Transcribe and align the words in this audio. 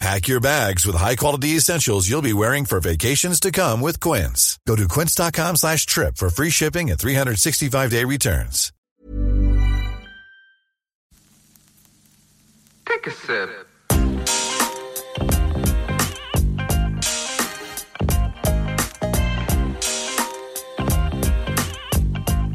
Pack 0.00 0.28
your 0.28 0.38
bags 0.40 0.86
with 0.86 0.94
high-quality 0.94 1.56
essentials 1.56 2.08
you'll 2.08 2.22
be 2.22 2.32
wearing 2.32 2.64
for 2.66 2.78
vacations 2.78 3.40
to 3.40 3.50
come 3.50 3.80
with 3.80 3.98
Quince. 3.98 4.56
Go 4.64 4.76
to 4.76 4.86
quince.com 4.86 5.56
slash 5.56 5.86
trip 5.86 6.16
for 6.16 6.30
free 6.30 6.50
shipping 6.50 6.90
and 6.90 6.98
365-day 6.98 8.04
returns. 8.04 8.72
Take 12.86 13.06
a 13.06 13.10
sip. 13.10 13.68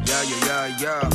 Yeah, 0.06 0.24
yeah, 0.24 0.46
yeah, 0.46 0.78
yeah. 0.82 1.13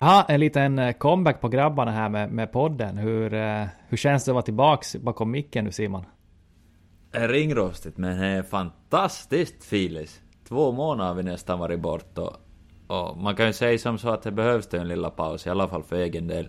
Ja, 0.00 0.24
en 0.28 0.40
liten 0.40 0.78
eh, 0.78 0.92
comeback 0.92 1.40
på 1.40 1.48
grabbarna 1.48 1.90
här 1.90 2.08
med, 2.08 2.32
med 2.32 2.52
podden. 2.52 2.98
Hur, 2.98 3.34
eh, 3.34 3.66
hur 3.88 3.96
känns 3.96 4.24
det 4.24 4.30
att 4.30 4.34
vara 4.34 4.42
tillbaks 4.42 4.96
bakom 4.96 5.30
micken 5.30 5.64
nu 5.64 5.72
Simon? 5.72 6.04
är 7.12 7.28
ringrostigt 7.28 7.96
men 7.98 8.20
det 8.20 8.26
är 8.26 8.42
fantastiskt 8.42 9.64
filis. 9.64 10.20
Två 10.48 10.72
månader 10.72 11.08
har 11.08 11.14
vi 11.14 11.22
nästan 11.22 11.58
varit 11.58 11.80
bort 11.80 12.18
och, 12.18 12.36
och 12.86 13.18
man 13.18 13.36
kan 13.36 13.46
ju 13.46 13.52
säga 13.52 13.78
som 13.78 13.98
så 13.98 14.08
att 14.08 14.22
det 14.22 14.30
behövs 14.30 14.74
en 14.74 14.88
lilla 14.88 15.10
paus, 15.10 15.46
i 15.46 15.50
alla 15.50 15.68
fall 15.68 15.82
för 15.82 15.96
egen 15.96 16.26
del. 16.26 16.48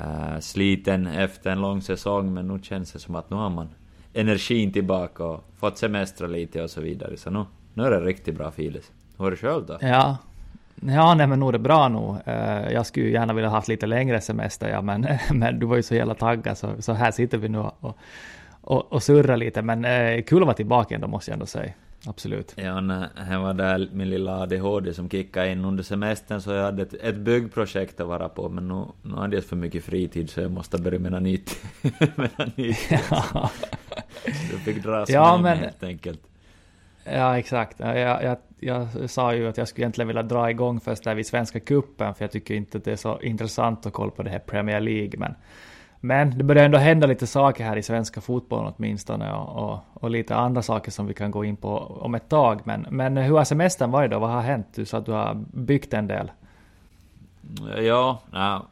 Uh, 0.00 0.38
sliten 0.40 1.06
efter 1.06 1.50
en 1.50 1.60
lång 1.60 1.82
säsong 1.82 2.34
men 2.34 2.48
nu 2.48 2.58
känns 2.62 2.92
det 2.92 2.98
som 2.98 3.14
att 3.14 3.30
nu 3.30 3.36
har 3.36 3.50
man 3.50 3.68
energin 4.12 4.72
tillbaka 4.72 5.24
och 5.24 5.44
fått 5.56 5.78
semestra 5.78 6.26
lite 6.26 6.62
och 6.62 6.70
så 6.70 6.80
vidare. 6.80 7.16
Så 7.16 7.30
nu, 7.30 7.44
nu 7.74 7.82
är 7.82 7.90
det 7.90 8.00
riktigt 8.00 8.34
bra 8.34 8.50
filis. 8.50 8.92
Hur 9.18 9.26
är 9.26 9.30
det 9.30 9.36
själv 9.36 9.66
då? 9.66 9.78
Ja, 9.80 10.16
ja 10.86 11.14
nej 11.14 11.26
men 11.26 11.40
nog 11.40 11.48
är 11.48 11.52
det 11.52 11.58
bra 11.58 11.88
nog. 11.88 12.16
Eh, 12.26 12.72
jag 12.72 12.86
skulle 12.86 13.08
gärna 13.08 13.32
vilja 13.32 13.50
haft 13.50 13.68
lite 13.68 13.86
längre 13.86 14.20
semester 14.20 14.68
ja, 14.68 14.82
men, 14.82 15.06
men 15.32 15.58
du 15.58 15.66
var 15.66 15.76
ju 15.76 15.82
så 15.82 15.94
jävla 15.94 16.14
taggad 16.14 16.58
så, 16.58 16.82
så 16.82 16.92
här 16.92 17.10
sitter 17.10 17.38
vi 17.38 17.48
nu 17.48 17.58
och, 17.58 17.98
och, 18.60 18.92
och 18.92 19.02
surrar 19.02 19.36
lite. 19.36 19.62
Men 19.62 19.84
eh, 19.84 20.22
kul 20.22 20.42
att 20.42 20.46
vara 20.46 20.56
tillbaka 20.56 20.94
ändå 20.94 21.06
måste 21.08 21.30
jag 21.30 21.34
ändå 21.34 21.46
säga. 21.46 21.72
Absolut. 22.06 22.52
Ja, 22.56 22.80
när 22.80 23.08
det 23.30 23.38
var 23.38 23.54
där 23.54 23.88
min 23.92 24.10
lilla 24.10 24.38
ADHD 24.42 24.94
som 24.94 25.10
kickade 25.10 25.50
in 25.52 25.64
under 25.64 25.82
semestern 25.82 26.40
så 26.40 26.52
jag 26.52 26.64
hade 26.64 26.82
ett, 26.82 26.94
ett 26.94 27.16
byggprojekt 27.16 28.00
att 28.00 28.06
vara 28.06 28.28
på 28.28 28.48
men 28.48 28.68
nu, 28.68 28.84
nu 29.02 29.14
hade 29.16 29.36
jag 29.36 29.44
för 29.44 29.56
mycket 29.56 29.84
fritid 29.84 30.30
så 30.30 30.40
jag 30.40 30.50
måste 30.50 30.78
börja 30.78 30.98
med 30.98 31.12
något 31.12 31.22
nytt. 31.22 31.56
Ja. 32.90 33.50
Du 34.50 34.58
fick 34.58 34.82
dras 34.82 35.10
Ja, 35.10 35.32
med 35.36 35.42
men- 35.42 35.58
helt 35.58 35.82
enkelt. 35.82 36.20
Ja, 37.04 37.38
exakt. 37.38 37.76
Ja, 37.80 37.98
Jag, 37.98 38.22
jag, 38.24 38.36
jag 38.64 39.10
sa 39.10 39.34
ju 39.34 39.48
att 39.48 39.56
jag 39.56 39.68
skulle 39.68 39.82
egentligen 39.84 40.08
vilja 40.08 40.22
dra 40.22 40.50
igång 40.50 40.80
först 40.80 41.04
där 41.04 41.14
vid 41.14 41.26
Svenska 41.26 41.60
Cupen, 41.60 42.14
för 42.14 42.24
jag 42.24 42.30
tycker 42.30 42.54
inte 42.54 42.78
att 42.78 42.84
det 42.84 42.92
är 42.92 42.96
så 42.96 43.20
intressant 43.20 43.86
att 43.86 43.92
kolla 43.92 44.10
på 44.10 44.22
det 44.22 44.30
här 44.30 44.38
Premier 44.38 44.80
League. 44.80 45.12
Men, 45.18 45.34
men 46.00 46.38
det 46.38 46.44
börjar 46.44 46.64
ändå 46.64 46.78
hända 46.78 47.06
lite 47.06 47.26
saker 47.26 47.64
här 47.64 47.76
i 47.76 47.82
svenska 47.82 48.20
fotbollen 48.20 48.72
åtminstone, 48.76 49.32
och, 49.32 49.64
och, 49.64 49.78
och 49.94 50.10
lite 50.10 50.36
andra 50.36 50.62
saker 50.62 50.90
som 50.90 51.06
vi 51.06 51.14
kan 51.14 51.30
gå 51.30 51.44
in 51.44 51.56
på 51.56 51.78
om 51.78 52.14
ett 52.14 52.28
tag. 52.28 52.60
Men, 52.64 52.86
men 52.90 53.16
hur 53.16 53.36
har 53.36 53.44
semestern 53.44 53.90
varit 53.90 54.10
då? 54.10 54.18
Vad 54.18 54.30
har 54.30 54.40
hänt? 54.40 54.66
Du 54.74 54.84
sa 54.84 54.98
att 54.98 55.06
du 55.06 55.12
har 55.12 55.44
byggt 55.52 55.94
en 55.94 56.06
del. 56.06 56.30
Ja, 57.76 58.22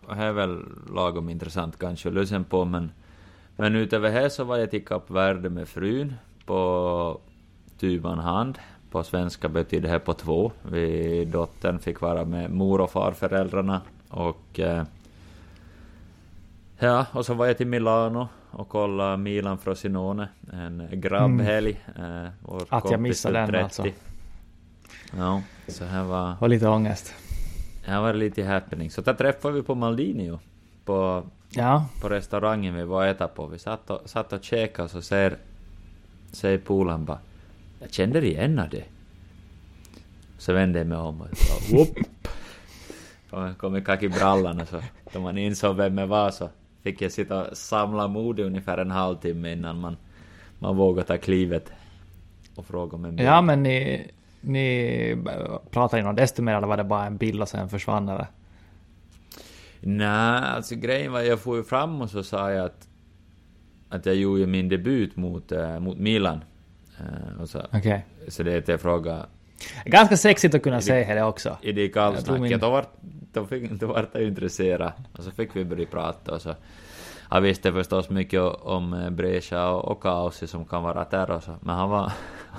det 0.09 0.15
är 0.15 0.33
väl 0.33 0.61
lagom 0.95 1.29
intressant 1.29 1.79
kanske 1.79 2.09
att 2.09 2.15
lyssna 2.15 2.45
på 2.49 2.65
men, 2.65 2.93
men 3.57 3.77
utöver 3.77 4.23
det 4.23 4.31
så 4.31 4.45
var 4.45 4.57
jag 4.57 4.71
till 4.71 4.85
Kap 4.85 5.11
Verde 5.11 5.51
med 5.51 5.69
frun 5.69 6.15
på 6.47 7.21
tuvan 7.79 8.19
hand. 8.19 8.59
På 8.93 9.03
svenska 9.03 9.49
betyder 9.49 9.93
det 9.93 9.99
på 9.99 10.15
två. 10.15 10.53
Vi, 10.63 11.25
dottern 11.25 11.79
fick 11.79 12.01
vara 12.01 12.25
med 12.25 12.51
mor 12.51 12.81
och 12.81 12.91
farföräldrarna 12.91 13.81
och 14.09 14.61
eh, 14.61 14.85
Ja, 16.79 17.07
och 17.13 17.27
så 17.27 17.35
var 17.35 17.47
jag 17.47 17.57
till 17.59 17.67
Milano 17.67 18.29
och 18.51 18.69
kollade 18.69 19.17
Milan 19.17 19.59
Frosinone, 19.59 20.29
en 20.53 20.89
grabbhelg. 20.93 21.81
Eh, 21.97 22.03
Mm. 22.03 22.65
Att 22.69 22.91
jag 22.91 23.01
missade 23.01 23.39
den 23.39 23.47
30. 23.49 23.63
alltså. 23.63 23.87
Ja, 25.17 25.43
så 25.69 25.85
här 25.85 26.05
var... 26.05 26.35
Och 26.41 26.49
lite 26.49 26.69
ångest. 26.69 27.15
Här 27.85 28.01
var 28.01 28.13
det 28.13 28.19
lite 28.19 28.45
happening. 28.45 28.91
Så 28.91 29.01
där 29.01 29.15
träffade 29.15 29.55
vi 29.55 29.63
på 29.63 29.75
Maldinio. 29.75 30.39
På, 30.85 31.23
Ja, 31.51 31.87
på 32.01 32.09
restaurangen 32.09 32.75
vi 32.75 32.85
var 32.85 32.97
och 32.97 33.07
äta 33.07 33.29
på. 33.29 33.47
Vi 33.47 33.59
satt 33.59 33.91
och, 33.91 34.01
satt 34.11 34.33
och 34.33 34.45
käkade 34.45 34.85
och 34.85 34.91
så 34.91 35.03
säger, 35.03 35.37
säger 36.33 36.59
polaren 36.59 37.05
bara 37.05 37.19
Jag 37.83 37.93
kände 37.93 38.27
igen 38.27 38.61
det. 38.71 38.85
Så 40.39 40.53
vände 40.53 40.79
jag 40.79 40.87
mig 40.87 40.99
om 40.99 41.21
och 41.21 41.37
sa 41.37 41.77
whoop. 41.77 41.99
Kom, 43.31 43.55
kom 43.55 43.77
ikapp 43.77 44.03
i 44.03 44.09
brallan 44.09 44.61
och 44.61 44.69
så 44.69 44.83
då 45.13 45.21
man 45.21 45.39
insåg 45.39 45.77
vem 45.77 45.99
jag 45.99 46.07
var 46.07 46.31
så 46.31 46.49
fick 46.83 47.03
jag 47.03 47.13
sitta 47.13 47.51
och 47.51 47.57
samla 47.57 48.09
mod 48.09 48.41
i 48.41 48.43
ungefär 48.43 48.79
en 48.79 48.91
halvtimme 48.91 49.53
innan 49.53 49.81
man, 49.81 49.97
man 50.59 50.77
vågade 50.77 51.07
ta 51.07 51.19
klivet 51.19 51.73
och 52.55 52.67
fråga 52.67 52.97
om 52.97 53.05
en 53.05 53.17
bild. 53.17 53.29
ja 53.29 53.43
men 53.43 53.63
ni, 53.63 54.11
ni 54.41 55.17
pratade 55.71 56.03
ju 56.03 56.09
något 56.09 56.17
desto 56.17 56.43
mer, 56.43 56.55
eller 56.55 56.67
var 56.67 56.77
det 56.77 56.85
bara 56.85 57.07
en 57.07 57.17
bild 57.17 57.43
och 57.43 57.49
sen 57.49 57.69
försvann 57.69 58.07
det? 58.07 58.27
Nej, 59.81 60.43
alltså 60.57 60.75
grejen 60.75 61.13
var 61.13 61.21
jag 61.21 61.41
får 61.41 61.57
ju 61.57 61.63
fram 61.63 62.01
och 62.01 62.11
så 62.11 62.23
sa 62.23 62.51
jag 62.53 62.67
att, 62.67 62.89
att 63.89 64.07
jag 64.07 64.15
gjorde 64.15 64.47
min 64.47 64.69
debut 64.69 65.17
mot, 65.17 65.53
äh, 65.53 65.81
mot 65.81 65.99
Milan. 65.99 66.45
Och 67.41 67.49
så, 67.49 67.63
Okej. 67.73 68.05
så 68.29 68.43
det 68.43 68.69
är 68.69 68.77
frågade, 68.79 69.27
Ganska 69.85 70.17
sexigt 70.17 70.55
att 70.55 70.63
kunna 70.63 70.81
säga 70.81 71.15
det 71.15 71.23
också. 71.25 71.57
är 71.63 71.73
det 71.73 71.89
kallsnacket? 71.89 72.43
min- 72.43 72.59
Då 72.59 72.71
vart 72.71 72.93
då 73.33 73.47
fick, 73.47 73.71
då 73.71 73.87
vart 73.87 74.09
jag 74.15 74.23
intresserad. 74.23 74.93
Och 75.13 75.25
så 75.25 75.31
fick 75.31 75.57
vi 75.57 75.65
börja 75.65 75.87
prata 75.87 76.35
och 76.35 76.43
så. 76.43 76.55
Han 77.29 77.43
visste 77.43 77.73
förstås 77.73 78.11
mycket 78.11 78.41
om 78.43 78.95
eh, 78.95 79.11
Brescia 79.11 79.69
och, 79.69 79.85
och 79.85 80.03
Kaosi 80.03 80.47
som 80.47 80.65
kan 80.65 80.83
vara 80.83 81.05
där 81.11 81.31
och 81.31 81.43
så. 81.43 81.55
Men 81.61 81.75
han 81.77 81.91
var 81.91 82.13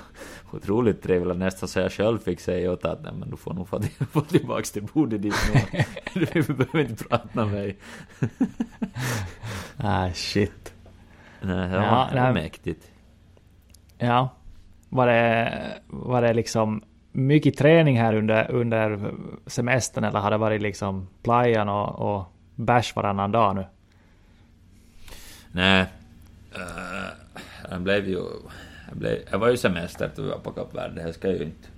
otroligt 0.52 1.02
trevlig, 1.02 1.36
nästan 1.36 1.68
så 1.68 1.78
jag 1.80 1.92
själv 1.92 2.18
fick 2.18 2.40
säga 2.40 2.72
åt 2.72 2.84
att 2.84 3.02
nej 3.02 3.12
men 3.18 3.30
du 3.30 3.36
får 3.36 3.54
nog 3.54 3.68
få, 3.68 3.80
få 4.12 4.20
tillbaks 4.20 4.70
till 4.70 4.82
bordet 4.94 5.22
dit 5.22 5.34
nu. 5.54 5.82
Du 6.14 6.54
behöver 6.54 6.80
inte 6.80 7.04
prata 7.04 7.28
med 7.32 7.48
mig. 7.48 7.76
Ah, 9.76 10.10
shit. 10.14 10.72
Nej, 11.40 11.68
det 11.68 11.74
Ja, 11.76 11.80
var, 11.80 12.14
var 12.14 12.32
nej. 12.32 12.32
mäktigt. 12.34 12.90
Ja. 13.98 14.28
Var 14.88 15.06
det, 15.06 15.52
var 15.86 16.22
det 16.22 16.34
liksom 16.34 16.82
mycket 17.12 17.56
träning 17.56 18.00
här 18.00 18.14
under, 18.14 18.50
under 18.50 19.14
semestern 19.46 20.04
eller 20.04 20.20
har 20.20 20.30
det 20.30 20.36
varit 20.36 20.62
liksom 20.62 21.08
playan 21.22 21.68
och, 21.68 22.14
och 22.16 22.24
bärs 22.54 22.96
varannan 22.96 23.32
dag 23.32 23.56
nu? 23.56 23.66
Nej, 25.52 25.86
uh, 26.56 27.08
jag 27.70 27.80
blev 27.80 28.08
ju... 28.08 28.22
Jag, 28.88 28.98
blev, 28.98 29.18
jag 29.30 29.38
var 29.38 29.48
ju 29.48 29.56
semester 29.56 30.10
då 30.16 30.22
vi 30.22 30.28
var 30.28 30.38
på 30.38 30.50
Kap 30.50 30.74
Verde, 30.74 31.02
det 31.02 31.12
ska 31.12 31.28
jag 31.28 31.36
ju 31.36 31.44
inte... 31.44 31.68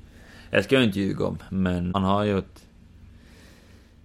Jag 0.51 0.65
ska 0.65 0.79
ju 0.79 0.85
inte 0.85 1.01
ljuga 1.01 1.27
om, 1.27 1.39
men 1.49 1.91
man 1.91 2.05
har 2.05 2.25
ju 2.25 2.39
ett... 2.39 2.67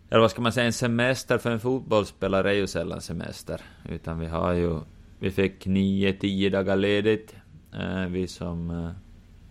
eller 0.10 0.22
vad 0.22 0.32
ska 0.32 0.42
man 0.42 0.52
säga, 0.52 0.66
en 0.66 0.74
semester 0.74 1.38
för 1.38 1.52
en 1.52 1.60
fotbollsspelare 1.60 2.50
är 2.50 2.56
ju 2.56 2.68
sällan 2.68 3.02
semester. 3.02 3.62
Utan 3.90 4.20
vi 4.20 4.28
har 4.28 4.54
ju, 4.54 4.80
vi 5.20 5.32
fick 5.32 5.66
nio, 5.66 6.14
tio 6.14 6.50
dagar 6.50 6.76
ledigt. 6.76 7.36
Eh, 7.74 8.06
vi 8.06 8.28
som 8.28 8.70
eh, 8.70 8.90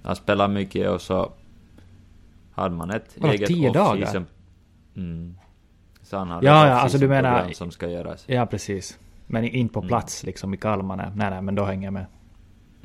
har 0.09 0.15
spelat 0.15 0.51
mycket 0.51 0.91
och 0.91 1.01
så 1.01 1.33
hade 2.53 2.75
man 2.75 2.91
ett 2.91 3.17
Vadå, 3.17 3.33
eget 3.33 3.49
tio 3.49 3.73
dagar? 3.73 4.25
Mm. 4.97 5.35
Så 6.03 6.17
han 6.17 6.29
hade 6.29 6.47
Ja, 6.47 6.67
ja, 6.67 6.73
alltså 6.73 6.99
du 6.99 7.09
menar- 7.09 7.51
som 7.53 7.71
ska 7.71 7.89
göras. 7.89 8.25
Ja, 8.29 8.47
precis. 8.47 8.99
Men 9.27 9.45
inte 9.45 9.75
på 9.75 9.83
plats 9.83 10.23
liksom 10.25 10.55
i 10.55 10.57
Kalmar. 10.57 10.97
Nej, 10.97 11.31
nej, 11.31 11.43
men 11.43 11.55
då 11.55 11.65
hänger 11.65 11.87
jag 11.87 11.93
med. 11.93 12.07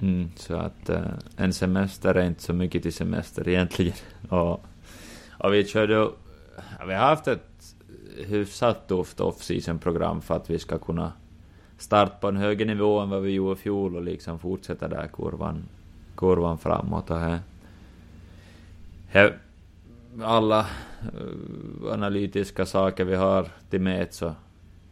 Mm, 0.02 0.32
så 0.36 0.56
att 0.56 0.90
eh, 0.90 1.02
en 1.38 1.54
semester 1.54 2.16
är 2.16 2.26
inte 2.28 2.42
så 2.42 2.54
mycket 2.54 2.84
till 2.84 2.94
semester 2.94 3.48
egentligen. 3.48 3.94
Och, 4.30 4.66
och 5.40 5.54
vi 5.54 5.66
körde 5.66 5.94
ja, 5.94 6.12
vi 6.88 6.94
har 6.94 7.06
haft 7.08 7.28
ett 7.28 7.76
hyfsat 8.28 8.88
tufft 8.88 9.20
off-season-program 9.20 10.22
för 10.22 10.36
att 10.36 10.50
vi 10.50 10.60
ska 10.60 10.78
kunna 10.78 11.12
starta 11.78 12.16
på 12.16 12.28
en 12.28 12.38
högre 12.38 12.66
nivå 12.66 13.00
än 13.00 13.10
vad 13.10 13.22
vi 13.22 13.32
gjorde 13.32 13.60
i 13.60 13.64
fjol 13.64 13.96
och 13.96 14.04
liksom 14.04 14.40
fortsätta 14.40 14.88
där 14.88 15.08
kurvan, 15.14 15.64
kurvan 16.16 16.58
framåt. 16.58 17.10
Och 17.10 17.20
här, 17.20 17.40
här, 19.08 19.38
alla 20.22 20.60
eh, 20.60 21.94
analytiska 21.94 22.66
saker 22.66 23.06
vi 23.06 23.16
har 23.16 23.48
till 23.70 23.82
med 23.82 24.14
så 24.14 24.36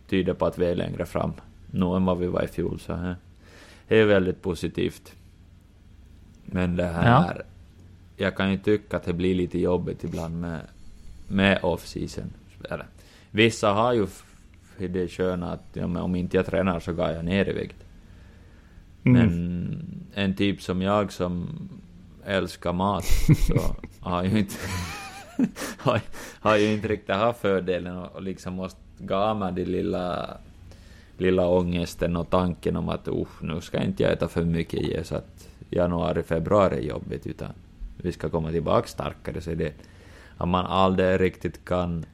tyder 0.10 0.34
på 0.34 0.46
att 0.46 0.58
vi 0.58 0.66
är 0.66 0.76
längre 0.76 1.06
fram 1.06 1.34
nu 1.72 1.96
än 1.96 2.06
vad 2.06 2.18
vi 2.18 2.28
var 2.28 2.44
i 2.44 2.48
fjol. 2.48 2.80
Så 2.80 2.94
här. 2.94 3.16
Det 3.88 4.00
är 4.00 4.06
väldigt 4.06 4.42
positivt. 4.42 5.14
Men 6.46 6.76
det 6.76 6.86
här... 6.86 7.44
Jag 8.18 8.36
kan 8.36 8.52
ju 8.52 8.58
tycka 8.58 8.98
att 8.98 9.04
det 9.04 9.14
blir 9.14 9.36
lite 9.36 9.60
jobbigt 9.60 10.04
ibland 10.04 10.42
med, 10.42 10.60
med 11.28 11.60
off-season. 11.62 12.30
Vissa 13.32 13.74
har 13.74 13.94
ju 13.94 14.08
det 14.78 15.08
sköna 15.08 15.52
att 15.52 15.64
ja, 15.74 15.88
men 15.88 16.02
om 16.02 16.16
inte 16.16 16.38
jag 16.38 16.46
tränar 16.46 16.80
så 16.80 16.94
går 16.94 17.10
jag 17.10 17.26
ner 17.26 17.50
i 17.50 17.54
vikt. 17.54 17.86
Mm. 19.04 19.22
Men 19.22 19.86
en 20.14 20.36
typ 20.36 20.62
som 20.62 20.82
jag 20.82 21.12
som 21.12 21.50
älskar 22.26 22.74
mat 22.74 23.06
så 23.48 23.76
har 24.00 24.24
ju 24.24 24.40
inte... 24.40 24.56
har, 25.78 26.02
har 26.40 26.58
ju 26.58 26.74
inte 26.74 26.88
riktigt 26.88 27.16
haft 27.16 27.40
fördelen 27.42 27.98
och, 27.98 28.16
och 28.16 28.22
liksom 28.22 28.54
måste 28.54 28.80
gå 29.00 29.34
med 29.34 29.54
den 29.54 29.72
lilla 29.72 30.38
lilla 31.18 31.48
ångesten 31.48 32.18
och 32.18 32.30
tanken 32.30 32.76
om 32.76 32.90
att 32.90 33.08
usch, 33.08 33.44
nu 33.44 33.62
ska 33.62 33.84
inte 33.84 34.04
jag 34.04 34.12
äta 34.12 34.28
för 34.28 34.44
mycket 34.44 34.80
i 34.80 35.04
så 35.04 35.16
att 35.16 35.48
januari, 35.70 36.24
februari 36.24 36.76
är 36.76 36.82
jobbigt, 36.82 37.28
utan 37.28 37.50
vi 37.98 38.12
ska 38.12 38.30
komma 38.30 38.52
tillbaka 38.52 38.88
starkare. 38.88 39.42
Så 39.42 39.54
det 39.54 39.74
att 40.38 40.48
man 40.48 40.66
aldrig 40.66 41.22
riktigt 41.22 41.66
kan 41.66 42.06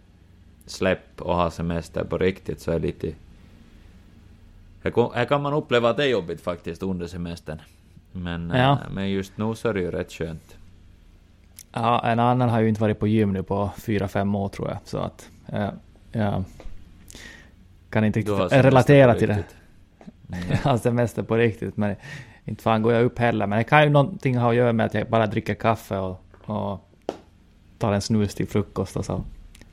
släppa 0.69 1.23
och 1.23 1.35
ha 1.35 1.51
semester 1.51 2.03
på 2.03 2.17
riktigt 2.17 2.61
så 2.61 2.71
är 2.71 2.79
lite... 2.79 3.13
Här 5.13 5.25
kan 5.25 5.41
man 5.41 5.53
uppleva 5.53 5.89
att 5.89 5.97
det 5.97 6.03
är 6.03 6.09
jobbigt 6.09 6.41
faktiskt 6.41 6.83
under 6.83 7.07
semestern. 7.07 7.61
Men, 8.11 8.49
Ja. 8.55 8.71
eh, 8.71 8.77
men 8.91 9.09
just 9.09 9.37
nu 9.37 9.55
så 9.55 9.69
är 9.69 9.73
det 9.73 9.79
ju 9.79 9.91
rätt 9.91 10.11
skönt. 10.11 10.57
Ja, 11.71 12.05
en 12.05 12.19
annan 12.19 12.49
har 12.49 12.59
ju 12.59 12.69
inte 12.69 12.81
varit 12.81 12.99
på 12.99 13.07
gym 13.07 13.33
nu 13.33 13.43
på 13.43 13.71
fyra 13.77 14.07
fem 14.07 14.35
år 14.35 14.49
tror 14.49 14.69
jag. 14.69 14.77
Så 14.85 14.97
att 14.97 15.29
eh, 15.47 15.69
jag 16.11 16.43
kan 17.89 18.03
inte 18.05 18.19
riktigt 18.19 18.51
relatera 18.51 19.15
till 19.15 19.27
det. 19.27 19.33
Mm. 20.33 20.43
Jag 20.49 20.57
har 20.57 20.77
semester 20.77 21.23
på 21.23 21.35
riktigt, 21.35 21.77
men 21.77 21.95
inte 22.45 22.63
fan 22.63 22.81
går 22.81 22.93
jag 22.93 23.03
upp 23.03 23.19
heller. 23.19 23.47
Men 23.47 23.57
det 23.57 23.63
kan 23.63 23.83
ju 23.83 23.89
någonting 23.89 24.37
ha 24.37 24.49
att 24.49 24.55
göra 24.55 24.73
med 24.73 24.85
att 24.85 24.93
jag 24.93 25.07
bara 25.09 25.27
dricker 25.27 25.53
kaffe 25.53 25.97
och, 25.97 26.21
och 26.45 26.89
tar 27.77 27.93
en 27.93 28.01
snus 28.01 28.35
till 28.35 28.47
frukost 28.47 28.97
och 28.97 29.05
så. 29.05 29.23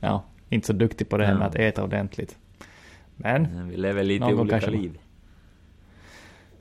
Ja, 0.01 0.23
inte 0.49 0.67
så 0.67 0.73
duktig 0.73 1.09
på 1.09 1.17
det 1.17 1.25
här 1.25 1.33
Ja. 1.33 1.39
med 1.39 1.47
att 1.49 1.55
äta 1.55 1.85
ordentligt. 1.85 2.39
Men 3.17 3.69
Vi 3.69 3.77
lever 3.77 4.03
lite 4.03 4.25
olika 4.25 4.51
kanske 4.61 4.71
liv. 4.71 4.99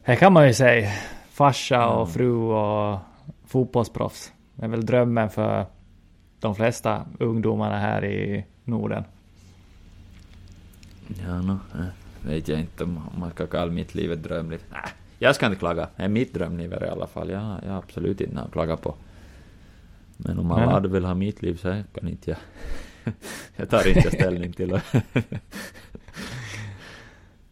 här 0.01 0.15
kan 0.15 0.33
man 0.33 0.47
ju 0.47 0.53
säga 0.53 0.91
farsa 1.29 1.87
och 1.87 2.01
Mm. 2.01 2.13
fru 2.13 2.31
och 2.31 2.99
fotbollsproffs. 3.45 4.33
Det 4.55 4.65
är 4.65 4.69
väl 4.69 4.85
drömmen 4.85 5.29
för 5.29 5.65
de 6.39 6.55
flesta 6.55 7.05
ungdomarna 7.19 7.77
här 7.79 8.05
i 8.05 8.45
Norden. 8.63 9.03
Ja, 11.25 11.41
no, 11.41 11.59
vet 12.21 12.47
jag 12.47 12.59
inte 12.59 12.83
om 12.83 12.99
man 13.19 13.31
ska 13.31 13.47
kalla 13.47 13.71
mitt 13.71 13.95
liv 13.95 14.11
ett 14.11 14.23
drömliv. 14.23 14.61
Nej, 14.71 14.81
jag 15.19 15.35
ska 15.35 15.45
inte 15.45 15.59
klaga. 15.59 15.89
Det 15.95 16.03
är 16.03 16.07
mitt 16.09 16.33
drömliv 16.33 16.73
i 16.73 16.87
alla 16.87 17.07
fall. 17.07 17.29
Jag, 17.29 17.41
jag 17.63 17.71
har 17.71 17.77
absolut 17.77 18.21
inte 18.21 18.35
något 18.35 18.45
att 18.45 18.51
klaga 18.51 18.77
på. 18.77 18.95
Men 20.17 20.39
om 20.39 20.51
alla 20.51 20.71
hade 20.71 20.87
vill 20.89 21.05
ha 21.05 21.13
mitt 21.13 21.41
liv 21.41 21.55
så 21.55 21.81
kan 21.93 22.07
inte 22.09 22.29
jag. 22.29 22.39
jag 23.55 23.69
tar 23.69 23.87
inte 23.87 24.11
ställning 24.11 24.53
till 24.53 24.69
det. 24.69 24.81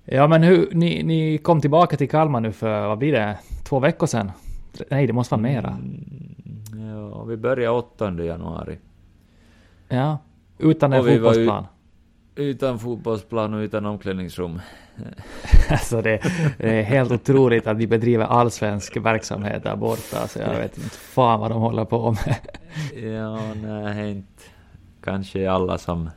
Ja 0.05 0.27
men 0.27 0.43
hur, 0.43 0.69
ni, 0.71 1.03
ni 1.03 1.37
kom 1.37 1.61
tillbaka 1.61 1.97
till 1.97 2.09
Kalmar 2.09 2.39
nu 2.39 2.51
för, 2.51 2.87
vad 2.87 2.97
blir 2.97 3.11
det, 3.11 3.37
två 3.63 3.79
veckor 3.79 4.07
sedan? 4.07 4.31
Nej 4.89 5.07
det 5.07 5.13
måste 5.13 5.35
vara 5.35 5.41
mera. 5.41 5.69
Mm, 5.69 6.89
ja, 6.89 7.23
vi 7.23 7.37
börjar 7.37 7.71
8 7.71 8.11
januari. 8.23 8.77
Ja. 9.89 10.17
Utan 10.57 10.93
en 10.93 10.99
Och 10.99 11.07
fotbollsplan. 11.07 11.65
Utan 12.35 12.79
fotbollsplan 12.79 13.53
och 13.53 13.59
utan 13.59 13.85
omklädningsrum. 13.85 14.61
alltså 15.69 16.01
det, 16.01 16.21
det 16.57 16.79
är 16.79 16.83
helt 16.83 17.11
otroligt 17.11 17.67
att 17.67 17.79
de 17.79 17.87
bedriver 17.87 18.25
allsvensk 18.25 18.97
verksamhet 18.97 19.63
där 19.63 19.75
borta. 19.75 20.19
Alltså 20.19 20.39
jag 20.39 20.57
vet 20.57 20.77
inte 20.77 20.89
fan 20.89 21.39
vad 21.39 21.51
de 21.51 21.61
håller 21.61 21.85
på 21.85 22.11
med. 22.11 22.35
Ja, 23.13 23.53
nej, 23.53 24.11
inte 24.11 24.43
kanske 25.03 25.51
alla 25.51 25.77
som, 25.77 26.09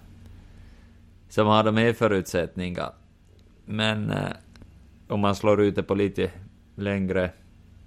som 1.29 1.47
har 1.47 1.65
de 1.65 1.77
här 1.77 1.93
förutsättningarna. 1.93 2.93
Men 3.65 4.11
eh, 4.11 4.19
om 5.09 5.21
man 5.21 5.35
slår 5.37 5.61
ut 5.61 5.75
det 5.75 5.83
på 5.83 5.95
lite 5.95 6.31
längre, 6.75 7.31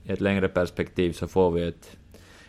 ett 0.06 0.22
längre 0.22 0.48
perspektiv 0.48 1.12
så 1.14 1.28
får 1.28 1.52
vi 1.52 1.64
ett, 1.68 1.98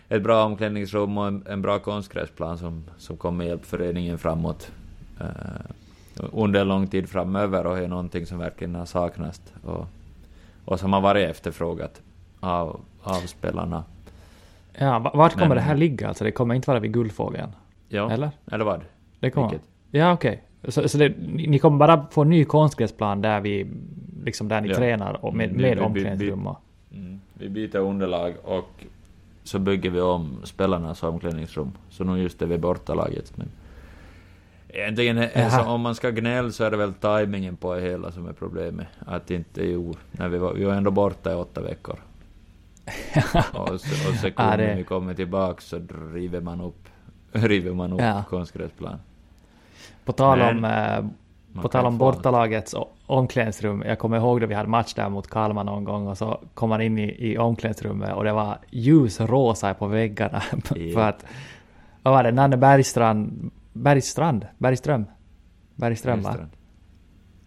ett 0.08 0.22
bra 0.22 0.44
omklädningsrum 0.44 1.18
och 1.18 1.26
en, 1.26 1.44
en 1.46 1.62
bra 1.62 1.78
konstgräsplan 1.78 2.58
som, 2.58 2.84
som 2.98 3.16
kommer 3.16 3.44
hjälpa 3.44 3.64
föreningen 3.64 4.18
framåt 4.18 4.72
eh, 5.20 5.26
under 6.32 6.64
lång 6.64 6.86
tid 6.86 7.08
framöver 7.08 7.66
och 7.66 7.78
är 7.78 7.88
någonting 7.88 8.26
som 8.26 8.38
verkligen 8.38 8.74
har 8.74 8.86
saknats 8.86 9.42
och, 9.64 9.86
och 10.64 10.80
som 10.80 10.92
har 10.92 11.00
varit 11.00 11.30
efterfrågat 11.30 12.00
av, 12.40 12.80
av 13.02 13.20
spelarna. 13.20 13.84
Ja, 14.72 14.98
va- 14.98 15.12
vart 15.14 15.32
kommer 15.32 15.48
Men- 15.48 15.56
det 15.56 15.62
här 15.62 15.76
ligga? 15.76 16.08
Alltså 16.08 16.24
det 16.24 16.32
kommer 16.32 16.54
inte 16.54 16.70
vara 16.70 16.80
vid 16.80 16.92
Guldfågeln? 16.92 17.50
Ja, 17.92 18.10
Eller? 18.10 18.30
eller 18.52 18.64
vad? 18.64 18.80
Det 19.20 19.30
kommer 19.30 19.50
Vilket? 19.50 19.68
Ja 19.90 20.12
okej. 20.12 20.42
Så, 20.68 20.88
så 20.88 20.98
det, 20.98 21.08
ni 21.28 21.58
kommer 21.58 21.78
bara 21.78 22.06
få 22.10 22.22
en 22.22 22.30
ny 22.30 22.44
konstgräsplan 22.44 23.22
där 23.22 23.40
vi, 23.40 23.66
liksom 24.24 24.48
där 24.48 24.60
ni 24.60 24.68
Ja. 24.68 24.74
tränar 24.76 25.24
och 25.24 25.34
med, 25.34 25.44
Mm, 25.50 25.56
vi- 25.56 25.62
med 25.62 25.70
vi- 25.70 25.80
vi- 25.80 25.86
omklädningsrum 25.86 26.46
och... 26.46 26.58
Mm. 26.92 27.20
Vi 27.34 27.48
byter 27.48 27.76
underlag 27.76 28.34
och 28.44 28.84
så 29.44 29.58
bygger 29.58 29.90
vi 29.90 30.00
om 30.00 30.36
spelarnas 30.44 31.02
omklädningsrum. 31.02 31.72
Så 31.90 32.04
nu 32.04 32.22
just 32.22 32.42
är 32.42 32.46
vi 32.46 32.58
bortalaget. 32.58 33.32
Men 33.36 33.48
egentligen, 34.68 35.18
är, 35.18 35.30
Jaha. 35.34 35.50
så 35.50 35.70
om 35.70 35.80
man 35.80 35.94
ska 35.94 36.10
gnälla 36.10 36.50
så 36.50 36.64
är 36.64 36.70
det 36.70 36.76
väl 36.76 36.94
tajmingen 36.94 37.56
på 37.56 37.74
det 37.74 37.80
hela 37.80 38.12
som 38.12 38.28
är 38.28 38.32
problemet. 38.32 38.86
Att 38.98 39.30
inte, 39.30 39.64
jo, 39.66 39.94
när 40.12 40.28
vi 40.28 40.38
var, 40.38 40.54
vi 40.54 40.64
var 40.64 40.74
ändå 40.74 40.90
borta 40.90 41.32
i 41.32 41.34
åtta 41.34 41.62
veckor. 41.62 41.98
och, 43.52 43.80
så, 43.80 44.08
och 44.10 44.14
sekunden 44.14 44.50
Ja, 44.50 44.56
det- 44.56 44.74
vi 44.74 44.84
kommer 44.84 45.14
tillbaka 45.14 45.60
så 45.60 45.80
river 46.14 46.40
man 46.40 46.60
upp, 46.60 46.88
river 47.32 47.72
man 47.72 47.92
upp 47.92 48.00
Ja. 48.00 48.24
konstgräsplan. 48.30 48.98
På 50.04 50.12
tal 50.12 50.38
Men- 50.38 50.56
om, 50.56 50.64
eh, 51.54 51.62
på 51.62 51.68
tal 51.68 51.86
om 51.86 51.98
bortalagets 51.98 52.74
omklädningsrum. 53.06 53.82
Jag 53.86 53.98
kommer 53.98 54.16
ihåg 54.16 54.40
då 54.40 54.46
vi 54.46 54.54
hade 54.54 54.68
match 54.68 54.94
där 54.94 55.08
mot 55.08 55.30
Kalmar 55.30 55.64
någon 55.64 55.84
gång 55.84 56.06
och 56.06 56.18
så 56.18 56.40
kom 56.54 56.68
man 56.68 56.80
in 56.80 56.98
i, 56.98 57.30
i 57.32 57.38
omklädningsrummet 57.38 58.14
och 58.14 58.24
det 58.24 58.32
var 58.32 58.58
ljusrosa 58.70 59.74
på 59.74 59.86
väggarna. 59.86 60.42
Ja. 60.76 60.94
för 60.94 61.00
att, 61.08 61.24
vad 62.02 62.14
var 62.14 62.22
det, 62.22 62.32
Nanne 62.32 62.56
Bergstrand, 62.56 63.50
Bergstrand, 63.72 64.46
Bergström? 64.58 65.04
Bergström 65.74 66.22
va? 66.22 66.28
Bergstrand. 66.30 66.50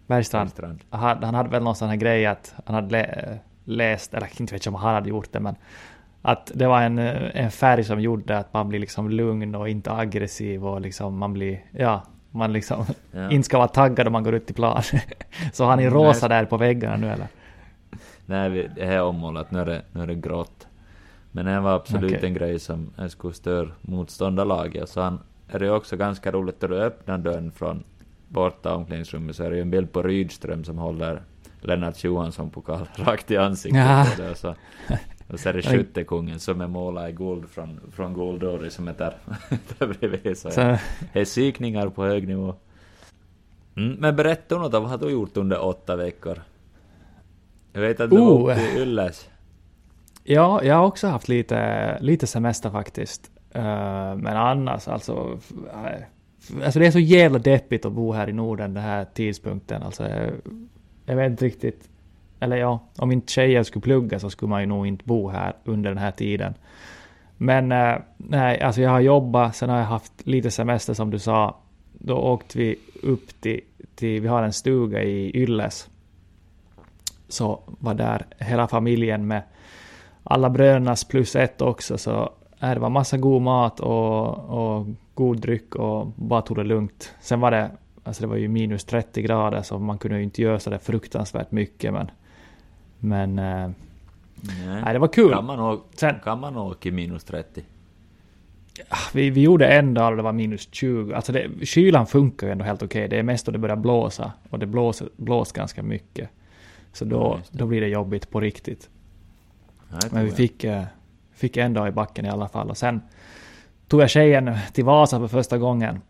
Bergstrand. 0.07 0.49
Bergstrand. 0.49 0.79
Han, 0.89 1.23
han 1.23 1.33
hade 1.35 1.49
väl 1.49 1.63
någon 1.63 1.75
sån 1.75 1.89
här 1.89 1.95
grej 1.95 2.25
att 2.25 2.53
han 2.65 2.75
hade 2.75 2.89
lä, 2.89 3.39
läst, 3.63 4.13
eller 4.13 4.41
inte 4.41 4.53
vet 4.53 4.65
jag 4.65 4.75
om 4.75 4.81
han 4.81 4.93
hade 4.93 5.09
gjort 5.09 5.31
det 5.31 5.39
men 5.39 5.55
att 6.25 6.51
det 6.55 6.67
var 6.67 6.81
en, 6.81 6.99
eh, 6.99 7.31
en 7.43 7.51
färg 7.51 7.83
som 7.83 8.01
gjorde 8.01 8.37
att 8.37 8.53
man 8.53 8.69
blir 8.69 8.79
liksom 8.79 9.09
lugn 9.09 9.55
och 9.55 9.69
inte 9.69 9.91
aggressiv 9.91 10.65
och 10.65 10.81
liksom 10.81 11.17
man 11.17 11.33
blir, 11.33 11.63
ja, 11.71 12.03
man 12.31 12.53
liksom 12.53 12.85
Ja. 13.11 13.29
inte 13.31 13.45
ska 13.45 13.57
vara 13.57 13.67
taggad 13.67 14.07
om 14.07 14.13
man 14.13 14.23
går 14.23 14.33
ut 14.35 14.49
i 14.49 14.53
plan. 14.53 14.81
Så 15.53 15.65
han 15.65 15.79
är 15.79 15.83
Mm, 15.87 15.93
rosa 15.93 16.27
nej. 16.27 16.37
där 16.39 16.45
på 16.45 16.57
väggarna 16.57 16.95
nu 16.97 17.09
eller? 17.11 17.27
Nej, 18.25 18.69
det 18.75 18.85
här 18.85 18.91
är 18.93 19.03
ommålat, 19.03 19.51
nu 19.51 19.59
är 19.59 19.65
det, 19.65 19.81
nu 19.91 20.01
är 20.03 20.07
det 20.07 20.15
grått. 20.15 20.67
Men 21.31 21.45
det 21.45 21.59
var 21.59 21.75
absolut 21.75 22.11
Okej. 22.13 22.25
en 22.27 22.33
grej 22.33 22.59
som 22.59 22.89
jag 22.97 23.11
skulle 23.11 23.33
störa 23.33 23.69
motståndarlaget. 23.81 24.89
Så 24.89 25.01
han, 25.01 25.19
är 25.49 25.59
det 25.59 25.71
också 25.71 25.97
ganska 25.97 26.31
roligt 26.31 26.61
när 26.61 26.69
du 26.69 26.81
öppnar 26.81 27.17
dörren 27.17 27.51
från 27.51 27.83
borta 28.27 28.75
omklädningsrummet 28.75 29.35
så 29.35 29.43
är 29.43 29.49
det 29.49 29.55
ju 29.55 29.61
en 29.61 29.69
bild 29.71 29.91
på 29.91 30.01
Rydström 30.03 30.63
som 30.63 30.77
håller 30.77 31.21
Lennart 31.61 32.03
Johansson-pokal 32.03 32.87
rakt 32.95 33.31
i 33.31 33.37
ansiktet. 33.37 34.19
Ja. 34.19 34.35
så, 34.35 34.55
och 35.27 35.39
så 35.39 35.49
är 35.49 35.53
det 35.53 35.61
skyttekungen 35.61 36.39
som 36.39 36.61
är 36.61 36.67
målad 36.67 37.09
i 37.09 37.13
guld 37.13 37.49
från, 37.49 37.79
från 37.91 38.13
Goldori 38.13 38.69
som 38.69 38.87
är 38.87 38.93
där, 38.93 39.17
där 39.79 39.87
bredvid. 39.87 40.37
Så, 40.37 40.49
det 40.49 40.79
är 41.13 41.25
psykningar 41.25 41.89
på 41.89 42.05
hög 42.05 42.27
nivå. 42.27 42.55
Mm, 43.75 43.93
men 43.99 44.15
berätta 44.15 44.57
något, 44.57 44.73
vad 44.73 44.89
har 44.89 44.97
du 44.97 45.09
gjort 45.09 45.37
under 45.37 45.63
åtta 45.65 45.95
veckor? 45.95 46.41
Jag 47.73 47.81
vet 47.81 47.99
att 47.99 48.09
du 48.09 48.17
Oh. 48.17 48.43
var 48.43 48.51
uppe 48.51 48.61
i 48.61 48.81
Ylles. 48.81 49.29
Ja, 50.23 50.63
jag 50.63 50.75
har 50.75 50.85
också 50.85 51.07
haft 51.07 51.27
lite, 51.27 51.97
lite 52.01 52.27
semester 52.27 52.69
faktiskt. 52.69 53.31
Eh, 53.51 54.15
men 54.15 54.27
annars 54.27 54.87
alltså, 54.87 55.39
nej. 55.75 56.07
alltså... 56.63 56.79
det 56.79 56.87
är 56.87 56.91
så 56.91 56.99
jävla 56.99 57.39
deppigt 57.39 57.85
att 57.85 57.91
bo 57.91 58.11
här 58.11 58.29
i 58.29 58.33
Norden 58.33 58.73
den 58.73 58.83
här 58.83 59.05
tidpunkten. 59.13 59.83
Alltså, 59.83 60.09
jag, 60.09 60.31
jag 61.05 61.15
vet 61.15 61.31
inte 61.31 61.45
riktigt. 61.45 61.89
Eller 62.43 62.57
ja, 62.57 62.79
om 62.97 63.11
inte 63.11 63.31
tjejer 63.31 63.63
skulle 63.63 63.83
plugga 63.83 64.19
så 64.19 64.29
skulle 64.29 64.49
man 64.49 64.61
ju 64.61 64.67
nog 64.67 64.87
inte 64.87 65.05
bo 65.05 65.29
här 65.29 65.53
under 65.63 65.89
den 65.89 65.97
här 65.97 66.11
tiden. 66.11 66.53
Men 67.37 67.71
eh, 67.71 67.95
nej, 68.17 68.61
alltså 68.61 68.81
jag 68.81 68.89
har 68.89 68.99
jobbat, 68.99 69.55
sen 69.55 69.69
har 69.69 69.77
jag 69.77 69.85
haft 69.85 70.27
lite 70.27 70.51
semester 70.51 70.93
som 70.93 71.09
du 71.11 71.19
sa. 71.19 71.57
Då 71.93 72.15
åkte 72.17 72.57
vi 72.57 72.75
upp 73.03 73.41
till, 73.41 73.61
till 73.95 74.21
vi 74.21 74.27
har 74.27 74.43
en 74.43 74.53
stuga 74.53 75.03
i 75.03 75.41
Ylles. 75.41 75.89
Så 77.27 77.59
var 77.65 77.93
där 77.93 78.25
hela 78.37 78.67
familjen 78.67 79.27
med 79.27 79.41
alla 80.23 80.49
brödernas 80.49 81.03
plus 81.03 81.35
ett 81.35 81.61
också. 81.61 81.97
Så 81.97 82.31
eh, 82.61 82.73
det 82.73 82.79
var 82.79 82.89
massa 82.89 83.17
god 83.17 83.41
mat 83.41 83.79
och, 83.79 84.27
och 84.37 84.87
god 85.13 85.41
dryck 85.41 85.75
och 85.75 86.07
bara 86.07 86.41
tog 86.41 86.57
det 86.57 86.63
lugnt. 86.63 87.15
Sen 87.21 87.39
var 87.39 87.51
det, 87.51 87.71
alltså 88.03 88.21
det 88.21 88.27
var 88.27 88.35
ju 88.35 88.47
minus 88.47 88.85
30 88.85 89.21
grader 89.21 89.61
så 89.61 89.79
man 89.79 89.97
kunde 89.97 90.17
ju 90.17 90.23
inte 90.23 90.41
göra 90.41 90.59
så 90.59 90.69
där 90.69 90.77
fruktansvärt 90.77 91.51
mycket 91.51 91.93
men 91.93 92.11
men 93.03 93.39
eh, 93.39 93.69
nej, 94.83 94.93
det 94.93 94.99
var 94.99 95.07
kul. 95.07 95.31
Kan 95.33 95.45
man, 95.45 95.59
åka, 95.59 95.83
Sen- 95.95 96.19
kan 96.23 96.39
man 96.39 96.57
åka 96.57 96.89
i 96.89 96.91
minus 96.91 97.23
30? 97.23 97.63
Vi, 99.13 99.29
vi 99.29 99.41
gjorde 99.41 99.67
en 99.67 99.93
dag 99.93 100.11
och 100.11 100.17
det 100.17 100.23
var 100.23 100.31
minus 100.33 100.67
20. 100.71 101.13
Alltså 101.13 101.31
det, 101.31 101.65
kylan 101.65 102.07
funkar 102.07 102.47
ju 102.47 102.51
ändå 102.51 102.65
helt 102.65 102.83
okej. 102.83 103.07
Det 103.07 103.19
är 103.19 103.23
mest 103.23 103.45
då 103.45 103.51
det 103.51 103.57
börjar 103.57 103.75
blåsa. 103.75 104.31
Och 104.49 104.59
det 104.59 104.65
blåser, 104.65 105.09
blåser 105.17 105.55
ganska 105.55 105.83
mycket. 105.83 106.29
Så 106.93 107.05
Ja, 107.05 107.09
då, 107.09 107.39
det. 107.51 107.57
då 107.57 107.65
blir 107.65 107.81
det 107.81 107.87
jobbigt 107.87 108.29
på 108.29 108.39
riktigt. 108.39 108.89
Nej, 109.89 109.99
Men 110.11 110.25
vi 110.25 110.31
fick, 110.31 110.63
eh, 110.63 110.83
fick 111.33 111.57
en 111.57 111.73
dag 111.73 111.87
i 111.87 111.91
backen 111.91 112.25
i 112.25 112.29
alla 112.29 112.47
fall. 112.47 112.69
Och 112.69 112.77
sen 112.77 113.01
tog 113.87 114.01
jag 114.01 114.09
tjejen 114.09 114.51
till 114.73 114.85
Vasa 114.85 115.19
för 115.19 115.27
första 115.27 115.57
gången. 115.57 116.01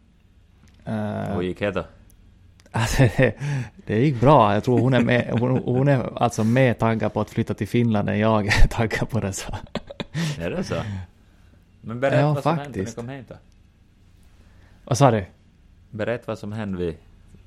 Eh, 0.85 0.93
Hur 1.35 1.41
gick 1.41 1.59
det 1.59 1.71
då? 1.71 1.83
Alltså, 2.75 3.03
det, 3.17 3.33
det 3.85 3.99
gick 3.99 4.19
bra. 4.21 4.53
Jag 4.53 4.63
tror 4.63 4.79
hon 4.79 4.93
är, 4.93 4.99
med, 5.03 5.29
hon, 5.39 5.57
hon 5.65 5.87
är 5.87 6.21
alltså 6.23 6.43
mer 6.43 6.73
taggad 6.73 7.13
på 7.13 7.21
att 7.21 7.29
flytta 7.29 7.53
till 7.53 7.67
Finland 7.67 8.09
än 8.09 8.19
jag 8.19 8.47
är 8.47 8.67
taggad 8.67 9.09
på 9.09 9.19
det. 9.19 9.33
Så. 9.33 9.53
Är 10.39 10.49
det 10.49 10.63
så? 10.63 10.75
Men 11.81 11.99
berätta 11.99 12.19
Ja, 12.19 12.33
vad 12.33 12.43
som 12.43 12.57
hände 12.57 12.63
när 12.69 12.73
faktiskt. 12.75 12.95
kom 12.97 13.09
hem 13.09 13.25
då. 13.27 13.35
Vad 14.85 14.97
sa 14.97 15.11
du? 15.11 15.25
Berätta 15.89 16.23
vad 16.27 16.39
som 16.39 16.51
hände 16.51 16.77
vid 16.77 16.95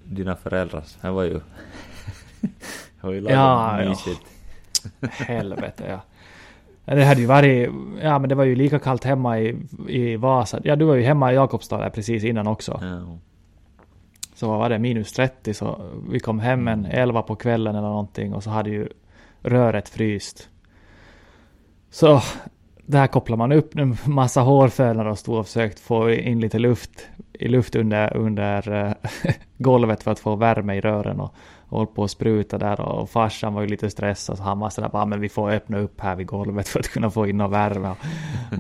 dina 0.05 0.37
föräldrar. 0.37 0.85
Det 1.01 1.11
var 1.11 1.23
ju... 1.23 1.41
det 2.41 3.07
var 3.07 3.13
ju 3.13 3.21
Ja, 3.21 3.67
lagom 3.73 3.83
ja. 3.85 3.89
mysigt. 3.89 4.21
Helvete 5.13 5.85
ja. 5.89 6.01
Det 6.95 7.05
hade 7.05 7.21
ju 7.21 7.27
varit, 7.27 7.71
ja 8.03 8.19
men 8.19 8.29
det 8.29 8.35
var 8.35 8.45
ju 8.45 8.55
lika 8.57 8.79
kallt 8.79 9.05
hemma 9.05 9.39
i, 9.41 9.57
i 9.89 10.17
Vasa. 10.17 10.61
Ja 10.65 10.77
du 10.77 10.85
var 10.85 10.95
ju 10.95 11.03
hemma 11.03 11.33
i 11.33 11.35
Jakobstad 11.35 11.91
precis 11.91 12.25
innan 12.25 12.47
också. 12.47 12.79
Ja. 12.83 13.19
Så 14.37 14.49
vad 14.49 14.59
var 14.59 14.69
det, 14.69 14.79
minus 14.79 15.13
30 15.13 15.55
så 15.55 15.81
vi 16.11 16.21
kom 16.21 16.39
hem 16.39 16.69
en 16.69 16.85
11 16.85 17.23
på 17.23 17.37
kvällen 17.37 17.77
eller 17.77 17.89
någonting 17.89 18.35
och 18.35 18.43
så 18.43 18.51
hade 18.51 18.71
ju 18.71 18.89
röret 19.43 19.89
fryst. 19.89 20.49
Så 21.91 22.21
där 22.77 23.07
kopplar 23.07 23.37
man 23.37 23.53
upp 23.53 23.79
en 23.79 23.97
massa 24.07 24.41
hårfönare 24.41 25.11
och 25.11 25.19
stod 25.19 25.39
och 25.39 25.47
försökt 25.47 25.81
få 25.81 26.11
in 26.11 26.41
lite 26.41 26.59
luft 26.59 27.09
i 27.33 27.49
luft 27.49 27.77
under, 27.77 28.17
under 28.17 28.73
eh, 28.73 28.93
golvet 29.59 30.03
för 30.03 30.11
att 30.11 30.19
få 30.19 30.37
värme 30.37 30.75
i 30.75 30.81
rören 30.81 31.21
och 31.21 31.35
håll 31.69 31.87
på 31.87 32.05
att 32.05 32.11
spruta 32.11 32.59
där 32.59 32.81
och 32.81 33.11
farsan 33.11 33.55
var 33.55 33.63
ju 33.63 33.69
lite 33.69 33.91
stressad 33.91 34.37
så 34.37 34.43
han 34.43 34.59
var 34.59 34.71
sådär 34.71 34.89
bara 34.89 35.07
men 35.07 35.21
vi 35.21 35.29
får 35.29 35.51
öppna 35.51 35.79
upp 35.79 36.01
här 36.01 36.17
vid 36.17 36.27
golvet 36.27 36.69
för 36.69 36.81
att 36.81 36.89
kunna 36.89 37.11
få 37.11 37.27
in 37.27 37.37
någon 37.37 37.51
värme. 37.51 37.91
Och 37.91 37.99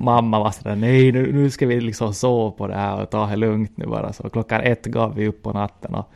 mamma 0.03 0.39
var 0.39 0.51
sådär 0.51 0.77
nej 0.77 1.13
nu, 1.13 1.33
nu 1.33 1.51
ska 1.51 1.67
vi 1.67 1.81
liksom 1.81 2.15
sova 2.15 2.51
på 2.51 2.67
det 2.67 2.75
här 2.75 3.03
och 3.03 3.11
ta 3.11 3.27
det 3.27 3.37
lugnt 3.37 3.77
nu 3.77 3.87
bara 3.87 4.13
så 4.13 4.31
klockan 4.31 4.61
ett 4.61 4.87
gav 4.87 5.15
vi 5.15 5.29
upp 5.29 5.43
på 5.43 5.53
natten 5.53 5.95
och 5.95 6.11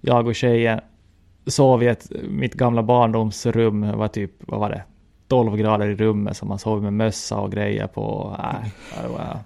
jag 0.00 0.26
och 0.26 0.34
tjejen 0.34 0.80
sov 1.46 1.82
i 1.82 1.86
ett, 1.86 2.06
mitt 2.28 2.54
gamla 2.54 2.82
barndomsrum, 2.82 3.80
det 3.80 3.96
var 3.96 4.08
typ, 4.08 4.32
vad 4.38 4.60
var 4.60 4.70
det, 4.70 4.82
12 5.28 5.56
grader 5.56 5.86
i 5.88 5.94
rummet 5.94 6.36
så 6.36 6.46
man 6.46 6.58
sov 6.58 6.82
med 6.82 6.92
mössa 6.92 7.36
och 7.36 7.52
grejer 7.52 7.86
på. 7.86 8.36
Det 9.02 9.08
var, 9.08 9.38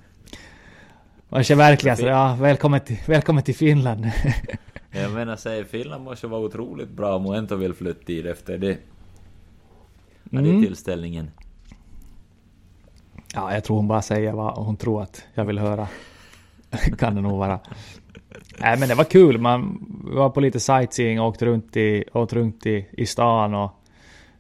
man 1.29 1.45
känner 1.45 1.65
verkligen 1.65 1.97
så, 1.97 2.07
ja, 2.07 2.37
välkommen 2.41 2.81
till, 2.81 2.99
välkommen 3.07 3.43
till 3.43 3.55
Finland. 3.55 4.07
Jag 4.91 5.13
menar, 5.13 5.37
säg 5.37 5.65
Finland 5.65 6.05
måste 6.05 6.27
vara 6.27 6.41
otroligt 6.41 6.89
bra 6.91 7.15
om 7.17 7.25
hon 7.25 7.35
ändå 7.35 7.57
vill 7.57 7.75
flytta 7.75 8.01
dit 8.07 8.27
efter 8.27 8.59
det. 8.59 8.79
Ja, 10.31 10.41
det 10.41 10.49
är 10.49 10.53
Mm. 10.53 10.63
tillställningen. 10.65 11.31
Ja, 13.35 13.55
jag 13.55 13.65
tror 13.65 13.77
hon 13.77 13.89
bara 13.89 14.03
säger 14.03 14.33
vad 14.33 14.55
hon 14.65 14.77
tror 14.77 15.03
att 15.03 15.25
jag 15.35 15.45
vill 15.45 15.59
höra. 15.59 15.89
kan 16.99 17.15
det 17.15 17.21
nog 17.21 17.39
vara. 17.39 17.61
Nej, 18.61 18.79
men 18.79 18.89
det 18.89 18.95
var 18.95 19.05
kul. 19.05 19.39
Man 19.39 19.87
var 20.15 20.31
på 20.31 20.41
lite 20.41 20.61
sightseeing 20.61 21.21
och 21.21 21.27
åkte 21.27 21.47
runt 21.47 21.77
i, 21.77 22.05
åkte 22.13 22.37
runt 22.37 22.67
i, 22.67 22.87
i 22.93 23.07
stan 23.07 23.55
och 23.55 23.71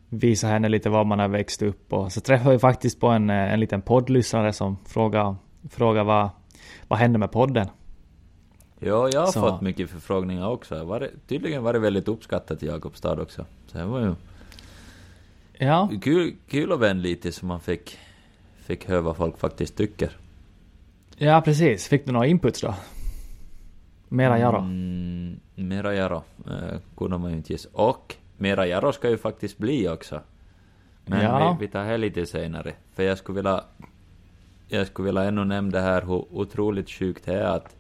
visade 0.09 0.53
henne 0.53 0.69
lite 0.69 0.89
var 0.91 1.05
man 1.05 1.19
har 1.19 1.29
växt 1.29 1.63
upp. 1.63 1.93
Och 1.93 2.13
så 2.13 2.21
träffade 2.21 2.51
vi 2.55 2.59
faktiskt 2.59 3.01
på 3.01 3.09
en, 3.09 3.31
en 3.31 3.61
liten 3.61 3.83
poddlyssnare 3.83 4.53
som 4.53 4.77
frågade, 4.87 5.37
frågade 5.71 6.05
vad, 6.05 6.29
vad 6.89 6.99
hände 6.99 7.19
med 7.19 7.31
podden. 7.33 7.67
Ja, 8.83 9.09
jag 9.13 9.21
har 9.21 9.27
Så. 9.33 9.41
fått 9.41 9.61
mycket 9.61 9.91
förfrågningar 9.91 10.49
också. 10.49 10.75
Det 10.75 10.85
var, 10.85 11.09
tydligen 11.27 11.63
var 11.63 11.73
det 11.73 11.79
väldigt 11.79 12.09
uppskattat 12.09 12.63
i 12.63 12.67
Jakobstad 12.67 13.21
också. 13.23 13.47
Så 13.67 13.79
det 13.79 13.85
var 13.85 14.01
ju 14.01 14.15
Ja, 15.59 15.91
kul, 16.03 16.35
kul 16.49 16.73
och 16.73 16.83
vänligt 16.83 17.35
så 17.35 17.47
man 17.47 17.61
fick, 17.61 17.99
fick 18.57 18.89
höra 18.89 19.01
vad 19.01 19.17
folk 19.17 19.39
faktiskt 19.39 19.77
tycker. 19.77 20.17
ja 21.17 21.41
precis. 21.45 21.89
Fick 21.89 22.07
du 22.07 22.13
några 22.13 22.27
inputs 22.27 22.61
då? 22.61 22.75
Mera 24.09 24.39
ja 24.39 24.53
då? 24.53 24.59
Mm, 24.59 25.41
mera 25.55 25.95
Jaro 25.95 26.23
eh, 26.47 26.79
kunde 26.97 27.19
man 27.19 27.31
ju 27.31 27.37
inte 27.37 27.53
gissa. 27.53 27.69
Och 27.73 28.15
mera 28.37 28.67
Jaro 28.67 28.93
ska 28.93 29.11
ju 29.11 29.19
faktiskt 29.19 29.59
bli 29.59 29.89
också. 29.89 30.21
Men 31.07 31.25
Ja. 31.25 31.57
vi, 31.61 31.67
vi 31.67 31.73
tar 31.73 31.85
det 31.85 31.99
lite 31.99 32.27
senare. 32.27 32.73
För 32.95 33.03
jag 33.03 33.19
skulle 33.19 33.37
vilja... 33.37 33.65
Jag 34.69 34.87
skulle 34.87 35.07
vilja 35.07 35.23
ännu 35.25 35.45
nämna 35.45 35.71
det 35.71 35.81
här 35.81 36.03
hur 36.03 36.25
otroligt 36.35 36.91
sjukt 36.91 37.25
det 37.25 37.35
är 37.35 37.45
att 37.57 37.77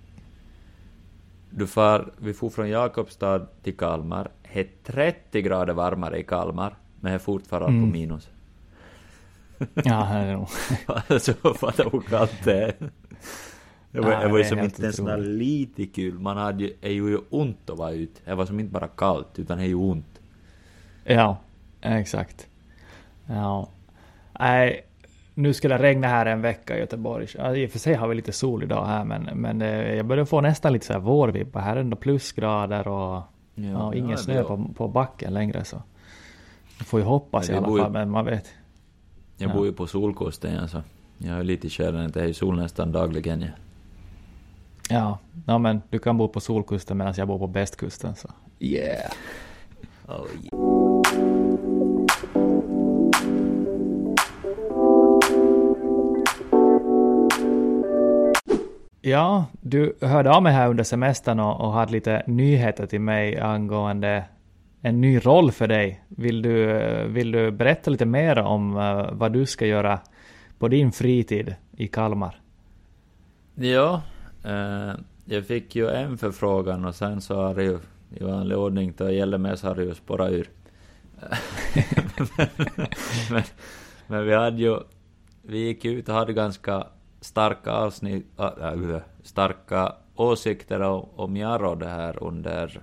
du 1.50 1.66
far, 1.66 2.12
vi 2.18 2.34
for 2.34 2.50
från 2.50 2.68
Jakobstad 2.68 3.46
till 3.62 3.76
Kalmar. 3.76 4.30
Det 4.52 4.60
är 4.60 4.68
30 4.84 5.42
grader 5.42 5.74
varmare 5.74 6.18
i 6.18 6.22
Kalmar, 6.24 6.76
men 7.00 7.10
det 7.12 7.14
är 7.14 7.18
fortfarande 7.18 7.68
Mm. 7.78 7.90
på 7.90 7.92
minus. 7.98 8.28
Ja, 9.58 10.08
det 10.12 10.18
är 10.18 10.32
nog. 10.36 10.48
alltså 11.08 11.32
fatta 11.54 11.82
hur 11.92 12.00
kallt 12.00 12.44
det 12.44 12.62
är. 12.64 12.74
Det 13.92 14.00
var, 14.00 14.12
Ja, 14.12 14.20
det 14.20 14.28
var 14.28 14.38
det 14.38 14.42
ju 14.44 14.48
som 14.48 14.58
inte 14.58 14.82
ens 14.82 15.00
lite 15.18 15.86
kul. 15.86 16.18
Man 16.18 16.36
hade 16.36 16.64
ju, 16.64 16.72
är 16.80 16.90
ju 16.90 17.18
ont 17.30 17.70
att 17.70 17.78
vara 17.78 17.92
ute. 17.92 18.20
Det 18.24 18.34
var 18.34 18.46
som 18.46 18.60
inte 18.60 18.72
bara 18.72 18.88
kallt, 18.88 19.38
utan 19.38 19.58
det 19.58 19.64
är 19.64 19.68
ju 19.68 19.74
ont. 19.74 20.20
Ja, 21.04 21.36
exakt. 21.80 22.46
Ja. 23.26 23.68
Nej, 24.40 24.86
nu 25.34 25.52
ska 25.54 25.68
det 25.68 25.78
regna 25.78 26.06
här 26.08 26.26
en 26.26 26.42
vecka 26.42 26.76
i 26.76 26.80
Göteborg. 26.80 27.26
Ja, 27.38 27.56
I 27.56 27.66
och 27.66 27.70
för 27.70 27.78
sig 27.78 27.94
har 27.94 28.08
vi 28.08 28.14
lite 28.14 28.32
sol 28.32 28.62
idag 28.62 28.86
här, 28.86 29.04
men, 29.04 29.22
men 29.34 29.62
eh, 29.62 29.94
jag 29.94 30.06
börjar 30.06 30.24
få 30.24 30.40
nästan 30.40 30.72
lite 30.72 30.86
så 30.86 30.92
här. 30.92 31.58
Här 31.60 31.76
är 31.76 31.80
ändå 31.80 31.96
plusgrader 31.96 32.88
och, 32.88 33.22
ja, 33.54 33.82
och 33.86 33.94
ingen 33.94 34.10
det 34.10 34.16
snö 34.16 34.44
på, 34.44 34.70
på 34.76 34.88
backen 34.88 35.34
längre. 35.34 35.64
Så. 35.64 35.82
Jag 36.78 36.86
får 36.86 37.00
ju 37.00 37.06
hoppas 37.06 37.48
Nej, 37.48 37.54
i 37.56 37.58
alla 37.58 37.82
fall, 37.82 37.92
men 37.92 38.10
man 38.10 38.24
vet. 38.24 38.46
Jag 39.36 39.50
Ja. 39.50 39.54
bor 39.54 39.66
ju 39.66 39.72
på 39.72 39.86
Solkusten, 39.86 40.58
alltså. 40.58 40.82
Jag 41.18 41.38
är 41.38 41.42
lite 41.42 41.68
kören, 41.68 42.10
det 42.10 42.20
är 42.20 42.26
ju 42.26 42.34
sol 42.34 42.56
nästan 42.56 42.92
dagligen. 42.92 43.40
Ja. 43.40 43.48
Ja, 44.90 45.18
ja, 45.46 45.58
men 45.58 45.82
du 45.90 45.98
kan 45.98 46.18
bo 46.18 46.28
på 46.28 46.40
Solkusten 46.40 46.98
medan 46.98 47.14
jag 47.16 47.28
bor 47.28 47.38
på 47.38 47.46
Bästkusten. 47.46 48.14
Så. 48.14 48.28
Yeah! 48.60 49.12
Ja, 59.10 59.46
du 59.60 59.96
hörde 60.00 60.30
av 60.30 60.42
mig 60.42 60.52
här 60.52 60.68
under 60.68 60.84
semestern 60.84 61.40
och, 61.40 61.60
och 61.60 61.72
hade 61.72 61.92
lite 61.92 62.22
nyheter 62.26 62.86
till 62.86 63.00
mig 63.00 63.38
angående 63.38 64.24
en 64.80 65.00
ny 65.00 65.18
roll 65.18 65.52
för 65.52 65.68
dig. 65.68 66.04
Vill 66.08 66.42
du, 66.42 66.82
vill 67.08 67.32
du 67.32 67.50
berätta 67.50 67.90
lite 67.90 68.06
mer 68.06 68.38
om 68.38 68.76
eh, 68.76 69.12
vad 69.12 69.32
du 69.32 69.46
ska 69.46 69.66
göra 69.66 70.00
på 70.58 70.68
din 70.68 70.92
fritid 70.92 71.54
i 71.76 71.88
Kalmar? 71.88 72.40
Ja, 73.54 74.02
eh, 74.44 74.92
jag 75.24 75.46
fick 75.46 75.76
ju 75.76 75.88
en 75.88 76.18
förfrågan 76.18 76.84
och 76.84 76.94
sen 76.94 77.20
så 77.20 77.34
har 77.34 77.54
det 77.54 77.64
ju 77.64 77.78
i 78.10 78.24
vanlig 78.24 78.58
ordning 78.58 78.94
då 78.96 79.10
gäller 79.10 79.38
med 79.38 79.58
så 79.58 79.68
har 79.68 79.74
det 79.74 79.84
ju 79.84 79.94
spårat 79.94 80.30
ur. 80.30 80.50
men, 83.30 83.42
men 84.06 84.26
vi 84.26 84.34
hade 84.34 84.62
ju, 84.62 84.78
vi 85.42 85.58
gick 85.58 85.84
ut 85.84 86.08
och 86.08 86.14
hade 86.14 86.32
ganska 86.32 86.86
starka 87.20 87.72
avsnitt, 87.72 88.26
äh, 88.38 88.94
äh, 88.94 89.00
starka 89.22 89.92
åsikter 90.16 90.80
om, 91.20 91.36
Jaro 91.36 91.74
det 91.74 91.88
här 91.88 92.22
under, 92.22 92.80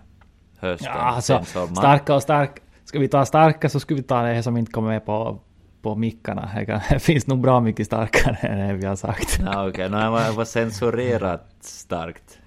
hösten, 0.60 0.92
Ja, 0.94 1.00
alltså, 1.00 1.46
starka 1.76 2.16
och 2.16 2.24
starka. 2.24 2.62
Ska 2.86 3.00
vi 3.00 3.08
ta 3.08 3.26
starka 3.26 3.70
så 3.70 3.80
skulle 3.80 4.02
vi 4.02 4.08
ta 4.08 4.22
det 4.22 4.44
som 4.44 4.58
inte 4.58 4.72
kommer 4.72 4.90
med 4.90 5.06
på, 5.06 5.40
på 5.82 5.96
mickarna. 5.96 6.50
Det 6.56 6.82
Det 6.90 7.00
finns 7.00 7.28
nog 7.28 7.42
bra 7.42 7.60
mycket 7.60 7.86
starkare 7.86 8.36
än 8.36 8.68
det 8.68 8.74
vi 8.74 8.86
har 8.86 8.96
sagt. 8.96 9.40
Ja, 9.46 9.68
okej, 9.68 9.70
okay. 9.70 10.02
det 10.02 10.10
var, 10.10 10.32
var 10.32 10.46
censurerat 10.46 11.48
starkt. 11.60 12.40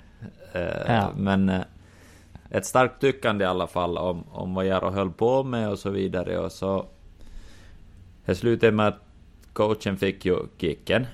Eh, 0.52 0.94
Ja. 0.94 1.10
Men 1.16 1.48
eh, 1.48 1.60
ett 2.50 2.66
starkt 2.66 3.00
tyckande 3.00 3.44
i 3.44 3.46
alla 3.46 3.66
fall 3.66 3.98
om, 3.98 4.24
om 4.32 4.54
vad 4.54 4.66
Jaro 4.66 4.90
höll 4.90 5.10
på 5.10 5.44
med 5.44 5.68
och 5.70 5.78
så 5.78 5.90
vidare. 5.90 6.38
Och 6.38 6.52
så... 6.52 6.86
Det 8.24 8.34
slutade 8.34 8.72
med 8.72 8.88
att 8.88 9.00
coachen 9.52 9.96
fick 9.96 10.24
ju 10.24 10.36
kicken. 10.58 11.06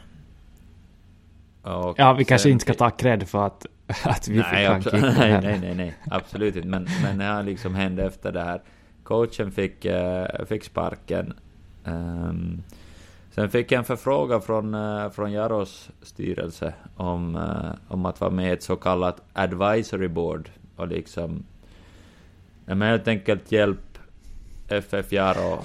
Och 1.66 1.94
Ja, 1.98 2.12
vi 2.12 2.24
kanske 2.24 2.50
inte 2.50 2.62
ska 2.62 2.74
ta 2.74 2.90
cred 2.90 3.28
för 3.28 3.46
att, 3.46 3.66
att 4.04 4.28
vi 4.28 4.38
nej, 4.38 4.82
fick 4.82 4.92
abso- 4.92 5.14
nej, 5.18 5.40
nej, 5.42 5.58
nej, 5.60 5.74
nej, 5.74 5.94
absolut 6.10 6.56
inte. 6.56 6.68
Men, 6.68 6.88
men 7.02 7.18
det 7.18 7.24
här 7.24 7.42
liksom 7.42 7.74
hände 7.74 8.04
efter 8.04 8.32
det 8.32 8.42
här. 8.42 8.62
Coachen 9.02 9.52
fick, 9.52 9.84
eh, 9.84 10.44
fick 10.48 10.64
sparken. 10.64 11.34
Ehm, 11.84 12.62
sen 13.30 13.50
fick 13.50 13.72
jag 13.72 13.78
en 13.78 13.84
förfrågan 13.84 14.42
från, 14.42 14.74
eh, 14.74 15.10
från 15.10 15.32
Jaros 15.32 15.90
styrelse 16.02 16.74
om, 16.96 17.36
eh, 17.36 17.92
om 17.94 18.06
att 18.06 18.20
vara 18.20 18.30
med 18.30 18.48
i 18.48 18.52
ett 18.52 18.62
så 18.62 18.76
kallat 18.76 19.22
advisory 19.32 20.08
board 20.08 20.50
och 20.76 20.88
liksom 20.88 21.44
men 22.64 22.82
helt 22.82 23.08
enkelt 23.08 23.52
hjälp 23.52 23.98
FF 24.68 25.12
Jaro 25.12 25.58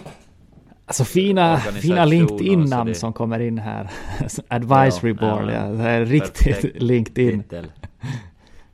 Alltså 0.91 1.03
fina, 1.03 1.57
fina 1.57 2.01
och 2.01 2.07
så 2.07 2.13
LinkedIn-namn 2.13 2.95
som 2.95 3.13
kommer 3.13 3.39
in 3.39 3.57
här. 3.57 3.89
Advisory 4.48 5.12
Ja, 5.12 5.15
board, 5.19 5.50
ja. 5.50 5.67
Det 5.67 5.83
är 5.83 6.05
riktigt 6.05 6.75
LinkedIn. 6.81 7.43
titel. 7.43 7.71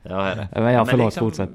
Ja. 0.02 0.34
Men 0.52 0.72
ja, 0.72 0.84
förlåt, 0.84 1.06
liksom 1.06 1.20
fortsätt. 1.20 1.50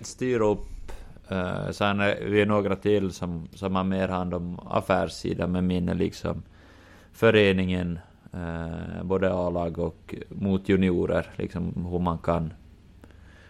Styr 0.00 0.40
upp. 0.40 0.92
Uh, 1.32 1.70
sen 1.70 2.00
är 2.00 2.24
vi 2.24 2.46
några 2.46 2.76
till 2.76 3.12
som, 3.12 3.48
som 3.54 3.76
har 3.76 3.84
mer 3.84 4.08
hand 4.08 4.34
om 4.34 4.58
affärssidan 4.70 5.52
med 5.52 5.64
min 5.64 5.88
är 5.88 5.94
liksom 5.94 6.42
föreningen, 7.12 7.98
eh, 8.32 9.02
både 9.02 9.32
A-lag 9.34 9.78
och 9.78 10.14
mot 10.28 10.68
juniorer, 10.68 11.26
liksom 11.36 11.86
hur 11.90 11.98
man 11.98 12.18
kan 12.18 12.52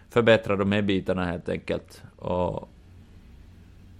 förbättra 0.09 0.55
de 0.55 0.71
här 0.71 0.81
bitarna 0.81 1.25
helt 1.25 1.49
enkelt. 1.49 2.03
Och, 2.15 2.69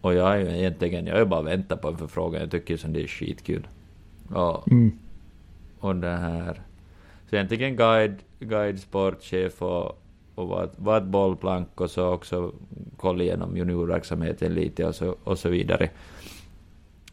och 0.03 0.13
jag 0.13 0.33
är 0.35 0.39
ju 0.39 0.57
egentligen, 0.57 1.07
jag 1.07 1.19
är 1.19 1.25
bara 1.25 1.41
väntat 1.41 1.81
på 1.81 1.87
en 1.87 1.97
förfrågan, 1.97 2.41
jag 2.41 2.51
tycker 2.51 2.77
som 2.77 2.93
det 2.93 3.03
är 3.03 3.07
skitkul. 3.07 3.67
Och, 4.29 4.67
Mm. 4.71 4.91
och 5.79 5.95
det 5.95 6.11
här. 6.17 6.61
Så 7.29 7.35
egentligen 7.35 7.75
guide, 7.75 8.15
guide 8.39 8.79
sportchef 8.79 9.61
och, 9.61 9.99
och 10.35 10.47
var, 10.47 10.63
ett- 10.63 10.73
var 10.79 10.97
ett 10.97 11.03
bollplank 11.03 11.81
och 11.81 11.91
så 11.91 12.07
också 12.13 12.51
kolla 12.97 13.23
igenom 13.23 13.57
juniorverksamheten 13.57 14.53
lite 14.53 14.85
och 14.85 14.95
så, 14.95 15.15
och 15.23 15.39
så 15.39 15.49
vidare. 15.49 15.89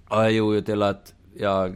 Och 0.08 0.16
jag 0.16 0.32
gjorde 0.32 0.56
ju 0.56 0.62
till 0.62 0.82
att 0.82 1.14
jag 1.38 1.74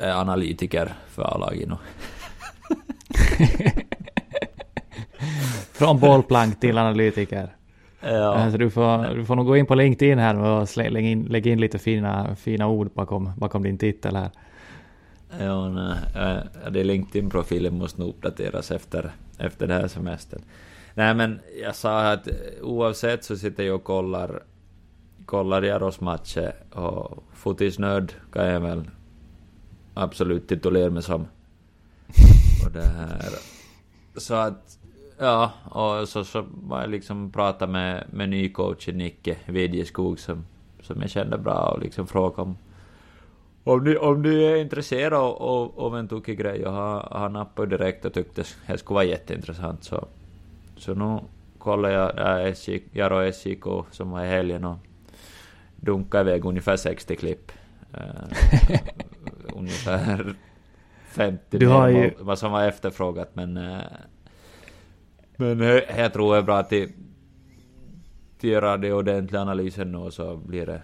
är 0.00 0.12
analytiker 0.12 0.92
för 1.08 1.22
A-laget 1.22 1.68
nu. 1.68 1.76
Från 5.72 6.00
bollplank 6.00 6.60
till 6.60 6.78
analytiker. 6.78 7.56
Ja. 8.00 8.34
Alltså 8.34 8.58
du, 8.58 8.70
får, 8.70 9.14
du 9.14 9.24
får 9.24 9.36
nog 9.36 9.46
gå 9.46 9.56
in 9.56 9.66
på 9.66 9.74
LinkedIn 9.74 10.18
här 10.18 10.38
och 10.38 10.76
lägga 10.76 11.00
in, 11.00 11.22
lägga 11.22 11.52
in 11.52 11.60
lite 11.60 11.78
fina, 11.78 12.36
fina 12.36 12.66
ord 12.66 12.90
bakom, 12.94 13.32
bakom 13.36 13.62
din 13.62 13.78
titel 13.78 14.16
här. 14.16 14.30
Ja, 15.38 15.68
nej, 15.68 15.96
eh, 16.14 16.70
det 16.70 16.84
LinkedIn-profilen 16.84 17.78
måste 17.78 18.00
nog 18.00 18.08
uppdateras 18.08 18.70
efter, 18.70 19.12
efter 19.38 19.66
det 19.66 19.74
här 19.74 19.88
semestern. 19.88 20.42
Nej, 20.94 21.14
men 21.14 21.40
jag 21.62 21.74
sa 21.74 22.12
att 22.12 22.26
eh, 22.26 22.34
oavsett 22.62 23.24
så 23.24 23.36
sitter 23.36 23.62
jag 23.62 23.74
och 23.74 23.84
kollar, 23.84 24.42
kollar 25.26 25.62
Jaros 25.62 26.00
matcher 26.00 26.54
och 26.70 27.24
fotisnörd 27.32 28.12
kan 28.32 28.46
jag 28.46 28.60
väl 28.60 28.90
absolut 29.94 30.48
titulera 30.48 30.90
mig 30.90 31.02
som. 31.02 31.26
Och 32.66 32.72
det 32.72 32.86
här... 32.86 33.30
Så 34.16 34.34
att... 34.34 34.79
Ja, 35.20 35.52
och 35.64 36.08
så, 36.08 36.24
så 36.24 36.44
var 36.52 36.80
jag 36.80 36.90
liksom 36.90 37.30
prata 37.32 37.66
med, 37.66 38.04
med 38.10 38.28
ny 38.28 38.48
coachen 38.52 38.98
Nicke 38.98 39.36
Vidjeskog 39.46 40.18
som, 40.18 40.44
som 40.82 41.00
jag 41.00 41.10
kände 41.10 41.38
bra 41.38 41.70
och 41.74 41.80
liksom 41.82 42.06
fråga 42.06 42.42
om 42.42 42.56
om 43.64 43.84
du, 43.84 43.96
om 43.98 44.22
du 44.22 44.44
är 44.44 44.56
intresserad 44.56 45.12
av, 45.14 45.96
en 45.98 46.08
tokig 46.08 46.38
grej 46.38 46.66
och 46.66 46.72
har, 46.72 47.00
har 47.10 47.28
nappat 47.28 47.70
direkt 47.70 48.04
och 48.04 48.12
tyckte 48.14 48.44
det 48.66 48.78
skulle 48.78 48.94
vara 48.94 49.04
jätteintressant 49.04 49.84
så, 49.84 50.06
så 50.76 50.94
nu 50.94 51.18
kollar 51.58 51.88
jag 51.90 52.16
där 52.16 52.46
SJ, 52.46 52.80
Jaro 52.92 53.32
SJK 53.32 53.64
som 53.90 54.10
var 54.10 54.24
i 54.24 54.28
helgen 54.28 54.64
och 54.64 54.76
dunkade 55.76 56.30
iväg 56.30 56.44
ungefär 56.44 56.76
60 56.76 57.16
klipp. 57.16 57.52
Eh, 57.94 58.78
ungefär 59.56 60.34
50 61.08 61.58
Du 61.58 61.68
har 61.68 61.88
mer 61.90 62.04
ju- 62.04 62.14
vad 62.18 62.38
som 62.38 62.52
var 62.52 62.64
efterfrågat 62.64 63.30
men 63.32 63.56
eh, 63.56 63.80
men 65.40 65.60
eh, 65.60 65.98
jag 66.00 66.12
tror 66.12 66.32
det 66.32 66.38
är 66.38 66.42
bra 66.42 66.62
till 66.62 66.92
till 68.38 68.50
göra 68.50 68.76
det 68.76 68.92
ordentliga 68.92 69.40
analysen 69.42 69.92
nu 69.92 70.10
så 70.10 70.36
blir 70.36 70.66
det 70.66 70.82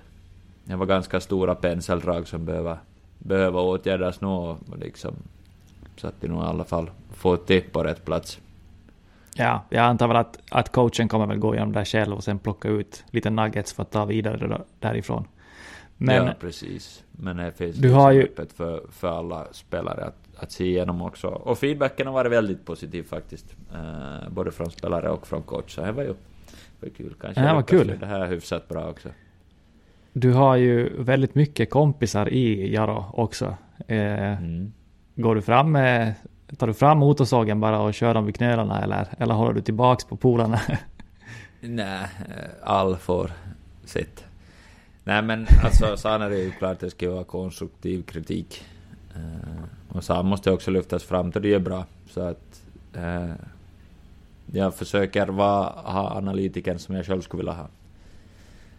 det 0.65 0.77
var 0.77 0.87
ganska 0.87 1.21
stora 1.21 1.55
penseldrag 1.55 2.29
som 2.29 2.45
behöver, 2.45 2.79
behöver 3.19 3.61
åtgärdas 3.61 4.21
nu 4.21 4.27
och 4.29 4.59
liksom 4.81 5.15
så 5.97 6.07
att 6.09 6.15
vi 6.21 6.29
nog 6.29 6.43
i 6.43 6.47
alla 6.47 6.65
fall 6.65 6.91
får 7.15 7.37
till 7.37 7.63
på 7.63 7.85
rätt 7.85 8.05
plats. 8.05 8.41
Ja, 9.35 9.63
jag 9.71 9.85
antar 9.85 10.09
väl 10.09 10.17
att, 10.17 10.39
att 10.51 10.73
coachen 10.73 11.09
kommer 11.09 11.27
väl 11.27 11.39
gå 11.39 11.55
igenom 11.55 11.73
det 11.73 11.85
själv 11.85 12.15
och 12.15 12.25
sen 12.25 12.39
plocka 12.39 12.69
ut 12.69 13.05
lite 13.11 13.31
nuggets 13.31 13.73
för 13.73 13.83
att 13.83 13.91
ta 13.91 14.05
vidare 14.05 14.61
därifrån. 14.81 15.25
Men 15.97 16.27
ja, 16.27 16.33
precis. 16.41 17.05
Men 17.13 17.37
det 17.37 17.53
finns 17.53 17.77
Du 17.77 17.83
liksom 17.83 18.01
har 18.01 18.13
ju- 18.13 18.23
öppet 18.23 18.53
för, 18.53 18.81
för 18.91 19.19
alla 19.19 19.47
spelare 19.53 20.05
att, 20.05 20.26
att 20.37 20.53
se 20.53 20.65
igenom 20.65 21.03
också. 21.03 21.29
Och 21.29 21.59
feedbacken 21.59 22.07
har 22.07 22.15
varit 22.15 22.33
väldigt 22.33 22.65
positiv 22.65 23.03
faktiskt. 23.03 23.57
Eh, 23.75 24.29
både 24.31 24.51
från 24.53 24.71
spelare 24.71 25.11
och 25.11 25.27
från 25.27 25.43
coach. 25.43 25.75
Så 25.75 25.81
det 25.81 25.93
var 25.93 26.03
ju 26.03 26.15
var 26.81 26.89
kul. 26.89 27.15
Kanske 27.21 27.43
Ja, 27.43 27.55
vad 27.55 27.71
lyckas 27.73 27.87
kul. 27.89 27.99
Det 28.01 28.07
här 28.07 28.27
hyfsat 28.27 28.69
bra 28.69 28.89
också. 28.91 29.09
du 30.13 30.33
har 30.33 30.57
ju 30.57 31.03
väldigt 31.03 31.35
mycket 31.35 31.71
kompisar 31.71 32.29
i 32.29 32.73
Jaro 32.75 33.05
också. 33.13 33.57
Eh, 33.87 33.97
Mm. 33.97 34.73
Går 35.19 35.35
du 35.35 35.43
fram 35.43 35.73
med, 35.73 36.15
tar 36.57 36.67
du 36.67 36.75
fram 36.75 36.99
motorsågen 36.99 37.61
bara 37.61 37.81
och 37.81 37.95
kör 37.95 38.15
dem 38.15 38.27
vid 38.27 38.37
knölarna 38.37 38.83
eller, 38.83 39.07
eller 39.19 39.35
håller 39.35 39.53
du 39.53 39.61
tillbaks 39.61 40.05
på 40.05 40.17
polarna? 40.17 40.61
Nej, 41.61 42.07
eh, 42.29 42.51
all 42.63 42.97
får 42.97 43.31
sitt. 43.85 44.25
Nej 45.05 45.23
men 45.23 45.47
alltså 45.65 45.97
sen 45.97 46.23
är 46.23 46.31
det 46.31 46.39
ju 46.39 46.51
klart 46.51 46.73
att 46.73 46.81
det 46.81 46.91
ska 46.91 47.11
vara 47.11 47.25
konstruktiv 47.25 48.03
kritik. 48.03 48.65
Eh, 49.17 49.97
och 49.97 50.05
sen 50.05 50.27
måste 50.27 50.51
också 50.51 50.71
lyftas 50.71 51.05
fram 51.05 51.33
till 51.33 51.43
det 51.43 51.55
är 51.55 51.59
bra. 51.59 51.85
Så 52.09 52.21
att 52.21 52.63
eh, 52.93 53.31
jag 54.53 54.75
försöker 54.75 55.27
vara, 55.27 55.69
ha 55.69 56.17
analytiken 56.17 56.79
som 56.79 56.95
jag 56.95 57.07
själv 57.07 57.21
skulle 57.21 57.41
vilja 57.41 57.53
ha. 57.53 57.69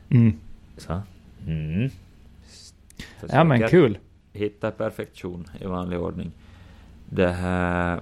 Mm. 0.10 0.34
Så. 0.78 1.02
Mm. 1.47 1.89
Ja 3.32 3.43
men 3.43 3.67
kul. 3.67 3.97
Hitta 4.34 4.71
perfektion 4.71 5.45
i 5.62 5.65
vanlig 5.65 6.00
ordning. 6.00 6.32
Det 7.10 7.28
här... 7.28 8.02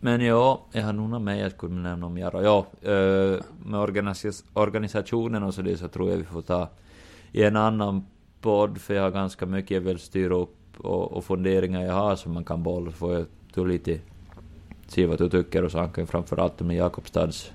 Men 0.00 0.20
ja, 0.20 0.60
jag 0.72 0.82
har 0.82 0.92
nog 0.92 1.10
något 1.10 1.22
mer 1.22 1.34
jag 1.34 1.52
skulle 1.52 1.74
nämna 1.74 2.06
om 2.06 2.18
Jaro. 2.18 2.42
Ja, 2.42 2.66
eh, 2.92 3.40
med 3.64 3.80
organis 3.80 4.44
organisationen 4.52 5.42
och 5.42 5.54
så 5.54 5.62
det 5.62 5.76
så 5.76 5.88
tror 5.88 6.10
jag 6.10 6.16
vi 6.16 6.24
får 6.24 6.42
ta 6.42 6.68
i 7.32 7.44
en 7.44 7.56
annan 7.56 8.06
podd, 8.40 8.78
för 8.78 8.94
jag 8.94 9.02
har 9.02 9.10
ganska 9.10 9.46
mycket 9.46 9.70
jag 9.70 9.80
vill 9.80 9.98
styra 9.98 10.34
upp 10.34 10.57
och, 10.78 11.12
och 11.12 11.24
funderingar 11.24 11.82
jag 11.82 11.92
har 11.92 12.16
som 12.16 12.32
man 12.32 12.44
kan 12.44 12.62
bolla, 12.62 12.90
så 12.90 12.96
får 12.96 13.14
jag 13.14 13.26
ta 13.54 13.64
lite 13.64 13.98
se 14.86 15.06
vad 15.06 15.18
du 15.18 15.28
tycker 15.28 15.64
och 15.64 15.70
så 15.70 15.90
framförallt 16.06 16.60
med 16.60 16.76
Jakobstads 16.76 17.50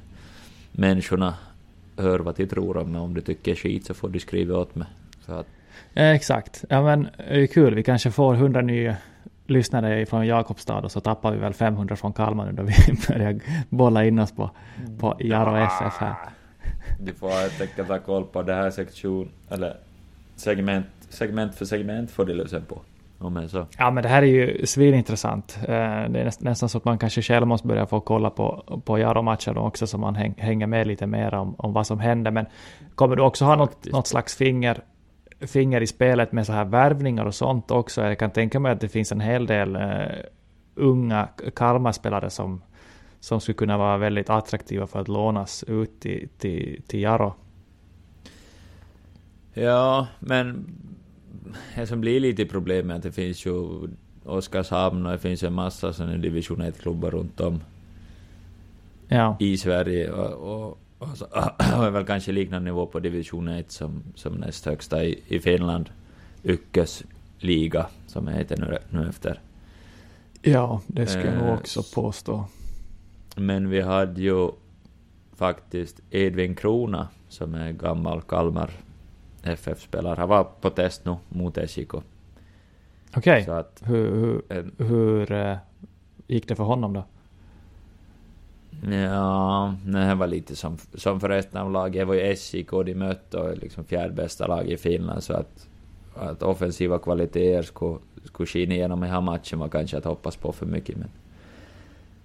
människorna 0.71 1.33
hör 1.97 2.19
vad 2.19 2.36
de 2.36 2.47
tror 2.47 2.77
om 2.77 2.91
mig. 2.91 3.01
Om 3.01 3.13
du 3.13 3.21
tycker 3.21 3.55
skit 3.55 3.86
så 3.86 3.93
får 3.93 4.09
du 4.09 4.19
skriva 4.19 4.57
åt 4.57 4.75
mig. 4.75 4.88
Så 5.25 5.33
att, 5.33 5.47
Eh, 5.93 6.12
exakt. 6.12 6.65
Ja 6.69 6.83
men 6.83 7.07
det 7.17 7.43
är 7.43 7.47
kul. 7.47 7.75
Vi 7.75 7.83
kanske 7.83 8.12
får 8.12 8.33
100 8.33 8.62
nya 8.62 8.95
lyssnare 9.47 10.05
från 10.05 10.27
Jakobstad 10.27 10.79
och 10.79 10.91
så 10.91 10.99
tappar 10.99 11.31
vi 11.31 11.38
väl 11.38 11.53
500 11.53 11.95
från 11.95 12.13
Kalmar 12.13 12.45
nu 12.45 12.51
då 12.51 12.63
vi 12.63 12.73
börjar 13.07 13.39
bolla 13.69 14.05
in 14.05 14.19
oss 14.19 14.31
på, 14.31 14.51
på 14.99 15.17
Jaro 15.19 15.55
FF 15.55 15.97
här. 15.97 16.15
Du 16.99 17.13
får 17.13 17.29
helt 17.29 17.62
enkelt 17.62 17.88
ha 17.88 17.99
koll 17.99 18.25
på 18.25 18.41
det 18.41 18.53
här 18.53 18.71
sektion, 18.71 19.29
eller 19.49 19.77
segment, 20.36 20.86
segment 21.09 21.55
för 21.55 21.65
segment 21.65 22.12
får 22.12 22.25
du 22.25 22.33
lyssna 22.33 22.59
på. 22.59 22.81
Om 23.25 23.49
så. 23.49 23.65
Ja 23.77 23.91
men 23.91 24.03
det 24.03 24.09
här 24.09 24.21
är 24.21 24.25
ju 24.27 24.65
svinintressant. 24.65 25.57
Eh, 25.62 25.67
Det 25.67 26.19
är 26.19 26.25
näst- 26.25 26.41
nästan 26.41 26.69
så 26.69 26.77
att 26.77 26.86
man 26.86 26.97
kanske 26.97 27.21
själv 27.21 27.47
måste 27.47 27.67
börja 27.67 27.86
få 27.86 27.99
kolla 27.99 28.29
på, 28.29 28.81
på 28.86 28.99
Jaro-matcher 28.99 29.57
också 29.57 29.88
så 29.88 29.97
man 29.97 30.15
häng, 30.15 30.33
hänger 30.38 30.67
med 30.67 30.88
lite 30.88 31.07
mer 31.07 31.33
om, 31.33 31.55
om 31.57 31.73
vad 31.73 31.88
som 31.88 31.99
händer. 31.99 32.31
Men 32.31 32.45
kommer 32.95 33.15
du 33.15 33.21
också 33.23 33.45
ha 33.45 33.55
något, 33.55 33.91
något 33.91 34.07
slags 34.07 34.36
finger, 34.36 34.81
finger 35.41 35.81
i 35.81 35.88
spelet 35.88 36.31
med 36.31 36.45
så 36.45 36.53
här 36.53 36.65
värvningar 36.65 37.25
och 37.25 37.36
sånt 37.36 37.71
också? 37.71 38.01
Jag 38.01 38.19
kan 38.19 38.31
tänka 38.31 38.59
mig 38.59 38.71
att 38.71 38.81
det 38.81 38.89
finns 38.89 39.12
en 39.12 39.21
hel 39.21 39.45
del 39.45 39.75
eh, 39.75 39.81
unga 40.75 41.27
Kalmar-spelare 41.55 42.29
som, 42.29 42.62
som 43.19 43.39
skulle 43.39 43.55
kunna 43.55 43.77
vara 43.77 43.97
väldigt 43.97 44.29
attraktiva 44.29 44.88
för 44.88 44.99
att 45.01 45.07
lånas 45.07 45.63
ut 45.63 45.99
till, 45.99 46.29
till, 46.38 46.81
till 46.88 47.01
Jaro. 47.01 47.33
Ja, 49.53 50.07
men 50.19 50.65
det 51.75 51.88
som 51.88 52.01
blir 52.01 52.19
lite 52.19 52.45
problem 52.45 52.91
är 52.91 52.95
att 52.95 53.03
det 53.03 53.12
finns 53.12 53.45
ju 53.45 53.88
Oskarshamn 54.23 55.06
och 55.06 55.12
det 55.12 55.19
finns 55.19 55.43
en 55.43 55.53
massa 55.53 55.93
sådana 55.93 56.17
division 56.17 56.62
1-klubbar 56.62 57.12
runt 57.12 57.39
om 57.39 57.63
ja. 59.08 59.38
i 59.39 59.58
Sverige. 59.58 60.12
Och, 60.12 60.53
och, 60.53 60.77
och, 60.97 61.17
så, 61.17 61.25
och 61.77 61.95
väl 61.95 62.06
kanske 62.06 62.32
liknande 62.32 62.71
nivå 62.71 62.86
på 62.86 62.99
division 62.99 63.47
1 63.47 63.71
som, 63.71 64.03
som 64.15 64.34
näst 64.34 64.65
högsta 64.65 65.03
i, 65.03 65.19
i 65.27 65.39
Finland. 65.39 65.89
Ykkös 66.43 67.03
liga, 67.39 67.86
som 68.08 68.25
det 68.25 68.32
heter 68.32 68.58
nu, 68.58 68.77
nu 68.89 69.10
efter. 69.10 69.41
Ja, 70.41 70.82
det 70.88 71.08
skulle 71.08 71.25
jag 71.25 71.38
nog 71.38 71.47
Eh, 71.47 71.53
också 71.53 71.84
påstå. 71.95 72.45
Men 73.36 73.69
vi 73.69 73.82
hade 73.82 74.21
ju 74.21 74.49
faktiskt 75.36 75.99
Edvin 76.10 76.56
Krona, 76.56 77.08
som 77.29 77.56
är 77.56 77.71
gammal 77.71 78.21
Kalmar 78.21 78.71
FF-spelare. 79.43 80.15
Han 80.19 80.29
var 80.29 80.43
på 80.62 80.69
test 80.69 81.06
nu 81.06 81.15
mot 81.29 81.58
SJK. 81.58 81.93
Okej, 83.15 83.49
att 83.49 83.84
hur, 83.86 84.12
hur, 84.15 84.41
eh, 84.49 84.88
hur 84.88 85.32
eh, 85.32 85.58
gick 86.27 86.47
det 86.47 86.56
för 86.56 86.63
honom 86.63 86.93
då? 86.93 87.03
Ja, 88.91 89.75
nej, 89.86 90.08
det 90.08 90.15
var 90.15 90.27
lite 90.27 90.56
som, 90.56 90.77
som 90.93 91.19
för 91.19 91.29
resten 91.29 91.62
av 91.62 91.71
laget. 91.71 92.01
Det 92.01 92.06
var 92.06 92.13
ju 92.13 92.36
SJK 92.36 92.71
de 92.86 92.95
mötte 92.95 93.38
och 93.38 93.58
liksom 93.58 93.84
fjärde 93.84 94.13
bästa 94.13 94.47
lag 94.47 94.67
i 94.67 94.77
Finland, 94.77 95.23
så 95.23 95.34
att, 95.34 95.67
att 96.15 96.43
offensiva 96.43 96.99
kvaliteter 96.99 97.62
skulle, 97.62 97.97
skulle 98.23 98.47
skina 98.47 98.73
igenom 98.73 99.03
i 99.03 99.08
den 99.08 99.13
här 99.13 99.21
matchen 99.21 99.60
var 99.60 99.67
kanske 99.67 99.97
att 99.97 100.06
hoppas 100.06 100.36
på 100.36 100.51
för 100.51 100.65
mycket. 100.65 100.97
Men, 100.97 101.10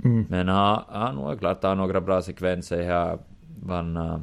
Mm. 0.05 0.27
men 0.29 0.49
han, 0.49 0.83
han 0.89 1.17
var 1.17 1.37
klart 1.37 1.63
har 1.63 1.75
några 1.75 2.01
bra 2.01 2.23
sekvenser 2.23 2.83
här. 2.83 3.19
Han, 3.69 3.97
uh, 3.97 4.19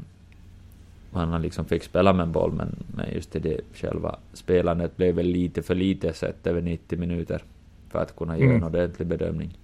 han 1.15 1.41
liksom 1.41 1.65
fick 1.65 1.83
spela 1.83 2.13
med 2.13 2.23
en 2.23 2.31
boll, 2.31 2.51
men, 2.51 2.83
men 2.95 3.05
just 3.13 3.31
det 3.31 3.61
själva 3.73 4.15
spelandet 4.33 4.97
blev 4.97 5.15
väl 5.15 5.25
lite 5.25 5.61
för 5.61 5.75
lite 5.75 6.13
sett 6.13 6.47
över 6.47 6.61
90 6.61 6.99
minuter 6.99 7.43
för 7.89 7.99
att 7.99 8.15
kunna 8.15 8.37
göra 8.37 8.49
Mm. 8.49 8.57
en 8.63 8.67
ordentlig 8.67 9.07
bedömning. 9.07 9.57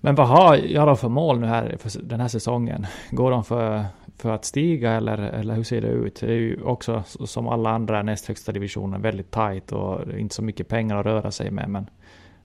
Men 0.00 0.14
vad 0.14 0.28
har 0.28 0.56
Jaro 0.56 0.96
för 0.96 1.08
mål 1.08 1.40
nu 1.40 1.46
här 1.46 1.76
för 1.78 2.02
den 2.02 2.20
här 2.20 2.28
säsongen? 2.28 2.86
Går 3.10 3.30
de 3.30 3.44
för, 3.44 3.84
för 4.16 4.30
att 4.30 4.44
stiga 4.44 4.92
eller, 4.92 5.18
eller 5.18 5.54
hur 5.54 5.62
ser 5.62 5.80
det 5.80 5.88
ut? 5.88 6.20
Det 6.20 6.26
är 6.26 6.30
ju 6.36 6.62
också 6.62 7.02
som 7.06 7.48
alla 7.48 7.70
andra 7.70 8.02
näst 8.02 8.26
högsta 8.26 8.52
divisioner 8.52 8.98
väldigt 8.98 9.30
tajt 9.30 9.72
och 9.72 10.12
inte 10.18 10.34
så 10.34 10.42
mycket 10.42 10.68
pengar 10.68 10.96
att 10.96 11.06
röra 11.06 11.30
sig 11.30 11.50
med. 11.50 11.68
Men, 11.68 11.86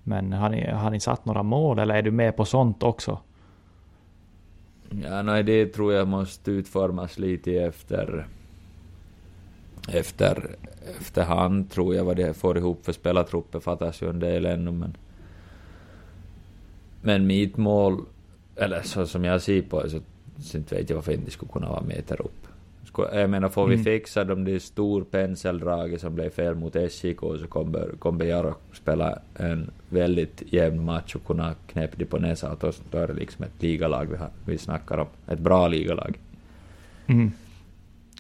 men 0.03 0.33
har, 0.33 0.49
ni, 0.49 0.71
har 0.71 0.89
ni 0.89 0.99
satt 0.99 1.25
några 1.25 1.43
mål 1.43 1.79
eller 1.79 1.95
är 1.95 2.01
du 2.01 2.11
med 2.11 2.35
på 2.37 2.45
sånt 2.45 2.83
också? 2.83 3.19
Ja, 5.01 5.21
nej, 5.21 5.43
det 5.43 5.65
tror 5.65 5.93
jag 5.93 6.07
måste 6.07 6.51
utformas 6.51 7.19
lite 7.19 7.53
efter... 7.53 8.27
Efter... 9.87 10.55
Efterhand 10.99 11.71
tror 11.71 11.95
jag 11.95 12.03
vad 12.03 12.15
det 12.15 12.33
får 12.33 12.57
ihop 12.57 12.85
för 12.85 12.91
spelartrupper 12.91 13.59
fattas 13.59 14.01
ju 14.01 14.09
en 14.09 14.19
del 14.19 14.45
ännu, 14.45 14.71
men... 14.71 14.97
Men 17.01 17.27
mitt 17.27 17.57
mål, 17.57 18.05
eller 18.55 18.81
så 18.81 19.07
som 19.07 19.23
jag 19.23 19.41
ser 19.41 19.61
på 19.61 19.83
det, 19.83 19.89
så, 19.89 19.99
så 20.39 20.57
inte 20.57 20.75
vet 20.75 20.89
jag 20.89 20.97
varför 20.97 21.11
inte 21.11 21.31
skulle 21.31 21.51
kunna 21.51 21.69
vara 21.69 21.81
meter 21.81 22.21
upp. 22.21 22.42
Jag 22.97 23.29
menar, 23.29 23.49
får 23.49 23.67
vi 23.67 23.73
Mm. 23.73 23.83
fixa 23.83 24.23
de 24.23 24.43
där 24.43 24.59
stor 24.59 25.03
penseldraget 25.03 26.01
som 26.01 26.15
blev 26.15 26.29
fel 26.29 26.55
mot 26.55 26.75
SJK 26.75 27.19
så 27.19 27.47
kommer, 27.49 27.95
kommer 27.99 28.25
Jaro 28.25 28.55
spela 28.73 29.19
en 29.35 29.71
väldigt 29.89 30.43
jämn 30.53 30.85
match 30.85 31.15
och 31.15 31.25
kunna 31.25 31.55
knäppa 31.67 31.95
det 31.97 32.05
på 32.05 32.19
näsan 32.19 32.51
och 32.51 32.57
då, 32.59 32.71
då 32.91 32.97
är 32.97 33.07
det 33.07 33.13
liksom 33.13 33.45
ett 33.45 33.63
ligalag 33.63 34.05
vi, 34.05 34.17
har, 34.17 34.29
vi 34.45 34.57
snackar 34.57 34.97
om. 34.97 35.07
Ett 35.27 35.39
bra 35.39 35.67
ligalag. 35.67 36.19
Mm. 37.07 37.31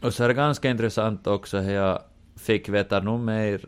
Och 0.01 0.13
så 0.13 0.23
är 0.23 0.27
det 0.27 0.33
ganska 0.33 0.69
intressant 0.69 1.27
också 1.27 1.57
att 1.57 1.65
jag 1.65 1.99
fick 2.35 2.69
veta 2.69 2.99
nog 2.99 3.19
mer 3.19 3.61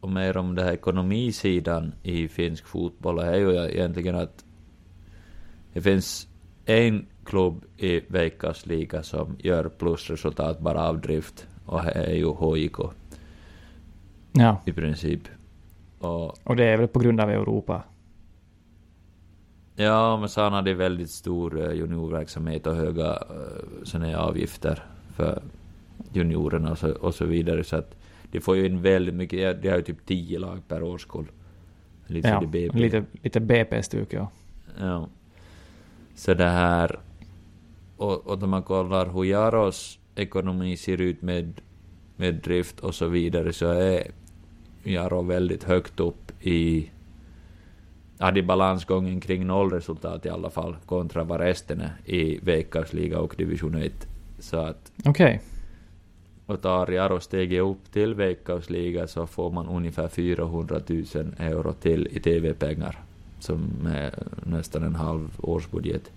och 0.00 0.08
mer 0.08 0.36
om 0.36 0.54
den 0.54 0.64
här 0.64 0.72
ekonomisidan 0.72 1.92
i 2.02 2.28
finsk 2.28 2.66
fotboll. 2.66 3.18
Och 3.18 3.24
det 3.24 3.30
är 3.30 3.36
ju 3.36 3.56
egentligen 3.56 4.14
att 4.14 4.44
det 5.72 5.80
finns 5.80 6.28
en 6.66 7.06
klubb 7.30 7.64
i 7.76 8.00
Veikkaus 8.08 8.66
liga 8.66 9.02
som 9.02 9.36
gör 9.38 9.68
plusresultat 9.68 10.60
bara 10.60 10.88
av 10.88 11.00
drift 11.00 11.46
och 11.66 11.82
det 11.84 11.90
är 11.90 12.14
ju 12.14 12.34
HIK 12.56 12.76
Ja, 14.32 14.60
i 14.66 14.72
princip. 14.72 15.20
Och 15.98 16.38
och 16.48 16.56
det 16.56 16.64
är 16.64 16.76
väl 16.76 16.88
på 16.88 16.98
grund 16.98 17.20
av 17.20 17.30
Europa. 17.30 17.82
ja, 19.76 20.16
men 20.16 20.28
så 20.28 20.48
hade 20.48 20.74
väldigt 20.74 21.10
stor 21.10 21.60
eh, 21.60 21.72
juniorverksamhet 21.72 22.66
och 22.66 22.74
höga 22.76 23.12
uh, 23.12 23.84
såna 23.84 24.18
avgifter 24.18 24.82
för 25.16 25.42
juniorerna 26.12 26.70
och 26.70 26.78
så, 26.78 26.90
och 26.92 27.14
så 27.14 27.24
vidare. 27.24 27.64
Så 27.64 27.76
att 27.76 27.94
de 28.32 28.40
får 28.40 28.56
ju 28.56 28.66
in 28.66 28.82
väldigt 28.82 29.14
mycket, 29.14 29.62
de 29.62 29.68
har 29.68 29.76
ju 29.76 29.82
typ 29.82 30.06
10 30.06 30.38
lag 30.38 30.58
per 30.68 30.82
årskull. 30.82 31.26
Lite 32.06 32.28
Ja, 32.28 32.40
BP. 32.40 32.78
lite, 32.78 33.04
lite 33.22 33.40
BP-stuk 33.40 34.12
ja. 34.12 34.30
Ja. 34.80 35.08
Så 36.14 36.34
det 36.34 36.48
här... 36.50 36.98
Och, 38.00 38.26
och 38.26 38.40
när 38.40 38.46
man 38.46 38.62
kollar 38.62 39.06
hur 39.06 39.24
Jaros 39.24 39.98
ekonomi 40.14 40.76
ser 40.76 41.00
ut 41.00 41.22
med, 41.22 41.60
med 42.16 42.34
drift 42.34 42.80
och 42.80 42.94
så 42.94 43.06
vidare 43.06 43.52
så 43.52 43.66
är 43.66 44.10
Jaro 44.82 45.22
väldigt 45.22 45.64
högt 45.64 46.00
upp 46.00 46.32
i... 46.46 46.90
Hade 48.18 48.42
balansgången 48.42 49.20
kring 49.20 49.46
nollresultat 49.46 50.26
i 50.26 50.28
alla 50.28 50.50
fall 50.50 50.76
kontra 50.86 51.24
vad 51.24 51.40
resten 51.40 51.80
är 51.80 51.92
i 52.04 52.38
Veikkausliga 52.42 53.18
och 53.18 53.34
division 53.38 53.74
1. 53.74 53.92
Så 54.38 54.56
att 54.56 54.92
Okej. 55.04 55.40
och 56.46 56.62
tar 56.62 56.90
Jaro 56.90 57.20
steget 57.20 57.62
upp 57.62 57.92
till 57.92 58.14
Veikkausliga 58.14 59.06
så 59.06 59.26
får 59.26 59.50
man 59.50 59.68
ungefär 59.68 60.08
400 60.08 60.80
000 60.86 61.04
euro 61.38 61.72
till 61.72 62.08
i 62.10 62.20
TV-pengar. 62.20 62.98
Som 63.40 63.86
är 63.86 64.14
nästan 64.44 64.82
en 64.82 64.94
halv 64.94 65.28
årsbudget. 65.38 66.10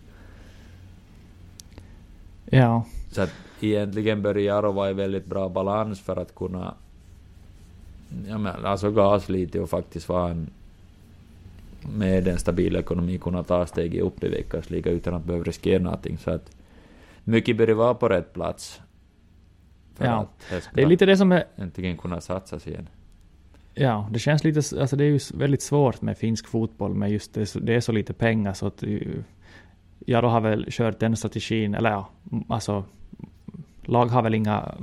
Ja. 2.53 2.85
Så 3.11 3.21
att 3.21 3.33
egentligen 3.61 4.21
bör 4.21 4.35
Jaro 4.35 4.71
vara 4.71 4.89
i 4.89 4.93
väldigt 4.93 5.25
bra 5.25 5.49
balans 5.49 5.99
för 5.99 6.15
att 6.15 6.35
kunna 6.35 6.73
ja, 8.27 8.37
men, 8.37 8.65
alltså 8.65 8.91
gas 8.91 9.29
lite 9.29 9.59
och 9.59 9.69
faktiskt 9.69 10.09
vara 10.09 10.31
en 10.31 10.49
med 11.91 12.27
en 12.27 12.37
stabil 12.37 12.75
ekonomi 12.75 13.17
kunna 13.17 13.43
ta 13.43 13.65
steget 13.65 14.01
upp 14.01 14.23
i 14.23 14.27
Veikkausliga 14.29 14.91
utan 14.91 15.13
att 15.13 15.23
behöva 15.23 15.43
riskera 15.43 15.83
någonting. 15.83 16.17
Så 16.17 16.31
att 16.31 16.51
mycket 17.23 17.57
bör 17.57 17.67
vara 17.67 17.93
på 17.93 18.09
rätt 18.09 18.33
plats. 18.33 18.81
För 19.95 20.05
Ja. 20.05 20.11
att 20.11 20.63
det 20.73 20.81
är 20.81 20.85
lite 20.85 21.05
det 21.05 21.17
som 21.17 21.31
är... 21.31 21.43
äntligen 21.55 21.97
kunna 21.97 22.21
satsas 22.21 22.67
igen. 22.67 22.89
Ja, 23.73 24.09
det 24.11 24.19
känns 24.19 24.43
lite... 24.43 24.81
Alltså 24.81 24.95
det 24.95 25.03
är 25.03 25.09
ju 25.09 25.19
väldigt 25.33 25.61
svårt 25.61 26.01
med 26.01 26.17
finsk 26.17 26.47
fotboll 26.47 26.93
med 26.93 27.11
just 27.11 27.33
det, 27.33 27.53
det 27.61 27.75
är 27.75 27.81
så 27.81 27.91
lite 27.91 28.13
pengar 28.13 28.53
så 28.53 28.67
att... 28.67 28.83
Jag 30.05 30.17
Jaro 30.17 30.27
har 30.27 30.41
väl 30.41 30.65
kört 30.69 30.99
den 30.99 31.15
strategin, 31.15 31.75
eller 31.75 31.89
ja, 31.89 32.09
alltså... 32.49 32.83
Lag 33.85 34.05
har 34.05 34.21
väl 34.21 34.33
inga, 34.33 34.75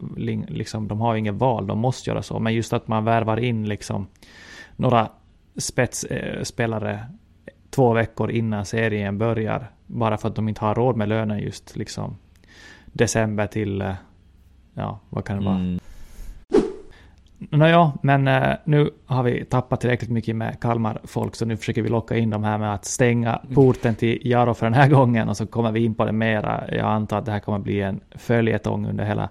liksom, 0.48 0.88
de 0.88 1.00
har 1.00 1.16
inget 1.16 1.34
val, 1.34 1.66
de 1.66 1.78
måste 1.78 2.10
göra 2.10 2.22
så. 2.22 2.38
Men 2.38 2.54
just 2.54 2.72
att 2.72 2.88
man 2.88 3.04
värvar 3.04 3.36
in 3.36 3.68
liksom 3.68 4.06
några 4.76 5.08
spetsspelare 5.56 6.92
eh, 6.92 7.52
två 7.70 7.92
veckor 7.92 8.30
innan 8.30 8.64
serien 8.64 9.18
börjar. 9.18 9.70
Bara 9.86 10.16
för 10.16 10.28
att 10.28 10.34
de 10.34 10.48
inte 10.48 10.60
har 10.60 10.74
råd 10.74 10.96
med 10.96 11.08
lönen 11.08 11.38
just 11.38 11.76
liksom 11.76 12.16
december 12.92 13.46
till, 13.46 13.80
eh, 13.80 13.94
ja 14.74 15.00
vad 15.08 15.24
kan 15.24 15.38
det 15.38 15.44
vara? 15.44 15.56
Mm. 15.56 15.80
Nåja, 17.48 17.92
men 18.02 18.28
eh, 18.28 18.56
nu 18.64 18.90
har 19.06 19.22
vi 19.22 19.44
tappat 19.44 19.80
tillräckligt 19.80 20.10
mycket 20.10 20.36
med 20.36 20.60
Kalmar-folk 20.60 21.34
så 21.36 21.44
nu 21.44 21.56
försöker 21.56 21.82
vi 21.82 21.88
locka 21.88 22.16
in 22.16 22.30
dem 22.30 22.44
här 22.44 22.58
med 22.58 22.74
att 22.74 22.84
stänga 22.84 23.40
porten 23.54 23.94
till 23.94 24.18
Jaro 24.22 24.54
för 24.54 24.66
den 24.66 24.74
här 24.74 24.88
gången 24.96 25.28
och 25.28 25.36
så 25.36 25.46
kommer 25.46 25.72
vi 25.72 25.84
in 25.84 25.94
på 25.94 26.04
det 26.04 26.12
mera. 26.12 26.64
Jag 26.70 26.86
antar 26.86 27.18
att 27.18 27.24
det 27.26 27.32
här 27.32 27.40
kommer 27.40 27.58
bli 27.58 27.80
en 27.80 28.00
följetong 28.10 28.86
under 28.86 29.04
hela, 29.04 29.28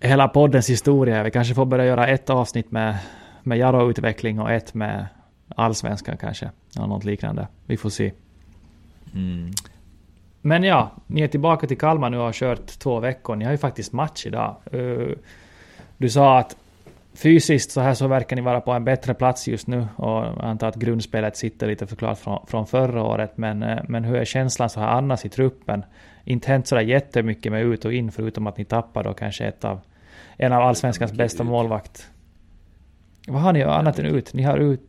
hela 0.00 0.28
poddens 0.28 0.70
historia. 0.70 1.22
Vi 1.22 1.30
kanske 1.30 1.54
får 1.54 1.64
börja 1.66 1.84
göra 1.86 2.06
ett 2.06 2.30
avsnitt 2.30 2.70
med, 2.70 2.96
med 3.42 3.58
Jaro-utveckling 3.58 4.40
och 4.40 4.50
ett 4.52 4.74
med 4.74 5.06
allsvenskan 5.56 6.16
kanske. 6.16 6.50
Eller 6.76 6.86
något 6.86 7.04
liknande. 7.04 7.48
Vi 7.66 7.76
får 7.76 7.90
se. 7.90 8.12
Mm. 9.14 9.50
Men 10.40 10.64
ja, 10.64 10.90
ni 11.06 11.20
är 11.20 11.28
tillbaka 11.28 11.66
till 11.66 11.78
Kalmar 11.78 12.10
nu 12.10 12.16
och 12.16 12.24
har 12.24 12.32
kört 12.32 12.66
två 12.66 13.00
veckor. 13.00 13.36
Ni 13.36 13.44
har 13.44 13.52
ju 13.52 13.58
faktiskt 13.58 13.92
match 13.92 14.26
idag. 14.26 14.56
Eh, 14.72 15.08
Du 15.96 16.10
sa 16.10 16.38
att 16.38 16.56
fysiskt 17.14 17.70
så 17.70 17.80
här 17.80 17.94
så 17.94 18.08
verkar 18.08 18.36
ni 18.36 18.42
vara 18.42 18.60
på 18.60 18.72
en 18.72 18.84
bättre 18.84 19.14
plats 19.14 19.48
just 19.48 19.66
nu 19.66 19.86
och 19.96 20.08
jag 20.08 20.38
antar 20.40 20.68
att 20.68 20.76
grundspelet 20.76 21.36
sitter 21.36 21.66
lite 21.66 21.86
förklarat 21.86 22.18
från, 22.18 22.46
från 22.46 22.66
förra 22.66 23.02
året. 23.02 23.38
Men, 23.38 23.62
eh, 23.62 23.78
men 23.88 24.04
hur 24.04 24.16
är 24.16 24.24
känslan 24.24 24.70
så 24.70 24.80
här 24.80 24.88
annars 24.88 25.24
i 25.24 25.28
truppen? 25.28 25.84
Inte 26.24 26.48
hänt 26.48 26.66
sådär 26.66 26.82
jättemycket 26.82 27.52
med 27.52 27.62
ut 27.62 27.84
och 27.84 27.92
in 27.92 28.12
förutom 28.12 28.46
att 28.46 28.58
ni 28.58 28.64
tappar 28.64 29.04
då 29.04 29.14
kanske 29.14 29.44
ett 29.44 29.64
av 29.64 29.80
en 30.36 30.52
av 30.52 30.62
allsvenskans 30.62 31.12
bästa 31.12 31.42
ut. 31.42 31.48
målvakt. 31.48 32.10
Vad 33.28 33.42
har 33.42 33.52
ni 33.52 33.62
annat 33.62 33.98
än 33.98 34.06
ut? 34.06 34.34
Ni 34.34 34.42
har 34.42 34.58
ut... 34.58 34.80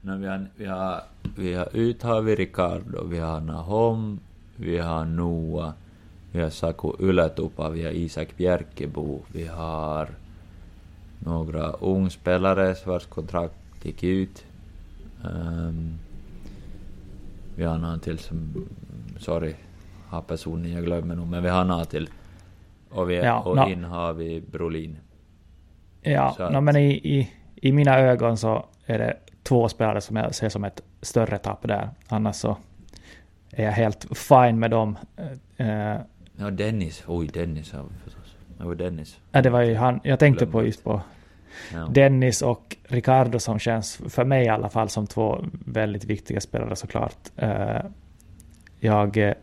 No, 0.00 0.16
vi, 0.16 0.26
har, 0.26 0.46
vi, 0.56 0.66
har, 0.66 1.02
vi 1.36 1.54
har 1.54 1.68
ut 1.72 2.02
har 2.02 2.22
vi 2.22 2.34
Ricardo, 2.34 3.04
vi 3.04 3.18
har 3.18 3.40
Nahom, 3.40 4.20
vi 4.56 4.78
har 4.78 5.04
Noah, 5.04 5.72
vi 6.32 6.40
har 6.40 6.50
Saku 6.50 6.92
Ylätupa, 7.00 7.70
vi 7.70 7.82
har 7.82 7.92
Isak 7.92 8.36
Bjärkebo, 8.36 9.20
vi 9.32 9.46
har 9.46 10.08
några 11.18 11.70
ungspelare 11.72 12.74
vars 12.86 13.06
kontrakt 13.06 13.54
gick 13.82 14.02
ut. 14.04 14.44
Um, 15.24 15.98
vi 17.56 17.64
har 17.64 17.78
någon 17.78 18.00
till 18.00 18.18
som, 18.18 18.66
sorry, 19.18 19.54
har 20.08 20.22
personen 20.22 20.72
jag 20.72 20.84
glömmer 20.84 21.14
nog, 21.16 21.26
men 21.26 21.42
vi 21.42 21.48
har 21.48 21.64
någon 21.64 21.86
till. 21.86 22.08
Och, 22.90 23.10
vi, 23.10 23.16
Ja, 23.16 23.40
och 23.40 23.56
nå- 23.56 23.68
in 23.68 23.84
har 23.84 24.12
vi 24.12 24.40
Brolin. 24.40 24.98
Ja, 26.02 26.36
att- 26.38 26.52
no, 26.52 26.60
men 26.60 26.76
i, 26.76 26.90
i, 26.90 27.30
i 27.56 27.72
mina 27.72 27.98
ögon 27.98 28.36
så 28.36 28.66
är 28.86 28.98
det 28.98 29.16
två 29.42 29.68
spelare 29.68 30.00
som 30.00 30.16
jag 30.16 30.34
ser 30.34 30.48
som 30.48 30.64
ett 30.64 30.82
större 31.02 31.38
tapp 31.38 31.62
där. 31.68 31.90
Annars 32.08 32.36
så 32.36 32.56
är 33.50 33.64
jag 33.64 33.72
helt 33.72 34.18
fine 34.18 34.58
med 34.58 34.70
dem. 34.70 34.98
Eh, 35.56 35.96
Ja, 36.40 36.50
Dennis. 36.50 37.04
Oj, 37.06 37.26
Dennis 37.26 37.72
har 37.72 37.84
förstås. 38.58 38.66
Jo, 38.66 38.74
Dennis. 38.74 39.18
ja, 39.32 39.42
det 39.42 39.50
var 39.50 39.62
ju 39.62 39.74
han, 39.74 40.00
jag 40.04 40.18
tänkte 40.18 40.46
på 40.46 40.64
just 40.64 40.84
på 40.84 41.02
Ja. 41.72 41.88
Dennis 41.90 42.42
och 42.42 42.76
Ricardo 42.88 43.38
som 43.38 43.58
känns, 43.58 43.96
för 44.08 44.24
mig 44.24 44.44
i 44.44 44.48
alla 44.48 44.68
fall, 44.68 44.88
som 44.88 45.06
två 45.06 45.44
väldigt 45.66 46.04
viktiga 46.04 46.40
spelare 46.40 46.76
såklart. 46.76 47.16
Eh, 47.36 47.80
jag 48.80 49.16
eh, 49.16 49.34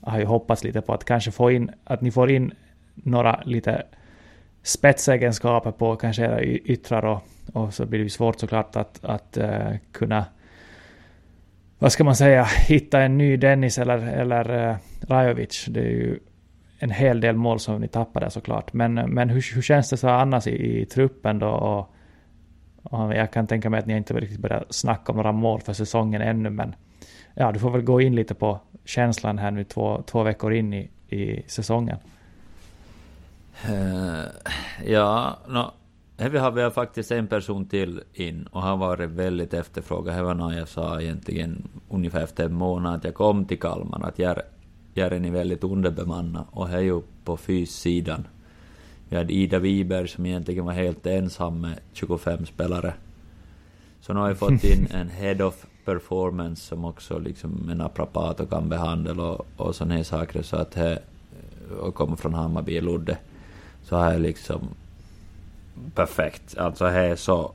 har 0.00 0.18
ju 0.18 0.24
hoppats 0.24 0.64
lite 0.64 0.80
på 0.80 0.94
att 0.94 1.04
kanske 1.04 1.30
få 1.30 1.50
in, 1.50 1.70
att 1.84 2.00
ni 2.00 2.10
får 2.10 2.30
in 2.30 2.52
några 2.94 3.40
lite 3.44 3.82
spetsegenskaper 4.62 5.70
på 5.70 5.96
kanske 5.96 6.24
era 6.24 6.42
yttrar 6.42 7.04
och, 7.04 7.22
och 7.52 7.74
så 7.74 7.86
blir 7.86 7.98
det 7.98 8.02
ju 8.02 8.08
svårt 8.10 8.40
såklart 8.40 8.76
att, 8.76 9.04
att 9.04 9.36
eh, 9.36 9.72
kunna 9.92 10.24
vad 11.78 11.92
ska 11.92 12.04
man 12.04 12.16
säga, 12.16 12.44
hitta 12.44 13.02
en 13.02 13.18
ny 13.18 13.36
Dennis 13.36 13.78
eller, 13.78 13.98
eller 13.98 14.68
uh, 14.68 14.76
Rajovic. 15.00 15.66
Det 15.68 15.80
är 15.80 15.90
ju 15.90 16.18
en 16.84 16.90
hel 16.90 17.20
del 17.20 17.36
mål 17.36 17.60
som 17.60 17.80
ni 17.80 17.88
tappade 17.88 18.30
såklart. 18.30 18.72
Men, 18.72 18.94
men 18.94 19.28
hur, 19.28 19.54
hur 19.54 19.62
känns 19.62 19.90
det 19.90 19.96
så 19.96 20.08
annars 20.08 20.46
i, 20.46 20.80
i 20.80 20.86
truppen 20.86 21.38
då? 21.38 21.48
Och, 21.48 21.94
och 22.82 23.14
jag 23.14 23.32
kan 23.32 23.46
tänka 23.46 23.70
mig 23.70 23.80
att 23.80 23.86
ni 23.86 23.96
inte 23.96 24.14
riktigt 24.14 24.40
börjat 24.40 24.74
snacka 24.74 25.12
om 25.12 25.16
några 25.16 25.32
mål 25.32 25.60
för 25.60 25.72
säsongen 25.72 26.22
ännu, 26.22 26.50
men 26.50 26.74
ja, 27.34 27.52
du 27.52 27.58
får 27.58 27.70
väl 27.70 27.82
gå 27.82 28.00
in 28.00 28.14
lite 28.14 28.34
på 28.34 28.60
känslan 28.84 29.38
här 29.38 29.50
nu 29.50 29.64
två, 29.64 30.02
två 30.06 30.22
veckor 30.22 30.52
in 30.52 30.72
i, 30.72 30.90
i 31.08 31.42
säsongen. 31.46 31.96
Uh, 33.70 34.24
ja, 34.86 35.38
no, 35.48 35.72
vi 36.30 36.38
har, 36.38 36.50
vi 36.50 36.62
har 36.62 36.70
faktiskt 36.70 37.10
en 37.10 37.26
person 37.26 37.66
till 37.66 38.02
in 38.12 38.46
och 38.46 38.62
har 38.62 38.76
varit 38.76 39.10
väldigt 39.10 39.54
efterfrågad. 39.54 40.16
Det 40.16 40.22
var 40.22 40.34
när 40.34 40.58
jag 40.58 40.68
sa 40.68 41.00
egentligen 41.00 41.68
ungefär 41.88 42.24
efter 42.24 42.44
en 42.44 42.54
månad 42.54 42.94
att 42.94 43.04
jag 43.04 43.14
kom 43.14 43.44
till 43.44 43.60
Kalmar 43.60 44.08
att 44.08 44.18
jag 44.18 44.38
Jären 44.94 45.24
är 45.24 45.30
väldigt 45.30 45.64
underbemannad 45.64 46.44
och 46.50 46.68
här 46.68 46.78
är 46.78 46.82
ju 46.82 47.02
på 47.24 47.36
fyssidan. 47.36 48.26
Vi 49.08 49.16
hade 49.16 49.32
Ida 49.32 49.58
Wiberg 49.58 50.08
som 50.08 50.26
egentligen 50.26 50.64
var 50.64 50.72
helt 50.72 51.06
ensam 51.06 51.60
med 51.60 51.78
25 51.92 52.46
spelare. 52.46 52.94
Så 54.00 54.12
nu 54.12 54.20
har 54.20 54.28
vi 54.28 54.34
fått 54.34 54.64
in 54.64 54.86
en 54.90 55.08
head 55.08 55.46
of 55.46 55.66
performance 55.84 56.62
som 56.62 56.84
också 56.84 57.18
liksom 57.18 57.68
en 57.70 57.78
naprapat 57.78 58.40
och 58.40 58.50
kan 58.50 58.68
behandla 58.68 59.22
och, 59.22 59.46
och 59.56 59.74
sådana 59.76 59.94
här 59.94 60.02
saker 60.02 60.42
så 60.42 60.56
att 60.56 60.70
det 60.70 61.02
och 61.80 61.94
kommer 61.94 62.16
från 62.16 62.34
Hammarby 62.34 62.72
i 62.72 62.80
Ludde 62.80 63.18
så 63.82 63.96
här 63.96 64.14
är 64.14 64.18
liksom 64.18 64.68
perfekt. 65.94 66.58
Alltså 66.58 66.86
här 66.86 67.04
är 67.04 67.16
så, 67.16 67.52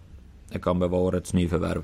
det 0.49 0.59
kan 0.59 0.79
vara 0.79 0.91
årets 0.91 1.33
nyförvärv. 1.33 1.83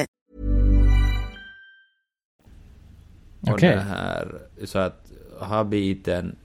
Och 3.41 3.49
Okej. 3.49 3.75
det 3.75 3.81
här, 3.81 4.41
så 4.65 4.79
att 4.79 5.11
ha 5.39 5.63
biten, 5.63 6.35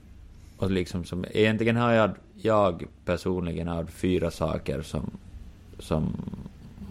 och 0.57 0.71
liksom 0.71 1.03
som, 1.05 1.25
egentligen 1.31 1.75
har 1.75 1.91
jag, 1.91 2.11
jag 2.35 2.85
personligen 3.05 3.67
har 3.67 3.85
fyra 3.85 4.31
saker 4.31 4.81
som, 4.81 5.11
som 5.79 6.15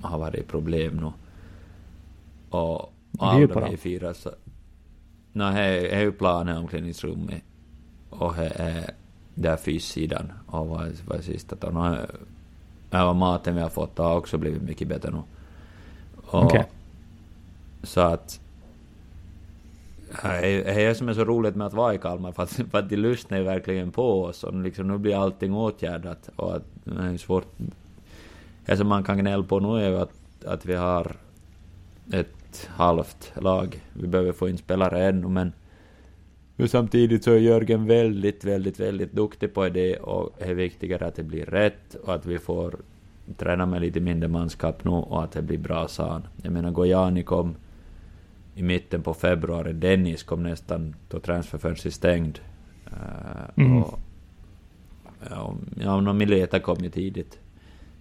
har 0.02 0.18
varit 0.18 0.48
problem 0.48 0.96
nu. 0.96 1.12
Och 2.50 2.92
av 3.18 3.36
Bjud 3.36 3.52
på 3.52 3.60
de 3.60 3.66
här 3.70 3.76
fyra 3.76 4.14
så, 4.14 4.30
nej, 5.32 5.80
det 5.80 5.94
är 5.94 6.00
ju 6.00 6.12
planen 6.12 6.56
omklädningsrummet, 6.56 7.42
och 8.10 8.34
det 8.34 8.52
är 8.56 8.90
där 9.34 9.56
fyssidan, 9.56 10.32
och 10.46 10.68
vad 10.68 10.92
vad 11.06 11.18
är 11.18 11.22
sista? 11.22 11.70
Nu, 11.70 12.06
Ja, 12.90 13.10
och 13.10 13.16
maten 13.16 13.54
vi 13.54 13.60
har 13.60 13.68
fått 13.68 13.98
har 13.98 14.16
också 14.16 14.38
blivit 14.38 14.62
mycket 14.62 14.88
bättre 14.88 15.10
nu. 15.10 15.22
Och, 16.16 16.44
Okej. 16.44 16.66
Så 17.82 18.00
att 18.00 18.40
det 20.22 20.28
är 20.28 20.64
det 20.64 20.82
är 20.82 20.94
som 20.94 21.08
är 21.08 21.14
så 21.14 21.24
roligt 21.24 21.56
med 21.56 21.66
att 21.66 21.74
vara 21.74 21.94
i 21.94 21.98
Kalmar, 21.98 22.32
för 22.32 22.42
att, 22.42 22.50
för 22.50 22.78
att 22.78 22.88
de 22.88 22.96
lyssnar 22.96 23.38
ju 23.38 23.44
verkligen 23.44 23.92
på 23.92 24.22
oss 24.22 24.44
och 24.44 24.54
liksom, 24.54 24.88
nu 24.88 24.98
blir 24.98 25.22
allting 25.22 25.54
åtgärdat 25.54 26.30
och 26.36 26.56
att 26.56 26.64
det 26.84 27.02
är 27.02 27.16
svårt... 27.16 27.46
Det 28.66 28.76
som 28.76 28.88
man 28.88 29.04
kan 29.04 29.18
gnälla 29.18 29.42
på 29.42 29.60
nu 29.60 29.84
är 29.84 29.88
ju 29.88 29.96
att, 29.96 30.44
att 30.44 30.66
vi 30.66 30.74
har 30.74 31.16
ett 32.12 32.68
halvt 32.68 33.32
lag. 33.34 33.80
Vi 33.92 34.06
behöver 34.06 34.32
få 34.32 34.48
in 34.48 34.58
spelare 34.58 35.08
ännu, 35.08 35.28
men 35.28 35.52
men 36.58 36.68
samtidigt 36.68 37.24
så 37.24 37.30
är 37.30 37.38
Jörgen 37.38 37.86
väldigt, 37.86 38.44
väldigt, 38.44 38.80
väldigt 38.80 39.12
duktig 39.12 39.54
på 39.54 39.68
det 39.68 39.96
och 39.96 40.34
det 40.38 40.44
är 40.44 40.54
viktigare 40.54 41.06
att 41.06 41.14
det 41.14 41.22
blir 41.22 41.44
rätt 41.44 41.94
och 41.94 42.14
att 42.14 42.26
vi 42.26 42.38
får 42.38 42.76
träna 43.36 43.66
med 43.66 43.80
lite 43.80 44.00
mindre 44.00 44.28
manskap 44.28 44.84
nu 44.84 44.90
och 44.90 45.24
att 45.24 45.32
det 45.32 45.42
blir 45.42 45.58
bra, 45.58 45.88
sa 45.88 46.10
han. 46.10 46.26
Jag 46.42 46.52
menar, 46.52 46.70
Gojani 46.70 47.22
kom 47.22 47.54
i 48.56 48.62
mitten 48.62 49.02
på 49.02 49.14
februari, 49.14 49.72
Dennis 49.72 50.22
kom 50.22 50.42
nästan 50.42 50.94
då 51.08 51.20
transferfönstret 51.20 51.94
stängd. 51.94 52.38
Uh, 52.86 53.64
Mm. 53.64 53.82
och, 53.82 53.98
ja, 55.80 55.94
och 55.94 56.14
Mileta 56.14 56.60
kom 56.60 56.76
ju 56.78 56.90
tidigt. 56.90 57.38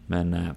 Men... 0.07 0.33
Uh, 0.33 0.49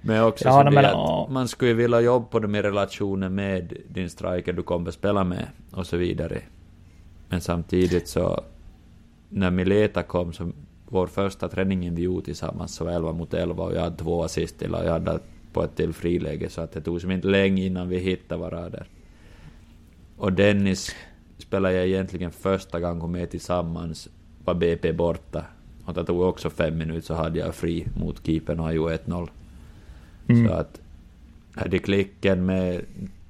men 0.00 0.22
också 0.22 0.44
Ja, 0.44 0.64
så 0.64 0.70
men, 0.70 0.84
att 0.84 0.92
ja. 0.92 1.28
man 1.30 1.48
skulle 1.48 1.74
vilja 1.74 2.00
jobba 2.00 2.26
på 2.26 2.38
det 2.38 2.48
med 2.48 2.64
relationen 2.64 3.34
med 3.34 3.76
din 3.88 4.10
striker 4.10 4.52
du 4.52 4.62
kommer 4.62 4.90
spela 4.90 5.24
med 5.24 5.46
och 5.72 5.86
så 5.86 5.96
vidare. 5.96 6.42
Men 7.28 7.40
samtidigt 7.40 8.08
så, 8.08 8.44
när 9.28 9.50
Mileta 9.50 10.02
kom, 10.02 10.32
så 10.32 10.52
vår 10.88 11.06
första 11.06 11.48
träningen 11.48 11.94
vi 11.94 12.02
gjorde 12.02 12.24
tillsammans 12.24 12.74
så 12.74 12.84
var 12.84 12.92
11 12.92 13.12
mot 13.12 13.34
11 13.34 13.64
och 13.64 13.74
jag 13.74 13.80
hade 13.80 13.96
två 13.96 14.24
assist 14.24 14.58
till 14.58 14.74
och 14.74 14.84
jag 14.84 14.92
hade 14.92 15.20
på 15.52 15.64
ett 15.64 15.76
till 15.76 15.92
friläge 15.92 16.48
så 16.48 16.60
att 16.60 16.72
det 16.72 16.80
tog 16.80 17.00
som 17.00 17.10
inte 17.10 17.28
länge 17.28 17.64
innan 17.64 17.88
vi 17.88 17.98
hittade 17.98 18.40
varandra. 18.40 18.84
Och 20.16 20.32
Dennis 20.32 20.94
spelade 21.38 21.74
jag 21.74 21.86
egentligen 21.86 22.30
första 22.30 22.80
gången 22.80 23.10
med 23.10 23.30
tillsammans, 23.30 24.08
var 24.44 24.54
BP 24.54 24.92
borta. 24.92 25.44
Och 25.84 25.94
det 25.94 26.04
tog 26.04 26.20
också 26.20 26.50
fem 26.50 26.78
minuter 26.78 27.00
så 27.00 27.14
hade 27.14 27.38
jag 27.38 27.54
fri 27.54 27.86
mot 28.00 28.26
keepern 28.26 28.58
och 28.60 28.64
han 28.64 28.74
gjorde 28.74 28.96
1-0. 28.96 29.28
Mm. 30.28 30.48
Så 30.48 30.54
att 30.54 30.80
hade 31.54 31.78
klicken 31.78 32.46
med 32.46 32.80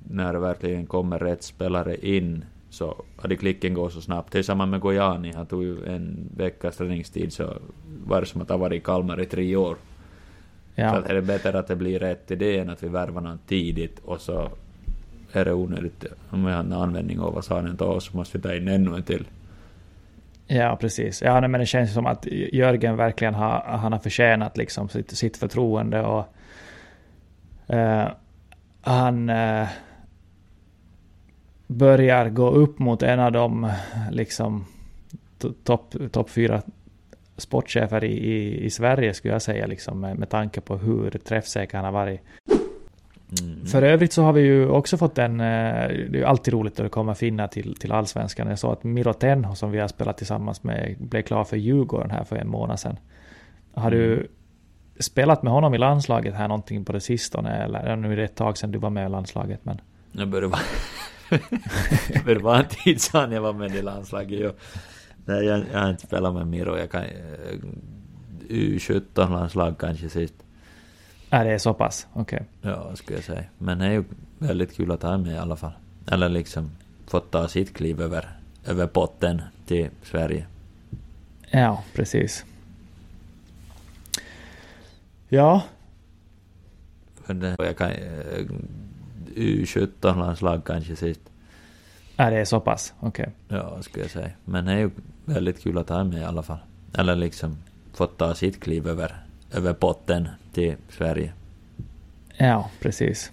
när 0.09 0.33
det 0.33 0.39
verkligen 0.39 0.87
kommer 0.87 1.19
rätt 1.19 1.43
spelare 1.43 1.97
in 1.97 2.45
så 2.71 3.05
hade 3.17 3.37
klicken 3.37 3.75
gått 3.75 3.93
så 3.93 4.01
snabbt. 4.01 4.47
Samma 4.47 4.67
med 4.67 4.81
Gojani, 4.81 5.33
han 5.33 5.47
tog 5.47 5.63
ju 5.63 5.85
en 5.87 6.31
veckas 6.37 6.77
träningstid 6.77 7.33
så 7.33 7.57
var 8.07 8.21
det 8.21 8.27
som 8.27 8.41
att 8.41 8.51
han 8.51 8.61
varit 8.61 8.83
i 8.83 8.85
Kalmar 8.85 9.21
i 9.21 9.27
tre 9.27 9.57
år. 9.57 9.77
Ja. 10.75 10.91
Så 10.91 10.97
att 10.97 11.11
är 11.11 11.15
det 11.15 11.23
bättre 11.23 11.59
att 11.59 11.69
det 11.69 11.77
blir 11.77 11.99
rätt 11.99 12.31
idé 12.31 12.59
än 12.59 12.71
att 12.71 12.83
vi 12.83 12.89
värvar 12.89 13.21
någon 13.21 13.39
tidigt 13.47 13.99
och 13.99 14.21
så 14.21 14.51
är 15.33 15.45
det 15.45 15.53
onödigt. 15.53 16.05
Om 16.31 16.45
vi 16.45 16.53
har 16.53 16.61
en 16.61 16.73
användning 16.73 17.21
av 17.21 17.35
Vasanen 17.35 17.77
till 17.77 17.87
oss 17.87 18.05
så 18.05 18.17
måste 18.17 18.39
vi 18.39 18.43
ta 18.43 18.55
in 18.55 18.69
ännu 18.69 18.95
en 18.95 19.03
till. 19.03 19.25
Ja, 20.47 20.77
precis. 20.81 21.23
Ja, 21.23 21.41
men 21.49 21.61
det 21.61 21.67
känns 21.67 21.95
som 21.95 22.07
att 22.07 22.27
Jörgen 22.53 22.97
verkligen 22.97 23.35
har, 23.35 23.61
han 23.61 23.93
har 23.93 23.99
förtjänat 23.99 24.57
liksom 24.57 24.89
sitt, 24.89 25.11
sitt 25.11 25.37
förtroende 25.37 26.03
och 26.03 26.35
eh, 27.75 28.09
han 28.81 29.29
eh, 29.29 29.69
börjar 31.67 32.29
gå 32.29 32.51
upp 32.51 32.79
mot 32.79 33.03
en 33.03 33.21
av 33.21 33.33
de 33.33 33.73
liksom 34.11 34.67
to- 35.39 35.55
topp 35.65 35.95
top 36.13 36.31
fyra 36.31 36.63
sportchefer 37.41 38.05
i, 38.05 38.13
i, 38.13 38.65
i 38.65 38.71
Sverige 38.71 39.15
skulle 39.15 39.35
jag 39.35 39.43
säga 39.43 39.67
liksom 39.67 40.01
med, 40.01 40.19
med 40.19 40.29
tanke 40.29 40.61
på 40.61 40.77
hur 40.77 41.11
träffsäker 41.11 41.77
han 41.77 41.85
har 41.85 41.93
varit. 41.93 42.21
Mm. 43.41 43.67
För 43.67 43.83
övrigt 43.83 44.13
så 44.13 44.23
har 44.23 44.33
vi 44.33 44.41
ju 44.41 44.69
också 44.69 44.97
fått 44.97 45.19
en, 45.19 45.41
eh, 45.41 45.47
det 45.89 46.17
är 46.17 46.17
ju 46.17 46.25
alltid 46.25 46.55
roligt 46.55 46.79
när 46.79 46.85
det 46.85 46.91
kommer 46.91 47.15
finna 47.15 47.49
till, 47.49 47.77
till 47.77 47.93
allsvenskan. 47.93 48.49
Jag 48.49 48.59
sa 48.59 48.73
att 48.73 48.85
Miro 48.85 49.13
Tenho 49.13 49.55
som 49.55 49.71
vi 49.71 49.79
har 49.79 49.89
spelat 49.89 50.19
tillsammans 50.19 50.63
med 50.63 50.97
blev 50.99 51.23
klar 51.23 51.45
för 51.45 51.57
Djurgården 51.57 52.11
här 52.11 52.25
för 52.25 52.37
en 52.37 52.49
månad 52.49 52.81
sedan. 52.81 52.97
Har 53.75 53.91
du 53.91 54.29
spelat 54.99 55.43
med 55.43 55.53
honom 55.53 55.75
i 55.75 55.79
landslaget 55.79 56.35
här 56.35 56.49
någonting 56.49 56.85
på 56.85 56.93
det 56.93 57.01
sistone? 57.01 57.65
Eller 57.65 57.79
är 57.79 57.89
det 57.89 57.97
nu 57.97 58.25
ett 58.25 58.35
tag 58.35 58.59
sedan 58.59 58.71
du 58.71 58.79
var 58.79 58.91
med 58.91 59.07
i 59.07 59.09
landslaget? 59.09 59.65
Men... 59.65 59.81
Nu 60.13 60.27
börjar 60.27 60.43
det 60.43 60.49
vara... 60.49 60.61
det 62.27 62.39
vara 62.39 62.59
en 62.59 62.69
tid 62.69 63.01
sedan 63.01 63.33
jag 63.33 63.41
var 63.41 63.53
med 63.53 63.75
i 63.75 63.83
landslaget. 63.83 64.41
ju. 64.41 64.53
Nej, 65.31 65.45
jag, 65.45 65.65
jag 65.73 65.81
har 65.81 65.91
inte 65.91 66.07
spelat 66.07 66.35
med 66.35 66.47
Miro. 66.47 66.77
Jag 66.79 66.91
kan... 66.91 67.03
eh, 67.03 67.59
U17-landslag 68.49 69.79
kanske 69.79 70.09
sist. 70.09 70.35
Nej, 71.31 71.45
det 71.45 71.51
är 71.53 71.59
så 71.59 71.75
pass? 71.75 72.07
Okej. 72.13 72.43
Ja, 72.63 72.97
skulle 72.97 73.19
jag 73.19 73.25
säga. 73.25 73.45
Men 73.59 73.79
det 73.79 73.87
är 73.87 73.91
ju 73.91 74.05
väldigt 74.39 74.77
kul 74.77 74.91
att 74.91 75.03
ha 75.03 75.19
med 75.19 75.33
i 75.35 75.39
alla 75.39 75.57
fall. 75.57 75.73
Eller 76.07 76.29
liksom 76.29 76.71
fått 77.07 77.31
ta 77.31 77.49
sitt 77.49 77.75
kliv 77.77 78.01
över, 78.01 78.29
över 78.67 78.87
potten 78.87 79.43
till 79.67 79.89
Sverige. 80.03 80.47
Ja, 81.51 81.85
precis. 81.95 82.45
Ja, 85.29 85.63
jag 87.59 87.77
kan... 87.77 87.91
eh, 87.91 88.45
U17-landslag 89.35 90.65
kanske 90.65 90.97
sist. 90.97 91.21
nej, 92.17 92.31
det 92.31 92.41
är 92.41 92.45
så 92.45 92.61
pass? 92.61 92.95
Okej. 93.01 93.31
Ja, 93.49 93.83
skulle 93.83 94.05
jag 94.05 94.11
säga. 94.11 94.31
Men 94.45 94.65
det 94.65 94.73
är 94.73 94.79
ju 94.79 94.91
väldigt 95.35 95.63
kul 95.63 95.79
att 95.79 95.89
ha 95.89 96.05
med 96.05 96.21
i 96.21 96.25
alla 96.25 96.43
fall. 96.43 96.59
Eller 96.99 97.17
liksom 97.17 97.57
fått 97.93 98.19
ta 98.19 98.35
sitt 98.35 98.61
kliv 98.61 98.89
över, 98.89 99.17
över 99.53 99.73
potten 99.73 100.29
till 100.53 100.77
Sverige. 100.89 101.33
Ja, 102.37 102.71
precis. 102.81 103.33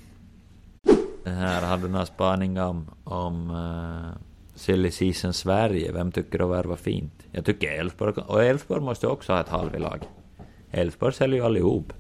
Här, 1.26 1.62
har 1.62 1.78
du 1.78 1.88
några 1.88 2.06
spaningar 2.06 2.66
om, 2.66 2.88
om 3.04 3.50
uh, 3.52 4.12
Silly 4.56 4.92
Season 4.92 5.34
Sverige? 5.34 5.92
Vem 5.92 6.12
tycker 6.12 6.44
att 6.44 6.50
värva 6.50 6.76
fint? 6.76 7.14
Jag 7.32 7.46
tycker 7.46 7.80
Elfsborg, 7.80 8.14
och 8.14 8.44
Elfsborg 8.44 8.82
måste 8.82 9.08
också 9.08 9.34
ha 9.34 9.42
ett 9.42 9.50
halvlag. 9.50 10.00
Elfsborg 10.72 11.14
säljer 11.14 11.40
ju 11.40 11.46
allihop. 11.46 11.94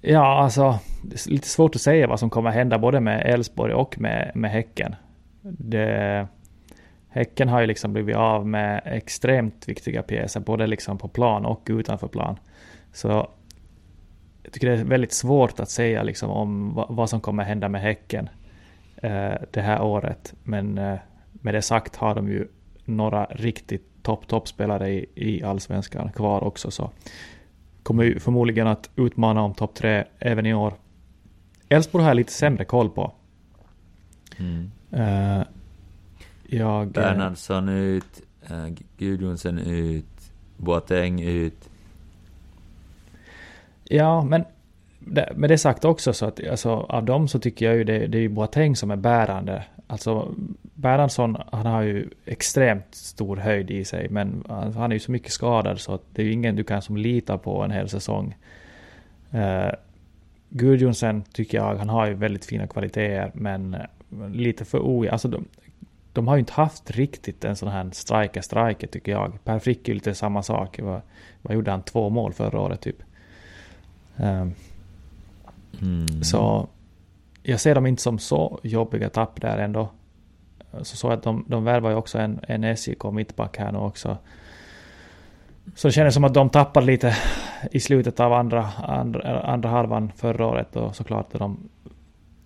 Ja, 0.00 0.42
alltså 0.42 0.78
det 1.02 1.26
är 1.26 1.30
lite 1.30 1.48
svårt 1.48 1.74
att 1.74 1.80
säga 1.80 2.06
vad 2.06 2.20
som 2.20 2.30
kommer 2.30 2.50
hända 2.50 2.78
både 2.78 3.00
med 3.00 3.34
Elfsborg 3.34 3.74
och 3.74 4.00
med, 4.00 4.32
med 4.34 4.50
Häcken. 4.50 4.94
Det, 5.42 6.28
häcken 7.14 7.48
har 7.48 7.60
ju 7.60 7.66
liksom 7.66 7.92
blivit 7.92 8.16
av 8.16 8.46
med 8.46 8.82
extremt 8.84 9.68
viktiga 9.68 10.02
pjäser, 10.02 10.40
både 10.40 10.66
liksom 10.66 10.98
på 10.98 11.08
plan 11.08 11.44
och 11.44 11.66
utanför 11.70 12.08
plan. 12.08 12.38
Så 12.92 13.08
jag 14.42 14.52
tycker 14.52 14.70
det 14.70 14.80
är 14.80 14.84
väldigt 14.84 15.12
svårt 15.12 15.60
att 15.60 15.70
säga 15.70 16.02
liksom 16.02 16.30
om 16.30 16.74
vad, 16.88 17.10
som 17.10 17.20
kommer 17.20 17.44
hända 17.44 17.68
med 17.68 17.80
Häcken 17.80 18.28
eh, 18.96 19.34
det 19.50 19.60
här 19.60 19.82
året. 19.82 20.34
Men 20.42 20.78
eh, 20.78 20.98
med 21.32 21.54
det 21.54 21.62
sagt 21.62 21.96
har 21.96 22.14
de 22.14 22.28
ju 22.28 22.48
några 22.84 23.24
riktigt 23.24 24.02
topp 24.02 24.26
toppspelare 24.26 24.90
i, 24.90 25.06
i 25.14 25.42
allsvenskan 25.42 26.12
kvar 26.12 26.44
också. 26.44 26.70
Så 26.70 26.90
kommer 27.82 28.04
ju 28.04 28.18
förmodligen 28.18 28.66
att 28.66 28.90
utmana 28.96 29.42
om 29.42 29.54
topp 29.54 29.74
tre 29.74 30.04
även 30.18 30.46
i 30.46 30.54
år. 30.54 30.74
Elfsborg 31.68 32.04
har 32.04 32.10
jag 32.10 32.16
lite 32.16 32.32
sämre 32.32 32.64
koll 32.64 32.90
på. 32.90 33.12
Mm. 34.38 34.70
Eh, 34.90 35.46
jag... 36.48 36.88
Bernhardsson 36.88 37.68
ut, 37.68 38.22
Gudjonsen 38.98 39.58
ut, 39.58 40.32
Boateng 40.56 41.22
ut. 41.22 41.68
Ja, 43.84 44.22
men 44.22 44.44
det, 44.98 45.32
med 45.36 45.50
det 45.50 45.58
sagt 45.58 45.84
också 45.84 46.12
så 46.12 46.26
att 46.26 46.48
alltså, 46.48 46.70
av 46.70 47.04
dem 47.04 47.28
så 47.28 47.38
tycker 47.38 47.66
jag 47.66 47.76
ju 47.76 47.84
det, 47.84 48.06
det 48.06 48.18
är 48.18 48.22
ju 48.22 48.28
Boateng 48.28 48.76
som 48.76 48.90
är 48.90 48.96
bärande. 48.96 49.64
Alltså 49.86 50.34
Bernhardsson, 50.74 51.36
han 51.52 51.66
har 51.66 51.82
ju 51.82 52.08
extremt 52.26 52.94
stor 52.94 53.36
höjd 53.36 53.70
i 53.70 53.84
sig, 53.84 54.08
men 54.08 54.44
han, 54.48 54.72
han 54.72 54.92
är 54.92 54.96
ju 54.96 55.00
så 55.00 55.12
mycket 55.12 55.32
skadad 55.32 55.80
så 55.80 55.94
att 55.94 56.02
det 56.12 56.22
är 56.22 56.26
ju 56.26 56.32
ingen 56.32 56.56
du 56.56 56.64
kan 56.64 56.82
som 56.82 56.96
litar 56.96 57.38
på 57.38 57.62
en 57.62 57.70
hel 57.70 57.88
säsong. 57.88 58.36
Uh, 59.34 59.70
Gudjonsen 60.48 61.22
tycker 61.22 61.58
jag, 61.58 61.76
han 61.76 61.88
har 61.88 62.06
ju 62.06 62.14
väldigt 62.14 62.44
fina 62.44 62.66
kvaliteter, 62.66 63.30
men 63.34 63.74
eh, 63.74 63.80
lite 64.32 64.64
för 64.64 64.80
ojämn. 64.82 65.12
Alltså 65.12 65.28
de, 65.28 65.44
de 66.14 66.28
har 66.28 66.36
ju 66.36 66.40
inte 66.40 66.52
haft 66.52 66.90
riktigt 66.90 67.44
en 67.44 67.56
sån 67.56 67.68
här 67.68 67.90
striker-striker 67.92 68.86
tycker 68.86 69.12
jag. 69.12 69.44
Per 69.44 69.58
Frick 69.58 69.88
är 69.88 69.92
ju 69.92 69.94
lite 69.94 70.14
samma 70.14 70.42
sak. 70.42 70.80
Vad, 71.42 71.54
gjorde 71.54 71.70
han? 71.70 71.82
Två 71.82 72.10
mål 72.10 72.32
förra 72.32 72.60
året 72.60 72.80
typ. 72.80 73.02
Um, 74.16 74.54
Mm. 75.82 76.24
så 76.24 76.68
jag 77.42 77.60
ser 77.60 77.74
dem 77.74 77.86
inte 77.86 78.02
som 78.02 78.18
så 78.18 78.60
jobbiga 78.62 79.08
tapp 79.08 79.40
där 79.40 79.58
ändå. 79.58 79.88
Så 80.82 80.96
så 80.96 81.10
att 81.10 81.22
de, 81.22 81.44
de 81.48 81.64
värvar 81.64 81.90
ju 81.90 81.96
också 81.96 82.18
en, 82.18 82.40
en 82.48 82.76
SJK 82.76 83.04
mittback 83.12 83.56
här 83.56 83.72
nu 83.72 83.78
också. 83.78 84.16
Så 85.74 85.88
det 85.88 85.92
kändes 85.92 86.14
som 86.14 86.24
att 86.24 86.34
de 86.34 86.50
tappade 86.50 86.86
lite 86.86 87.16
i 87.70 87.80
slutet 87.80 88.20
av 88.20 88.32
andra, 88.32 88.68
andra, 88.76 89.40
andra 89.42 89.68
halvan 89.68 90.12
förra 90.16 90.46
året 90.46 90.76
och 90.76 90.96
såklart 90.96 91.32
då 91.32 91.38
de, 91.38 91.68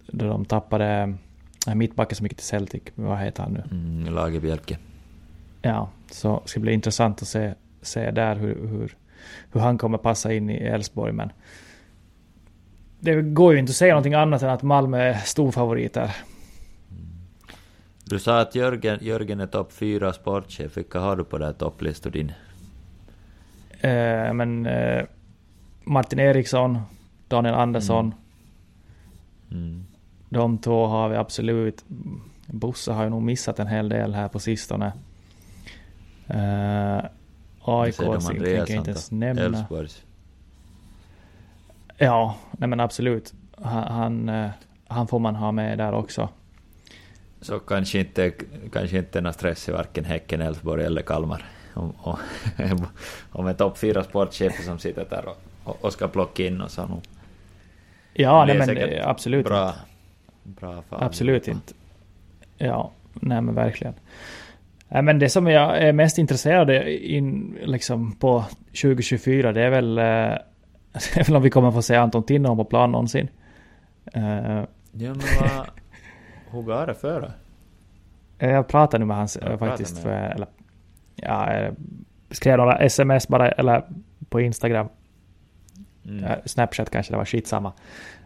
då 0.06 0.26
de 0.26 0.44
tappade 0.44 1.14
mittbacken 1.74 2.16
så 2.16 2.22
mycket 2.22 2.38
till 2.38 2.46
Celtic. 2.46 2.82
Vad 2.94 3.18
heter 3.18 3.42
han 3.42 3.52
nu? 3.52 3.62
Mm, 3.70 4.14
Lagerbjälke. 4.14 4.78
Ja, 5.62 5.90
så 6.10 6.40
det 6.44 6.48
ska 6.48 6.60
bli 6.60 6.72
intressant 6.72 7.22
att 7.22 7.28
se, 7.28 7.54
se 7.82 8.10
där 8.10 8.36
hur, 8.36 8.68
hur, 8.68 8.96
hur 9.52 9.60
han 9.60 9.78
kommer 9.78 9.98
passa 9.98 10.32
in 10.32 10.50
i 10.50 10.54
Elfsborg. 10.54 11.12
Men 11.12 11.30
det 13.00 13.22
går 13.22 13.52
ju 13.52 13.58
inte 13.58 13.70
att 13.70 13.76
säga 13.76 13.92
någonting 13.92 14.14
annat 14.14 14.42
än 14.42 14.50
att 14.50 14.62
Malmö 14.62 14.98
är 14.98 15.14
storfavoriter. 15.14 16.16
Du 18.04 18.18
sa 18.18 18.40
att 18.40 18.54
Jörgen, 18.54 18.98
Jörgen 19.02 19.40
är 19.40 19.46
topp 19.46 19.72
fyra 19.72 20.12
sportchef. 20.12 20.76
Vilka 20.76 20.98
har 20.98 21.16
du 21.16 21.24
på 21.24 21.38
den 21.38 21.54
topplistan 21.54 22.12
din? 22.12 22.32
Eh, 23.80 24.32
men 24.32 24.66
eh, 24.66 25.04
Martin 25.84 26.18
Eriksson, 26.18 26.78
Daniel 27.28 27.54
Andersson. 27.54 28.14
Mm. 29.50 29.84
De 30.28 30.58
två 30.58 30.86
har 30.86 31.08
vi 31.08 31.16
absolut. 31.16 31.84
Bosse 32.46 32.92
har 32.92 33.04
ju 33.04 33.10
nog 33.10 33.22
missat 33.22 33.58
en 33.58 33.66
hel 33.66 33.88
del 33.88 34.14
här 34.14 34.28
på 34.28 34.38
sistone. 34.38 34.92
Eh, 36.26 37.04
AIK 37.60 37.96
tänker 37.96 38.56
jag 38.56 38.70
inte 38.70 38.90
ens 38.90 39.10
nämna. 39.10 39.42
Elfsborgs. 39.42 40.02
Ja, 41.96 42.36
nej 42.50 42.68
men 42.68 42.80
absolut. 42.80 43.34
Han, 43.56 43.82
han, 43.82 44.28
eh, 44.28 44.50
han 44.86 45.08
får 45.08 45.18
man 45.18 45.36
ha 45.36 45.52
med 45.52 45.78
där 45.78 45.92
också. 45.92 46.28
Så 47.40 47.58
kanske 47.58 47.98
inte, 47.98 48.32
kanske 48.72 48.98
inte 48.98 49.20
någon 49.20 49.32
stress 49.32 49.68
i 49.68 49.72
varken 49.72 50.04
Häcken, 50.04 50.40
Elfsborg 50.40 50.84
eller 50.84 51.02
Kalmar. 51.02 51.44
Om, 51.74 51.92
om, 51.98 52.18
om 53.32 53.46
en 53.46 53.56
topp 53.56 53.78
fyra 53.78 54.04
sportchefer 54.04 54.62
som 54.62 54.78
sitter 54.78 55.06
där 55.10 55.24
och, 55.64 55.84
och 55.84 55.92
ska 55.92 56.08
plocka 56.08 56.46
in 56.46 56.60
oss. 56.60 56.78
Nog. 56.78 57.02
Ja, 58.12 58.42
är 58.42 58.46
nej 58.46 58.76
men 58.76 59.08
absolut 59.08 59.46
Bra, 59.46 59.68
inte. 59.68 59.78
Bra 60.48 60.82
för 60.82 61.04
Absolut 61.04 61.48
inte. 61.48 61.74
Ja, 62.56 62.92
nej 63.14 63.40
men 63.40 63.54
verkligen. 63.54 63.94
Nej, 64.88 65.02
men 65.02 65.18
det 65.18 65.28
som 65.28 65.46
jag 65.46 65.78
är 65.78 65.92
mest 65.92 66.18
intresserad 66.18 66.70
in, 66.86 67.58
liksom 67.62 68.12
på 68.12 68.44
2024 68.82 69.52
det 69.52 69.62
är 69.62 69.70
väl, 69.70 69.98
eh, 69.98 70.04
väl 71.26 71.36
om 71.36 71.42
vi 71.42 71.50
kommer 71.50 71.70
få 71.70 71.82
se 71.82 71.96
Anton 71.96 72.22
Tinnerholm 72.22 72.58
på 72.58 72.64
plan 72.64 72.92
någonsin. 72.92 73.28
Eh, 74.12 74.64
Ja 74.92 75.14
men 75.14 75.22
vad... 75.40 75.66
Hur 76.50 76.62
går 76.62 76.86
det 76.86 76.94
för 76.94 77.20
då? 77.20 77.28
Jag 78.46 78.68
pratade 78.68 78.98
nu 78.98 79.06
med 79.06 79.16
hans 79.16 79.38
Ja, 79.42 79.48
eh, 79.48 79.58
faktiskt 79.58 79.94
med 79.94 80.02
för, 80.02 80.10
eller, 80.10 80.48
ja, 81.14 81.52
eh, 81.52 81.72
skrev 82.30 82.58
några 82.58 82.78
sms 82.78 83.28
bara, 83.28 83.50
eller 83.50 83.82
på 84.28 84.40
Instagram. 84.40 84.88
Mm. 86.04 86.24
Eh, 86.24 86.36
Snapchat 86.44 86.90
kanske 86.90 87.12
det 87.12 87.16
var 87.16 87.24
skitsamma. 87.24 87.72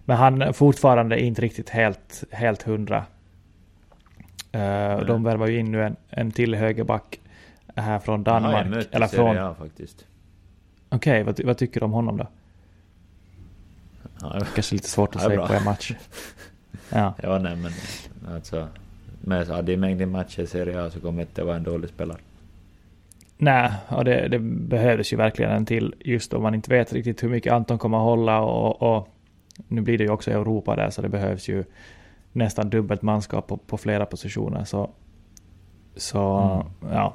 Men 0.04 0.16
han 0.16 0.54
fortfarande 0.54 1.20
inte 1.20 1.42
riktigt 1.42 1.68
helt, 1.70 2.24
helt 2.30 2.62
hundra. 2.62 3.04
Uh, 4.54 5.06
de 5.06 5.22
värvar 5.24 5.46
ju 5.46 5.58
in 5.58 5.72
nu 5.72 5.82
en, 5.84 5.96
en 6.10 6.30
till 6.30 6.54
högerback 6.54 7.20
här 7.76 7.98
från 7.98 8.22
Danmark. 8.24 8.66
mött 8.68 8.94
eller 8.94 9.06
i 9.06 9.08
Serie 9.08 9.34
från... 9.34 9.38
A 9.38 9.54
faktiskt. 9.58 10.04
Okej, 10.88 11.22
vad, 11.22 11.36
ty- 11.36 11.44
vad 11.44 11.58
tycker 11.58 11.80
du 11.80 11.84
om 11.86 11.92
honom 11.92 12.16
då? 12.16 12.26
Ja, 14.20 14.40
Kanske 14.54 14.74
lite 14.74 14.88
svårt 14.88 15.16
att 15.16 15.22
Ja, 15.22 15.28
säga 15.28 15.38
bra. 15.38 15.46
på 15.48 15.54
en 15.54 15.64
match. 15.64 15.92
Ja, 16.94 17.14
ja 17.22 17.38
nej 17.38 17.56
men 17.56 17.72
alltså. 18.34 18.68
Med 19.20 19.46
hade 19.48 19.76
mängden 19.76 20.10
matcher 20.10 20.40
i 20.42 20.46
Serie 20.46 20.82
A 20.82 20.90
så 20.90 21.00
kommer 21.00 21.22
inte 21.22 21.44
vara 21.44 21.56
en 21.56 21.62
dålig 21.62 21.90
spelare. 21.90 22.18
nej, 23.36 23.72
och 23.88 24.04
det, 24.04 24.28
det 24.28 24.38
behövdes 24.38 25.12
ju 25.12 25.16
verkligen 25.16 25.50
en 25.52 25.66
till 25.66 25.94
just 26.00 26.34
om 26.34 26.42
man 26.42 26.54
inte 26.54 26.70
vet 26.70 26.92
riktigt 26.92 27.22
hur 27.22 27.28
mycket 27.28 27.52
Anton 27.52 27.78
kommer 27.78 27.98
att 27.98 28.04
hålla 28.04 28.40
och, 28.40 28.82
och 28.96 29.08
nu 29.68 29.80
blir 29.80 29.98
det 29.98 30.04
ju 30.04 30.10
också 30.10 30.30
Europa 30.30 30.76
där 30.76 30.90
så 30.90 31.02
det 31.02 31.08
behövs 31.08 31.48
ju 31.48 31.64
nästan 32.32 32.70
dubbelt 32.70 33.02
manskap 33.02 33.46
på, 33.46 33.56
på 33.56 33.78
flera 33.78 34.06
positioner 34.06 34.64
så, 34.64 34.90
så 35.96 36.38
Mm. 36.82 36.92
ja. 36.96 37.14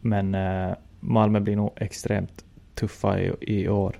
Men 0.00 0.34
eh, 0.34 0.74
Malmö 1.00 1.40
blir 1.40 1.56
nog 1.56 1.72
extremt 1.76 2.44
tuffa 2.74 3.20
i, 3.20 3.32
i 3.40 3.68
år. 3.68 3.96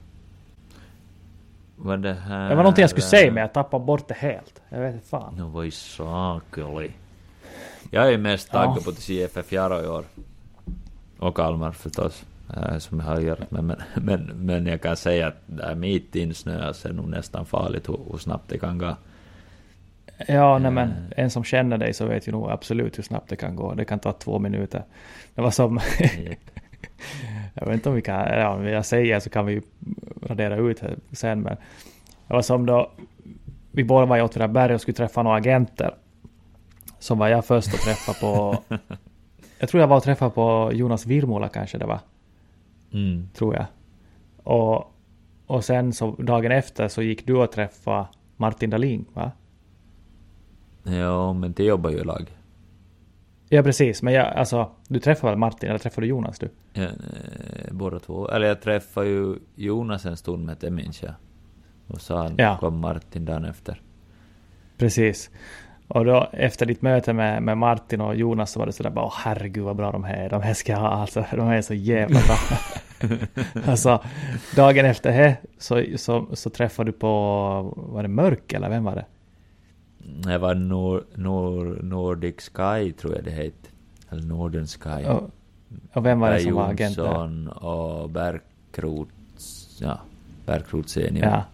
Vad 1.76 2.02
det 2.02 2.14
här... 2.14 2.48
Det 2.48 2.54
var 2.54 2.62
någonting 2.62 2.82
jag 2.82 2.90
skulle 2.90 3.06
säga 3.06 3.32
men 3.32 3.40
jag 3.40 3.52
tappade 3.52 3.84
bort 3.84 4.08
det 4.08 4.14
helt. 4.14 4.62
Jag 4.68 4.80
vet 4.80 4.94
inte 4.94 5.06
fan. 5.06 5.34
No 5.36 5.42
voi 5.48 5.70
saakeli. 5.70 6.90
Jag 7.90 8.12
är 8.12 8.18
mest 8.18 8.48
Ja. 8.52 8.58
taggad 8.64 8.84
på 8.84 8.90
att 8.90 8.98
se 8.98 9.22
FF 9.22 9.52
Jaro 9.52 9.84
i 9.84 9.86
år. 9.86 10.04
Och 11.18 11.36
Kalmar 11.36 11.72
förstås. 11.72 12.24
Eh, 12.56 12.78
Som 12.78 13.00
jag 13.00 13.06
har 13.06 13.20
gjort. 13.20 13.50
Men, 13.50 13.66
men, 13.66 13.78
men, 13.94 14.20
men 14.36 14.66
jag 14.66 14.80
kan 14.80 14.96
säga 14.96 15.26
att 15.26 15.42
det 15.46 15.64
här 15.64 15.74
mitt 15.74 16.16
insnöa 16.16 16.72
så 16.72 16.88
är 16.88 16.92
nog 16.92 17.08
nästan 17.08 17.46
farligt 17.46 17.88
hur, 17.88 17.98
hur 18.10 18.18
snabbt 18.18 18.48
det 18.48 18.58
kan 18.58 18.78
gå. 18.78 18.96
Ja, 20.26 20.58
nej 20.58 20.70
men 20.70 20.88
Eh. 20.88 21.24
en 21.24 21.30
som 21.30 21.44
känner 21.44 21.78
dig 21.78 21.94
så 21.94 22.06
vet 22.06 22.28
ju 22.28 22.32
nog 22.32 22.50
absolut 22.50 22.98
hur 22.98 23.02
snabbt 23.02 23.28
det 23.28 23.36
kan 23.36 23.56
gå. 23.56 23.74
Det 23.74 23.84
kan 23.84 23.98
ta 23.98 24.12
två 24.12 24.38
minuter. 24.38 24.84
Det 25.34 25.42
var 25.42 25.50
som... 25.50 25.80
jag 27.54 27.66
vet 27.66 27.74
inte 27.74 27.88
om 27.88 27.94
vi 27.94 28.02
kan... 28.02 28.20
Ja, 28.20 28.48
om 28.48 28.66
jag 28.66 28.86
säger 28.86 29.20
så 29.20 29.30
kan 29.30 29.46
vi 29.46 29.62
radera 30.22 30.56
ut 30.56 30.80
det 30.80 31.16
sen 31.16 31.40
men... 31.40 31.56
Det 32.26 32.34
var 32.34 32.42
som 32.42 32.66
då... 32.66 32.90
Vi 33.72 33.84
båda 33.84 34.06
var 34.06 34.18
i 34.18 34.22
Åtvidaberg 34.22 34.74
och 34.74 34.80
skulle 34.80 34.94
träffa 34.94 35.22
några 35.22 35.36
agenter. 35.36 35.94
Så 36.98 37.14
var 37.14 37.28
jag 37.28 37.44
först 37.44 37.74
att 37.74 37.80
träffa 37.80 38.12
på... 38.12 38.58
jag 39.58 39.68
tror 39.68 39.80
jag 39.80 39.88
var 39.88 39.96
och 39.96 40.02
träffade 40.02 40.30
på 40.30 40.70
Jonas 40.74 41.06
Virmola 41.06 41.48
kanske 41.48 41.78
det 41.78 41.86
var. 41.86 42.00
Mm. 42.92 43.28
Tror 43.34 43.54
jag. 43.54 43.66
Och, 44.44 44.94
och 45.46 45.64
sen 45.64 45.92
så 45.92 46.10
dagen 46.10 46.52
efter 46.52 46.88
så 46.88 47.02
gick 47.02 47.26
du 47.26 47.36
och 47.36 47.52
träffade 47.52 48.06
Martin 48.36 48.70
Dahlin 48.70 49.04
va? 49.12 49.32
Ja, 50.82 51.32
men 51.32 51.52
det 51.52 51.64
jobbar 51.64 51.90
ju 51.90 51.98
i 51.98 52.04
lag. 52.04 52.36
Ja 53.48 53.62
precis, 53.62 54.02
men 54.02 54.14
jag, 54.14 54.26
alltså, 54.26 54.70
du 54.88 55.00
träffade 55.00 55.30
väl 55.32 55.38
Martin 55.38 55.68
eller 55.68 55.78
träffade 55.78 56.06
du 56.06 56.08
Jonas 56.10 56.38
du? 56.38 56.48
Ja, 56.72 56.82
eh, 56.82 56.90
båda 57.72 57.98
två. 57.98 58.28
Eller 58.28 58.46
jag 58.46 58.60
träffade 58.62 59.06
ju 59.08 59.36
Jonas 59.54 60.06
en 60.06 60.16
stund 60.16 60.46
med 60.46 60.56
det 60.60 60.70
minns 60.70 61.02
jag. 61.02 61.14
Och 61.86 62.00
sen 62.00 62.34
Ja. 62.38 62.56
kom 62.60 62.78
Martin 62.80 63.24
dagen 63.24 63.44
efter. 63.44 63.80
Precis. 64.78 65.30
Och 65.90 66.04
då 66.04 66.28
efter 66.32 66.66
ditt 66.66 66.82
möte 66.82 67.12
med, 67.12 67.42
med 67.42 67.58
Martin 67.58 68.00
och 68.00 68.16
Jonas 68.16 68.52
så 68.52 68.58
var 68.58 68.66
det 68.66 68.72
sådär 68.72 68.90
bara 68.90 69.04
åh 69.04 69.14
herregud 69.16 69.64
vad 69.64 69.76
bra 69.76 69.92
de 69.92 70.04
här 70.04 70.24
är. 70.24 70.30
De 70.30 70.42
här 70.42 70.54
ska 70.54 70.72
jag 70.72 70.78
ha 70.78 70.88
alltså. 70.88 71.24
De 71.30 71.46
här 71.46 71.56
är 71.56 71.62
så 71.62 71.74
jävla 71.74 72.20
bra. 72.20 72.36
alltså 73.66 74.02
dagen 74.56 74.86
efter 74.86 75.12
det 75.12 75.36
så, 75.58 75.84
så, 75.96 76.26
så 76.32 76.50
träffade 76.50 76.88
du 76.88 76.92
på, 76.92 77.08
var 77.76 78.02
det 78.02 78.08
Mörk 78.08 78.52
eller 78.52 78.68
vem 78.68 78.84
var 78.84 78.94
det? 78.94 79.04
Det 80.28 80.38
var 80.38 80.54
Nor, 80.54 81.04
Nor, 81.14 81.80
Nordic 81.82 82.36
Sky 82.36 82.92
tror 82.92 83.14
jag 83.14 83.24
det 83.24 83.30
hette. 83.30 83.68
Eller 84.10 84.22
Northern 84.22 84.66
Sky. 84.66 85.08
Och, 85.08 85.30
och 85.92 86.06
vem 86.06 86.20
var 86.20 86.30
det 86.30 86.40
som 86.40 86.54
var 86.54 86.70
agent? 86.70 86.96
Jonsson 86.96 87.48
och 87.48 88.10
Bärkrots, 88.10 89.78
ja, 89.80 90.00
Bärkrot 90.46 90.88
senior. 90.88 91.26
Ja. 91.26 91.44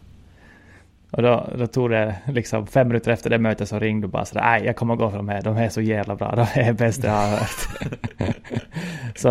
Och 1.17 1.23
då, 1.23 1.51
då 1.59 1.67
tog 1.67 1.91
det 1.91 2.17
liksom 2.27 2.67
fem 2.67 2.89
minuter 2.89 3.11
efter 3.11 3.31
det 3.31 3.39
mötet 3.39 3.69
så 3.69 3.79
ringde 3.79 4.07
du 4.07 4.11
bara 4.11 4.25
sådär 4.25 4.43
nej 4.43 4.65
jag 4.65 4.77
kommer 4.77 4.97
gå 4.97 5.11
för 5.11 5.17
de 5.17 5.29
här, 5.29 5.43
de 5.43 5.57
här 5.57 5.65
är 5.65 5.69
så 5.69 5.81
jävla 5.81 6.17
bra, 6.17 6.35
de 6.37 6.61
är 6.61 6.73
bäst 6.73 7.05
jag 7.05 7.11
har 7.11 7.29
hört. 7.29 7.69
så 9.17 9.29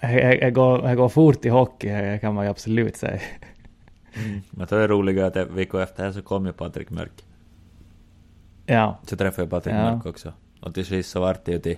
jag, 0.00 0.42
jag, 0.42 0.52
går, 0.54 0.88
jag 0.88 0.96
går 0.96 1.08
fort 1.08 1.44
i 1.44 1.48
hockey 1.48 2.18
kan 2.18 2.34
man 2.34 2.44
ju 2.44 2.50
absolut 2.50 2.96
säga. 2.96 3.20
Mm. 4.14 4.40
Men 4.50 4.66
det 4.70 4.76
är 4.76 4.88
roligare 4.88 5.26
att 5.26 5.50
vecka 5.50 5.82
efter 5.82 6.12
så 6.12 6.22
kom 6.22 6.46
ju 6.46 6.52
Patrik 6.52 6.90
Mörk. 6.90 7.24
Ja, 8.66 8.98
Så 9.06 9.16
träffade 9.16 9.42
jag 9.42 9.50
Patrik 9.50 9.74
Ja. 9.74 9.94
Mörk 9.94 10.06
också. 10.06 10.32
Och 10.60 10.74
till 10.74 10.86
sist 10.86 11.10
så 11.10 11.20
vart 11.20 11.44
det 11.44 11.52
ju 11.52 11.58
till 11.58 11.76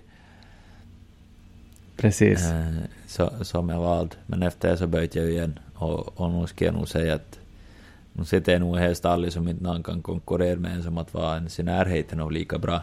precis. 1.96 2.50
eh, 2.50 2.66
så, 3.06 3.30
som 3.44 3.68
jag 3.68 3.80
vald. 3.80 4.16
Men 4.26 4.42
efter 4.42 4.68
det 4.70 4.76
så 4.76 4.86
bytte 4.86 5.18
jag 5.18 5.30
igen. 5.30 5.58
Och, 5.74 6.20
och 6.20 6.30
nu 6.30 6.46
ska 6.46 6.64
jag 6.64 6.74
nog 6.74 6.88
säga 6.88 7.14
att 7.14 7.38
hon 8.16 8.26
sitter 8.26 8.58
nog 8.58 8.78
i 8.78 8.84
ett 8.84 8.96
stall 8.96 9.30
som 9.30 9.48
inte 9.48 9.64
någon 9.64 9.82
kan 9.82 10.02
konkurrera 10.02 10.58
med 10.58 10.72
en 10.72 10.82
som 10.82 10.98
att 10.98 11.14
vara 11.14 11.36
ens 11.36 11.60
i 11.60 11.62
närheten 11.62 12.20
av 12.20 12.32
lika 12.32 12.58
bra. 12.58 12.80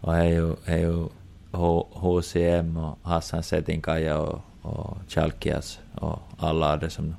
Och 0.00 0.12
det 0.12 0.18
är 0.18 0.24
ju, 0.24 0.54
det 0.66 0.72
är 0.72 0.78
ju 0.78 1.06
H- 1.52 1.88
HCM 1.92 2.76
och 2.76 2.98
Hassan 3.02 3.42
Setinkaja 3.42 4.18
och, 4.18 4.40
och 4.62 4.96
Chalkias 5.08 5.80
och 5.94 6.18
alla 6.38 6.72
andra 6.72 6.90
som, 6.90 7.16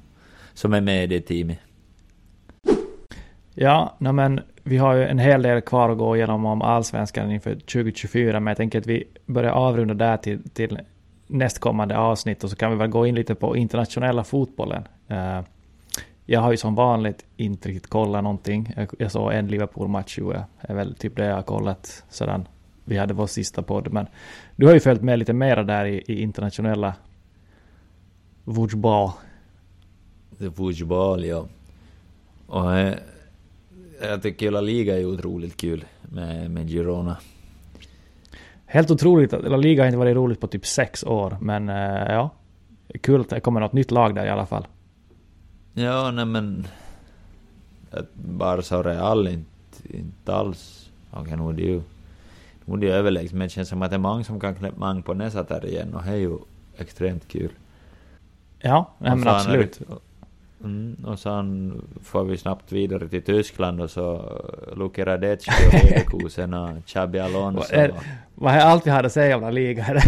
som 0.53 0.73
är 0.73 0.81
med 0.81 1.03
i 1.03 1.07
det 1.07 1.21
teamet. 1.21 1.59
Ja, 3.53 3.95
no, 3.97 4.11
men 4.11 4.41
vi 4.63 4.77
har 4.77 4.93
ju 4.93 5.03
en 5.03 5.19
hel 5.19 5.41
del 5.41 5.61
kvar 5.61 5.89
att 5.89 5.97
gå 5.97 6.15
igenom 6.15 6.45
om 6.45 6.61
allsvenskan 6.61 7.31
inför 7.31 7.53
2024, 7.53 8.39
men 8.39 8.51
jag 8.51 8.57
tänker 8.57 8.79
att 8.79 8.87
vi 8.87 9.03
börjar 9.25 9.51
avrunda 9.51 9.93
där 9.93 10.17
till, 10.17 10.49
till 10.49 10.79
nästkommande 11.27 11.97
avsnitt 11.97 12.43
och 12.43 12.49
så 12.49 12.55
kan 12.55 12.71
vi 12.71 12.77
väl 12.77 12.89
gå 12.89 13.07
in 13.07 13.15
lite 13.15 13.35
på 13.35 13.57
internationella 13.57 14.23
fotbollen. 14.23 14.87
Uh, 15.11 15.41
jag 16.25 16.41
har 16.41 16.51
ju 16.51 16.57
som 16.57 16.75
vanligt 16.75 17.25
inte 17.37 17.69
riktigt 17.69 17.89
kollat 17.89 18.23
någonting. 18.23 18.73
Jag, 18.75 18.89
jag 18.99 19.11
såg 19.11 19.33
en 19.33 19.47
Liverpool-match, 19.47 20.19
det 20.19 20.45
är 20.59 20.73
väl 20.73 20.95
typ 20.95 21.15
det 21.15 21.25
jag 21.25 21.35
har 21.35 21.41
kollat 21.41 22.03
sedan 22.09 22.47
vi 22.85 22.97
hade 22.97 23.13
vår 23.13 23.27
sista 23.27 23.61
podd. 23.61 23.93
Men 23.93 24.07
du 24.55 24.65
har 24.65 24.73
ju 24.73 24.79
följt 24.79 25.01
med 25.01 25.19
lite 25.19 25.33
mera 25.33 25.63
där 25.63 25.85
i, 25.85 26.03
i 26.07 26.21
internationella 26.21 26.93
är 30.39 30.49
fotboll, 30.49 31.25
ja. 31.25 31.47
Och 32.47 32.77
eh, 32.77 32.95
jag 34.01 34.21
tycker 34.21 34.45
hela 34.45 34.61
liga 34.61 34.99
är 34.99 35.05
otroligt 35.05 35.57
kul 35.57 35.85
med, 36.01 36.51
med 36.51 36.69
Girona. 36.69 37.17
Helt 38.65 38.91
otroligt, 38.91 39.33
att 39.33 39.43
La 39.43 39.57
Liga 39.57 39.83
har 39.83 39.87
inte 39.87 39.97
varit 39.97 40.15
roligt 40.15 40.39
på 40.39 40.47
typ 40.47 40.65
sex 40.65 41.03
år, 41.03 41.37
men 41.41 41.69
eh, 41.69 42.13
ja. 42.13 42.29
Kul 43.01 43.21
att 43.21 43.29
det 43.29 43.39
kommer 43.39 43.59
något 43.59 43.73
nytt 43.73 43.91
lag 43.91 44.15
där 44.15 44.25
i 44.25 44.29
alla 44.29 44.45
fall. 44.45 44.67
Ja, 45.77 46.11
nej 46.11 46.25
men... 46.25 46.67
Att 47.91 48.13
Barca 48.13 48.77
och 48.77 48.85
Real 48.85 49.27
inte, 49.27 49.97
inte 49.97 50.35
alls... 50.35 50.89
Okej, 51.11 51.37
nu 51.37 51.49
är 51.49 51.53
det 51.53 51.61
ju... 51.61 51.81
Nu 52.65 52.73
är 52.73 52.77
det 52.77 52.85
ju 52.85 52.91
överlägset, 52.91 53.31
men 53.33 53.47
det 53.47 53.49
känns 53.49 53.69
som 53.69 53.81
att 53.81 53.89
det 53.91 53.95
är 53.95 53.99
många 53.99 54.23
som 54.23 54.39
kan 54.39 54.55
knäppa 54.55 54.79
mang 54.79 55.01
på 55.03 55.13
näsa 55.13 55.43
där 55.43 55.65
igen 55.65 55.93
och 55.93 56.03
det 56.03 56.09
är 56.09 56.15
ju 56.15 56.37
extremt 56.77 57.27
kul. 57.27 57.49
Ja, 58.59 58.91
nej, 58.97 59.15
men 59.15 59.27
absolut. 59.27 59.81
Mm, 60.63 60.95
och 61.05 61.19
sen 61.19 61.81
får 62.03 62.23
vi 62.23 62.37
snabbt 62.37 62.71
vidare 62.71 63.07
till 63.07 63.21
Tyskland 63.23 63.81
och 63.81 63.89
så 63.91 64.31
Luki 64.75 65.03
Radecki 65.03 65.51
och 65.67 65.73
Leverkusen 65.73 66.53
och 66.63 66.69
Xabi 66.85 67.19
Alonso. 67.19 67.75
Vad 68.35 68.53
är- 68.53 68.59
allt 68.59 68.87
vi 68.87 68.91
hade 68.91 69.05
att 69.05 69.11
säga 69.13 69.35
om 69.35 69.41
La 69.41 69.49
Liga? 69.49 70.01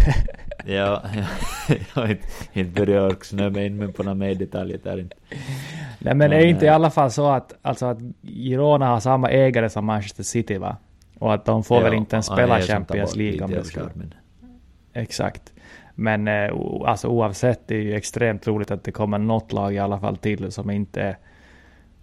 Ja, 0.68 1.02
ja, 1.16 1.24
jag 1.96 2.02
har 2.02 2.10
inte, 2.10 2.28
inte 2.54 2.86
börjat 2.86 3.34
in 3.58 3.78
mig 3.78 3.94
på 3.94 4.04
några 4.04 4.16
mer 4.16 4.36
detaljer 4.36 4.80
där 4.84 5.00
inte. 5.00 5.16
nej, 6.00 6.16
men 6.16 6.22
är 6.22 6.40
Men, 6.40 6.48
inte 6.48 6.66
i 6.66 6.68
eh, 6.68 6.76
alla 6.76 6.90
fall 6.90 7.12
så 7.12 7.28
att, 7.28 7.54
alltså 7.62 7.86
att 7.86 7.98
Girona 8.22 8.88
har 8.88 9.00
samma 9.00 9.30
ägare 9.30 9.70
som 9.70 9.86
Manchester 9.86 10.24
City 10.24 10.58
va? 10.58 10.78
Och 11.20 11.34
att 11.34 11.46
de 11.46 11.64
får 11.64 11.82
väl 11.82 11.94
inte 11.94 12.16
ens 12.16 12.30
ja, 12.30 12.36
spela 12.36 12.58
är 12.58 12.62
Champions 12.62 13.16
League 13.16 13.42
om 13.42 13.52
det 13.52 13.64
charmen. 13.64 14.14
Exakt. 14.94 15.54
Men 15.96 16.28
eh, 16.28 16.54
alltså 16.86 17.08
oavsett, 17.08 17.68
det 17.68 17.76
är 17.76 17.82
ju 17.82 17.96
extremt 17.96 18.48
roligt 18.48 18.72
att 18.72 18.84
det 18.84 18.92
kommer 18.92 19.18
något 19.18 19.52
lag 19.52 19.74
i 19.74 19.80
alla 19.80 20.00
fall 20.00 20.18
till 20.18 20.52
som 20.52 20.70
inte 20.70 21.02
är... 21.02 21.18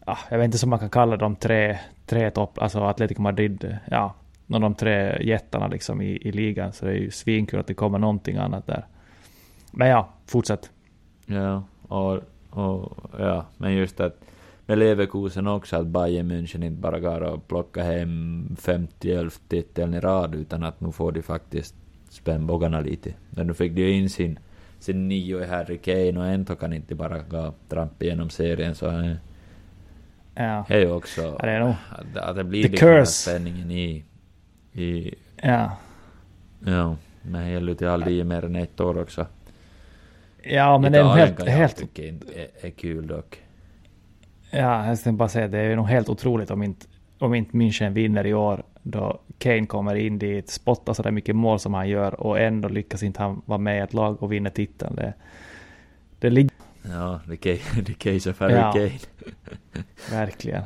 Ah, 0.06 0.18
jag 0.30 0.38
vet 0.38 0.44
inte 0.44 0.58
som 0.58 0.70
man 0.70 0.78
kan 0.78 0.90
kalla 0.90 1.16
de 1.16 1.36
tre, 1.36 1.78
tre 2.06 2.30
topp, 2.30 2.58
alltså 2.58 2.80
Atletico 2.80 3.22
Madrid, 3.22 3.78
ja, 3.90 4.14
någon 4.46 4.64
av 4.64 4.70
de 4.70 4.74
tre 4.74 5.22
jättarna 5.22 5.68
liksom 5.68 6.02
i, 6.02 6.16
i 6.16 6.32
ligan. 6.32 6.72
Så 6.72 6.84
det 6.86 6.90
är 6.90 6.96
ju 6.96 7.10
svinkul 7.10 7.60
att 7.60 7.66
det 7.66 7.74
kommer 7.74 7.98
någonting 7.98 8.36
annat 8.36 8.66
där. 8.66 8.86
Men 9.70 9.88
ja, 9.88 10.08
fortsätt. 10.26 10.70
Ja, 11.26 11.64
och, 11.88 12.20
och 12.50 12.92
ja, 13.18 13.46
men 13.56 13.72
just 13.74 14.00
att 14.00 14.20
med 14.66 14.78
Leverkusen 14.78 15.46
också 15.46 15.76
att 15.76 15.86
Bayern 15.86 16.32
München 16.32 16.64
inte 16.64 16.80
bara 16.80 17.00
går 17.00 17.20
och 17.20 17.48
plockar 17.48 17.82
hem 17.82 18.56
50 18.60 19.30
titeln 19.48 19.94
i 19.94 20.00
rad 20.00 20.34
utan 20.34 20.62
att 20.62 20.80
nu 20.80 20.92
får 20.92 21.12
de 21.12 21.22
faktiskt 21.22 21.74
spänn 22.08 22.46
bågarna 22.46 22.80
lite. 22.80 23.14
Men 23.30 23.46
nu 23.46 23.54
fick 23.54 23.72
de 23.72 23.80
ju 23.80 23.90
in 23.90 24.10
sin, 24.10 24.38
sin 24.78 25.08
nio 25.08 25.44
i 25.44 25.46
Harry 25.46 25.78
Kane 25.78 26.20
och 26.20 26.26
ändå 26.26 26.54
kan 26.54 26.72
inte 26.72 26.94
bara 26.94 27.18
gå 27.18 27.54
trampa 27.68 28.04
igenom 28.04 28.30
serien 28.30 28.74
så 28.74 28.86
eh, 28.86 29.12
Ja, 30.36 30.64
det 30.68 30.74
är 30.74 30.80
ju 30.80 30.90
också 30.90 31.20
ja 31.22 31.46
det 31.46 31.50
är 31.50 31.60
nog... 31.60 31.74
att, 31.90 32.16
att 32.16 32.36
det 32.36 32.44
blir 32.44 32.68
The 32.68 32.76
curse. 32.76 33.06
spänningen 33.06 33.70
i, 33.70 34.04
i 34.74 35.14
Ja. 35.42 35.76
ja, 36.60 36.96
men 37.22 37.42
det 37.44 37.50
gäller 37.50 37.68
ju 37.68 37.74
till 37.74 37.86
all 37.88 38.08
i 38.08 38.24
mer 38.24 38.44
än 38.44 38.56
ett 38.56 38.80
år 38.80 38.98
också. 38.98 39.26
Ja, 40.42 40.78
men 40.78 40.92
det 40.92 40.98
är 40.98 41.02
Italien 41.02 41.18
helt, 41.26 41.36
kan 41.38 41.46
jag 41.46 41.52
helt 41.54 41.76
tycka 41.76 42.06
inte 42.06 42.32
är, 42.40 42.48
är 42.66 42.70
kul 42.70 43.06
dock. 43.06 43.38
Ja, 44.50 44.86
jag 44.86 44.96
tänkte 44.96 45.12
bara 45.12 45.28
säga 45.28 45.48
det 45.48 45.58
är 45.58 45.76
nog 45.76 45.86
helt 45.86 46.08
otroligt 46.08 46.50
om 46.50 46.62
inte, 46.62 46.86
om 47.18 47.34
inte 47.34 47.56
München 47.56 47.90
vinner 47.90 48.26
i 48.26 48.34
år 48.34 48.62
då 48.82 49.20
Kane 49.38 49.66
kommer 49.66 49.94
in 49.94 50.18
dit, 50.18 50.50
spottar 50.50 50.92
sådär 50.92 51.10
mycket 51.10 51.36
mål 51.36 51.58
som 51.58 51.74
han 51.74 51.88
gör 51.88 52.20
och 52.20 52.40
ändå 52.40 52.68
lyckas 52.68 53.02
inte 53.02 53.22
han 53.22 53.42
vara 53.46 53.58
med 53.58 53.76
i 53.76 53.80
ett 53.80 53.94
lag 53.94 54.22
och 54.22 54.32
vinna 54.32 54.50
titeln. 54.50 54.94
Det, 54.96 55.14
det 56.18 56.30
ligger... 56.30 56.50
Ja, 56.82 57.20
ca- 57.28 57.84
the 57.84 57.94
case 57.94 58.30
of 58.30 58.40
Harry 58.40 58.54
Ja. 58.54 58.72
Kane. 58.72 58.90
Verkligen. 60.10 60.62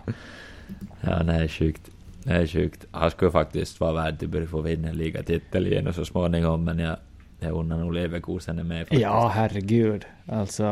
Ja, 1.00 1.22
det 1.22 1.32
är 1.32 1.48
sjukt. 1.48 1.90
Det 2.24 2.32
är 2.32 2.46
sjukt. 2.46 2.86
Han 2.90 3.10
skulle 3.10 3.30
faktiskt 3.30 3.80
vara 3.80 3.92
värd 3.92 4.18
typ 4.18 4.26
att 4.26 4.32
börja 4.32 4.46
få 4.46 4.60
vinna 4.60 4.88
en 4.88 4.96
ligatitel 4.96 5.66
igen 5.66 5.86
och 5.86 5.94
så 5.94 6.04
småningom, 6.04 6.64
men 6.64 6.78
jag, 6.78 6.96
jag 7.40 7.52
undrar 7.52 7.78
nog 7.78 7.94
Leverkusen 7.94 8.58
är 8.58 8.64
med 8.64 8.80
faktiskt. 8.80 9.02
Ja, 9.02 9.32
herregud. 9.34 10.06
Alltså... 10.26 10.62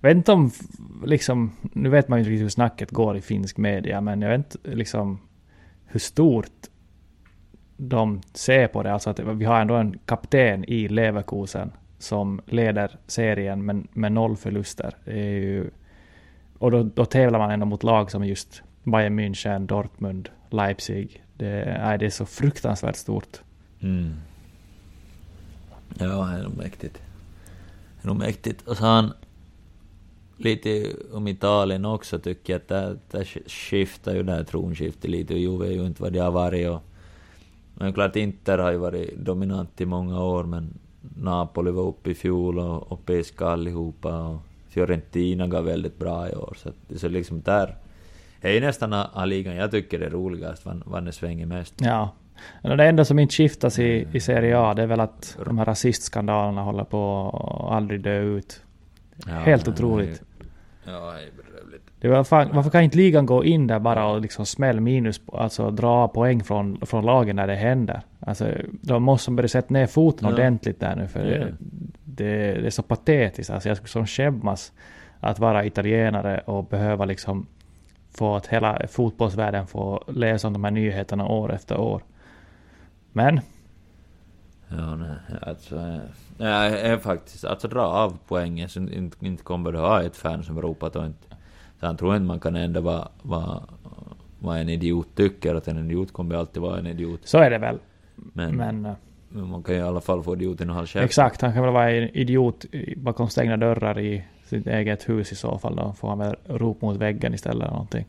jag 0.00 0.08
vet 0.08 0.16
inte 0.16 0.32
om, 0.32 0.50
liksom, 1.04 1.52
nu 1.72 1.88
vet 1.88 2.08
man 2.08 2.18
ju 2.18 2.20
inte 2.20 2.30
riktigt 2.30 2.44
hur 2.44 2.48
snacket 2.48 2.90
går 2.90 3.16
i 3.16 3.20
finsk 3.20 3.56
media, 3.56 4.00
men 4.00 4.22
jag 4.22 4.28
vet 4.28 4.38
inte 4.38 4.76
liksom 4.76 5.20
hur 5.86 6.00
stort 6.00 6.68
de 7.76 8.22
ser 8.32 8.66
på 8.66 8.82
det. 8.82 8.92
Alltså 8.92 9.10
att 9.10 9.18
vi 9.18 9.44
har 9.44 9.60
ändå 9.60 9.74
en 9.74 9.98
kapten 10.06 10.64
i 10.64 10.88
Leverkusen 10.88 11.72
som 11.98 12.40
leder 12.46 12.96
serien 13.06 13.64
med, 13.64 13.86
med 13.92 14.12
noll 14.12 14.36
förluster. 14.36 14.96
Det 15.04 15.20
är 15.20 15.40
ju, 15.40 15.70
och 16.58 16.70
då, 16.70 16.82
då 16.82 17.04
tävlar 17.04 17.38
man 17.38 17.50
ändå 17.50 17.66
mot 17.66 17.82
lag 17.82 18.10
som 18.10 18.24
just 18.24 18.62
Bayern 18.84 19.14
München, 19.18 19.66
Dortmund, 19.66 20.28
Leipzig. 20.50 21.24
Det, 21.34 21.78
nej, 21.84 21.98
det 21.98 22.06
är 22.06 22.10
så 22.10 22.26
fruktansvärt 22.26 22.96
stort. 22.96 23.40
Mm. 23.80 24.14
Ja, 25.98 26.06
det 26.06 26.38
är 26.38 26.42
nog 26.42 26.56
mäktigt. 26.56 26.94
Det 26.94 28.02
är 28.02 28.06
nog 28.06 28.16
mäktigt. 28.16 28.68
Och 28.68 28.76
så 28.76 29.10
lite 30.36 30.92
om 31.12 31.28
Italien 31.28 31.84
också 31.84 32.18
tycker 32.18 32.52
jag 32.52 32.60
att 32.60 32.68
det, 32.68 32.98
det 33.10 33.24
skiftar 33.46 34.14
ju 34.14 34.22
det 34.22 34.32
här 34.32 34.44
tronskiftet 34.44 35.10
lite 35.10 35.34
och 35.34 35.40
Juve 35.40 35.66
är 35.66 35.72
ju 35.72 35.86
inte 35.86 36.02
vad 36.02 36.12
det 36.12 36.18
har 36.18 36.30
varit 36.30 36.68
och 36.68 36.82
men 37.74 37.92
klart 37.92 38.16
Inter 38.16 38.58
har 38.58 38.72
ju 38.72 38.78
varit 38.78 39.16
dominant 39.16 39.80
i 39.80 39.86
många 39.86 40.24
år 40.24 40.44
men 40.44 40.78
Napoli 41.16 41.70
var 41.70 41.82
uppe 41.82 42.10
i 42.10 42.14
fjol 42.14 42.58
och, 42.58 42.92
och 42.92 43.06
Pesca 43.06 43.46
allihopa 43.46 44.22
och 44.22 44.40
Fiorentina 44.68 45.46
gav 45.46 45.64
väldigt 45.64 45.98
bra 45.98 46.30
i 46.30 46.34
år 46.34 46.56
så 46.56 46.68
att 46.68 47.00
så 47.00 47.08
liksom 47.08 47.42
där 47.42 47.76
är 48.48 48.52
ju 48.52 48.60
nästan 48.60 48.92
av 48.92 49.26
ligan 49.26 49.56
jag 49.56 49.70
tycker 49.70 49.98
det 49.98 50.06
är 50.06 50.10
roligast, 50.10 50.66
vad 50.84 51.04
det 51.04 51.12
svänger 51.12 51.46
mest. 51.46 51.74
Ja. 51.80 52.10
Det 52.62 52.84
enda 52.84 53.04
som 53.04 53.18
inte 53.18 53.34
skiftas 53.34 53.78
i, 53.78 54.06
i 54.12 54.20
Serie 54.20 54.58
A 54.58 54.74
det 54.74 54.82
är 54.82 54.86
väl 54.86 55.00
att 55.00 55.38
de 55.44 55.58
här 55.58 55.64
rasistskandalerna 55.64 56.62
håller 56.62 56.84
på 56.84 57.28
att 57.68 57.76
aldrig 57.76 58.00
dö 58.00 58.20
ut. 58.20 58.62
Ja, 59.26 59.32
Helt 59.32 59.68
otroligt. 59.68 60.22
Ja, 60.84 60.92
det 60.92 61.22
är. 61.22 61.44
Det 62.00 62.08
var 62.08 62.24
fan, 62.24 62.48
varför 62.52 62.70
kan 62.70 62.82
inte 62.82 62.96
ligan 62.96 63.26
gå 63.26 63.44
in 63.44 63.66
där 63.66 63.78
bara 63.78 64.06
och 64.06 64.20
liksom 64.20 64.46
smäll 64.46 64.80
minus, 64.80 65.20
alltså 65.32 65.70
dra 65.70 66.08
poäng 66.08 66.44
från, 66.44 66.80
från 66.86 67.04
lagen 67.06 67.36
när 67.36 67.46
det 67.46 67.54
händer? 67.54 68.00
Alltså, 68.20 68.48
de 68.70 69.02
måste 69.02 69.30
börja 69.30 69.48
sätta 69.48 69.74
ner 69.74 69.86
foten 69.86 70.28
Ja. 70.28 70.34
ordentligt 70.34 70.80
där 70.80 70.96
nu 70.96 71.08
för 71.08 71.20
det, 71.24 71.54
det, 72.04 72.52
det 72.60 72.66
är 72.66 72.70
så 72.70 72.82
patetiskt. 72.82 73.50
Alltså 73.50 73.68
jag 73.68 73.76
skulle 73.76 73.88
som 73.88 74.06
skämmas 74.06 74.72
att 75.20 75.38
vara 75.38 75.64
italienare 75.64 76.40
och 76.44 76.64
behöva 76.64 77.04
liksom 77.04 77.46
få 78.14 78.36
att 78.36 78.46
hela 78.46 78.86
fotbollsvärlden 78.88 79.66
får 79.66 80.04
läsa 80.06 80.46
om 80.46 80.52
de 80.52 80.64
här 80.64 80.70
nyheterna 80.70 81.26
år 81.26 81.52
efter 81.52 81.80
år. 81.80 82.02
Men, 83.12 83.40
Ja, 84.68 84.96
nej, 84.96 85.16
alltså... 85.42 85.76
Nej, 86.36 86.70
jag 86.70 86.80
är 86.80 86.98
faktiskt... 86.98 87.44
Alltså 87.44 87.68
dra 87.68 87.82
av 87.82 88.18
poängen 88.28 88.68
så 88.68 88.80
inte, 88.80 89.26
inte 89.26 89.42
kommer 89.42 89.72
du 89.72 89.78
ha 89.78 90.02
ett 90.02 90.16
fan 90.16 90.42
som 90.42 90.62
ropar 90.62 90.96
och 90.96 91.06
inte... 91.06 91.28
Så 91.80 91.86
han 91.86 91.96
tror 91.96 92.16
inte 92.16 92.26
man 92.26 92.40
kan 92.40 92.56
ändå 92.56 92.80
vara... 92.80 93.08
vara 93.22 93.62
vad 94.38 94.58
en 94.58 94.68
idiot 94.68 95.08
tycker, 95.14 95.54
att 95.54 95.68
en 95.68 95.78
idiot 95.78 96.12
kommer 96.12 96.34
alltid 96.34 96.62
vara 96.62 96.78
en 96.78 96.86
idiot. 96.86 97.20
så 97.24 97.38
är 97.38 97.50
det 97.50 97.58
väl. 97.58 97.78
Men, 98.14 98.56
Men, 98.56 98.86
eh, 98.86 98.92
men 99.28 99.48
man 99.48 99.62
kan 99.62 99.74
ju 99.74 99.80
i 99.80 99.84
alla 99.84 100.00
fall 100.00 100.22
få 100.22 100.34
idioten 100.34 100.70
att 100.70 100.76
hålla 100.76 100.86
käften. 100.86 101.04
exakt, 101.04 101.40
han 101.40 101.52
kan 101.52 101.62
väl 101.62 101.72
vara 101.72 101.90
en 101.90 102.08
idiot 102.08 102.64
bakom 102.96 103.28
stängda 103.28 103.56
dörrar 103.56 104.00
i 104.00 104.24
sitt 104.44 104.66
eget 104.66 105.08
hus 105.08 105.32
i 105.32 105.34
så 105.36 105.58
fall. 105.58 105.76
Då 105.76 105.92
får 105.92 106.08
han 106.08 106.18
väl 106.18 106.36
rop 106.46 106.80
mot 106.82 106.96
väggen 106.96 107.34
istället 107.34 107.62
eller 107.62 107.70
någonting. 107.72 108.04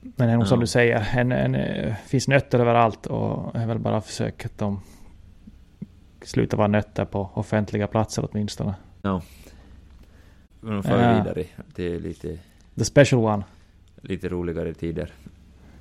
Men 0.00 0.26
det 0.26 0.32
är 0.32 0.36
nog 0.36 0.46
som 0.46 0.56
Ja. 0.58 0.60
du 0.60 0.66
säger, 0.66 1.08
en, 1.16 1.32
en, 1.32 1.54
eh, 1.54 1.94
finns 2.06 2.28
nötter 2.28 2.58
överallt 2.60 3.06
och 3.06 3.56
är 3.56 3.66
väl 3.66 3.78
bara 3.78 4.00
försök 4.00 4.44
att 4.44 4.58
de 4.58 4.80
slutar 6.22 6.56
vara 6.58 6.68
nötter 6.68 7.04
på 7.04 7.30
offentliga 7.34 7.86
platser 7.86 8.28
åtminstone. 8.32 8.74
Ja. 9.02 9.22
Men 10.60 10.72
de 10.74 10.82
får 10.82 10.92
Ja. 10.98 11.12
vi 11.12 11.18
vidare 11.18 11.44
till 11.74 12.02
lite, 12.02 12.38
The 12.78 12.84
special 12.84 13.20
one. 13.24 13.44
lite 14.02 14.28
roligare 14.28 14.74
tider. 14.74 15.12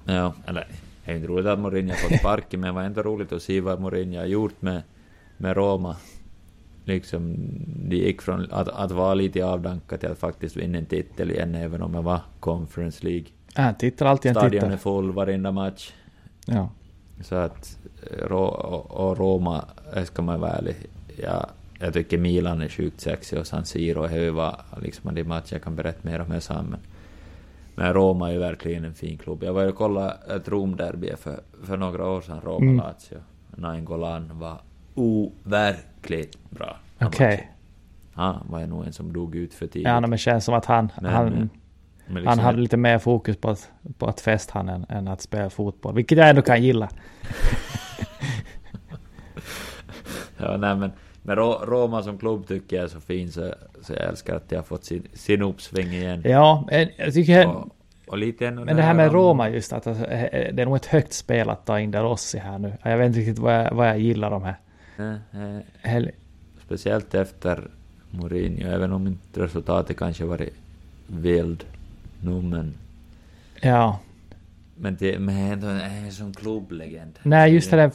Ja, 0.06 0.34
eller 0.48 0.68
det 1.06 1.12
är 1.12 1.16
inte 1.16 1.28
roligt 1.28 1.46
att 1.46 1.60
Mourinho 1.60 1.94
fått 1.96 2.20
sparken, 2.20 2.60
men 2.60 2.68
det 2.68 2.74
var 2.74 2.84
ändå 2.84 3.02
roligt 3.04 3.32
att 3.32 3.42
se 3.42 3.62
vad 3.62 3.80
Mourinho 3.82 4.20
har 4.20 4.26
gjort 4.26 4.62
med, 4.62 4.82
med 5.38 5.58
Roma. 5.58 5.96
Liksom, 6.88 7.36
det 7.90 7.96
gick 7.96 8.22
från 8.22 8.52
att, 8.52 8.68
att 8.68 8.92
vara 8.92 9.14
lite 9.14 9.46
avdankat 9.46 10.00
till 10.00 10.10
att 10.10 10.18
faktiskt 10.18 10.58
vinna 10.58 10.78
en 10.78 10.86
titel 10.86 11.32
igen, 11.32 11.56
även 11.56 11.82
om 11.82 11.92
det 11.92 12.02
var 12.02 12.20
Conference 12.40 13.06
League. 13.06 13.26
Han 13.54 13.76
tittar 13.76 14.06
alltid 14.06 14.32
Stadion 14.32 14.58
är 14.58 14.62
titel. 14.62 14.78
full 14.78 15.12
varenda 15.12 15.52
match. 15.52 15.94
Ja. 16.46 16.70
Så 17.22 17.36
att, 17.36 17.78
och, 18.30 18.92
och 18.92 19.18
Roma, 19.18 19.66
ska 20.04 20.22
man 20.22 20.40
vara 20.40 20.52
ärlig, 20.52 20.76
ja, 21.24 21.50
jag 21.80 21.94
tycker 21.94 22.18
Milan 22.18 22.62
är 22.62 22.70
sjukt 22.70 23.02
sexig 23.02 23.40
och 23.40 23.48
San 23.48 23.66
Siro 23.66 24.04
är 24.04 24.32
var 24.32 24.62
liksom 24.82 25.16
de 25.16 25.24
matcher 25.24 25.54
jag 25.54 25.64
kan 25.64 25.76
berätta 25.76 26.10
mer 26.10 26.20
om 26.20 26.30
det 26.30 26.42
sen. 26.42 26.66
Men, 26.66 26.80
men 27.76 27.94
Roma 27.94 28.30
är 28.30 28.34
ju 28.34 28.40
verkligen 28.40 28.86
en 28.86 28.94
fin 28.94 29.18
klubb. 29.18 29.44
Jag 29.44 29.54
var 29.54 29.62
ju 29.62 29.70
och 29.70 29.76
kollade 29.76 30.18
ett 30.36 30.48
Rom-derby 30.48 31.16
för, 31.18 31.40
för 31.64 31.78
några 31.78 32.08
år 32.08 32.22
sedan, 32.22 32.42
Roma-Lazio. 32.44 33.20
Nainggolan 33.56 34.40
var 34.40 34.58
overkligt 36.12 36.50
bra. 36.50 36.78
Okej. 37.02 37.52
Han 38.14 38.46
var 38.50 38.68
nog 38.68 38.86
en 38.86 38.94
som 38.94 39.14
dog 39.14 39.36
ut 39.36 39.54
för 39.54 39.68
tidigt. 39.68 39.88
Ja, 39.88 40.00
men 40.02 40.10
det 40.10 40.18
känns 40.18 40.46
som 40.46 40.54
att 40.56 40.66
han, 40.66 40.92
Men, 41.02 41.12
han, 41.14 41.50
men 42.06 42.16
liksom 42.16 42.28
han 42.30 42.40
hade 42.40 42.58
lite 42.60 42.78
mer 42.78 43.00
fokus 43.00 43.38
på 43.38 43.50
att, 43.50 43.70
på 43.98 44.06
att 44.08 44.22
festa 44.22 44.52
han 44.60 44.70
än, 44.70 44.86
än 44.90 45.08
att 45.08 45.22
spela 45.22 45.50
fotboll. 45.50 45.96
Vilket 45.96 46.18
jag 46.18 46.30
ändå 46.30 46.42
kan 46.42 46.64
gilla. 46.64 46.90
Ja, 50.40 50.58
nej 50.58 50.76
men, 50.76 50.92
men 51.24 51.36
Ro- 51.36 51.66
Roma 51.66 52.04
som 52.04 52.18
klubb 52.18 52.48
tycker 52.48 52.76
jag 52.76 52.84
är 52.86 52.90
så 52.90 53.00
fin 53.00 53.32
så, 53.32 53.54
så 53.82 53.94
jag 53.94 54.04
älskar 54.04 54.36
att 54.36 54.50
de 54.50 54.56
har 54.56 54.64
fått 54.64 54.86
sin, 54.86 55.08
sin 55.14 55.42
uppsving 55.42 55.88
igen. 55.88 56.22
Ja, 56.26 56.68
eh, 56.72 56.88
jag 56.98 57.14
tycker... 57.14 57.48
Och, 57.48 57.68
och 58.08 58.18
lite 58.18 58.52
Men 58.52 58.76
det 58.76 58.82
här 58.82 58.94
med 58.94 59.08
om- 59.08 59.14
Roma 59.16 59.50
just 59.50 59.74
att 59.74 59.88
alltså, 59.88 60.06
eh, 60.06 60.54
det 60.56 60.62
är 60.62 60.66
nog 60.66 60.76
ett 60.76 60.86
högt 60.86 61.14
spel 61.14 61.50
att 61.50 61.66
ta 61.66 61.80
in 61.80 61.92
De 61.92 62.00
Rossi 62.04 62.38
här 62.38 62.60
nu. 62.60 62.74
Jag 62.84 62.98
vet 62.98 63.08
inte 63.08 63.20
riktigt 63.20 63.40
vad 63.40 63.54
jag, 63.54 63.72
vad 63.74 63.88
jag 63.88 64.00
gillar 64.00 64.30
de 64.32 64.44
här. 64.44 64.56
Eh, 65.00 65.12
eh, 65.42 65.60
Hel- 65.82 66.12
Speciellt 66.66 67.16
efter 67.16 67.68
Mourinho, 68.12 68.68
även 68.68 68.92
om 68.92 69.08
inte 69.08 69.44
resultatet 69.44 69.98
kanske 69.98 70.26
varit 70.26 70.54
vild 71.08 71.64
nu 72.22 72.42
men... 72.42 72.74
Ja, 73.62 74.00
Men, 74.76 74.96
det, 75.00 75.20
men 75.20 75.38
ändå 75.38 75.68
är 75.68 76.12
som 76.12 76.34
klubblegend. 76.34 77.20
Nej, 77.24 77.54
just 77.54 77.72
det 77.72 77.78
där- 77.78 77.92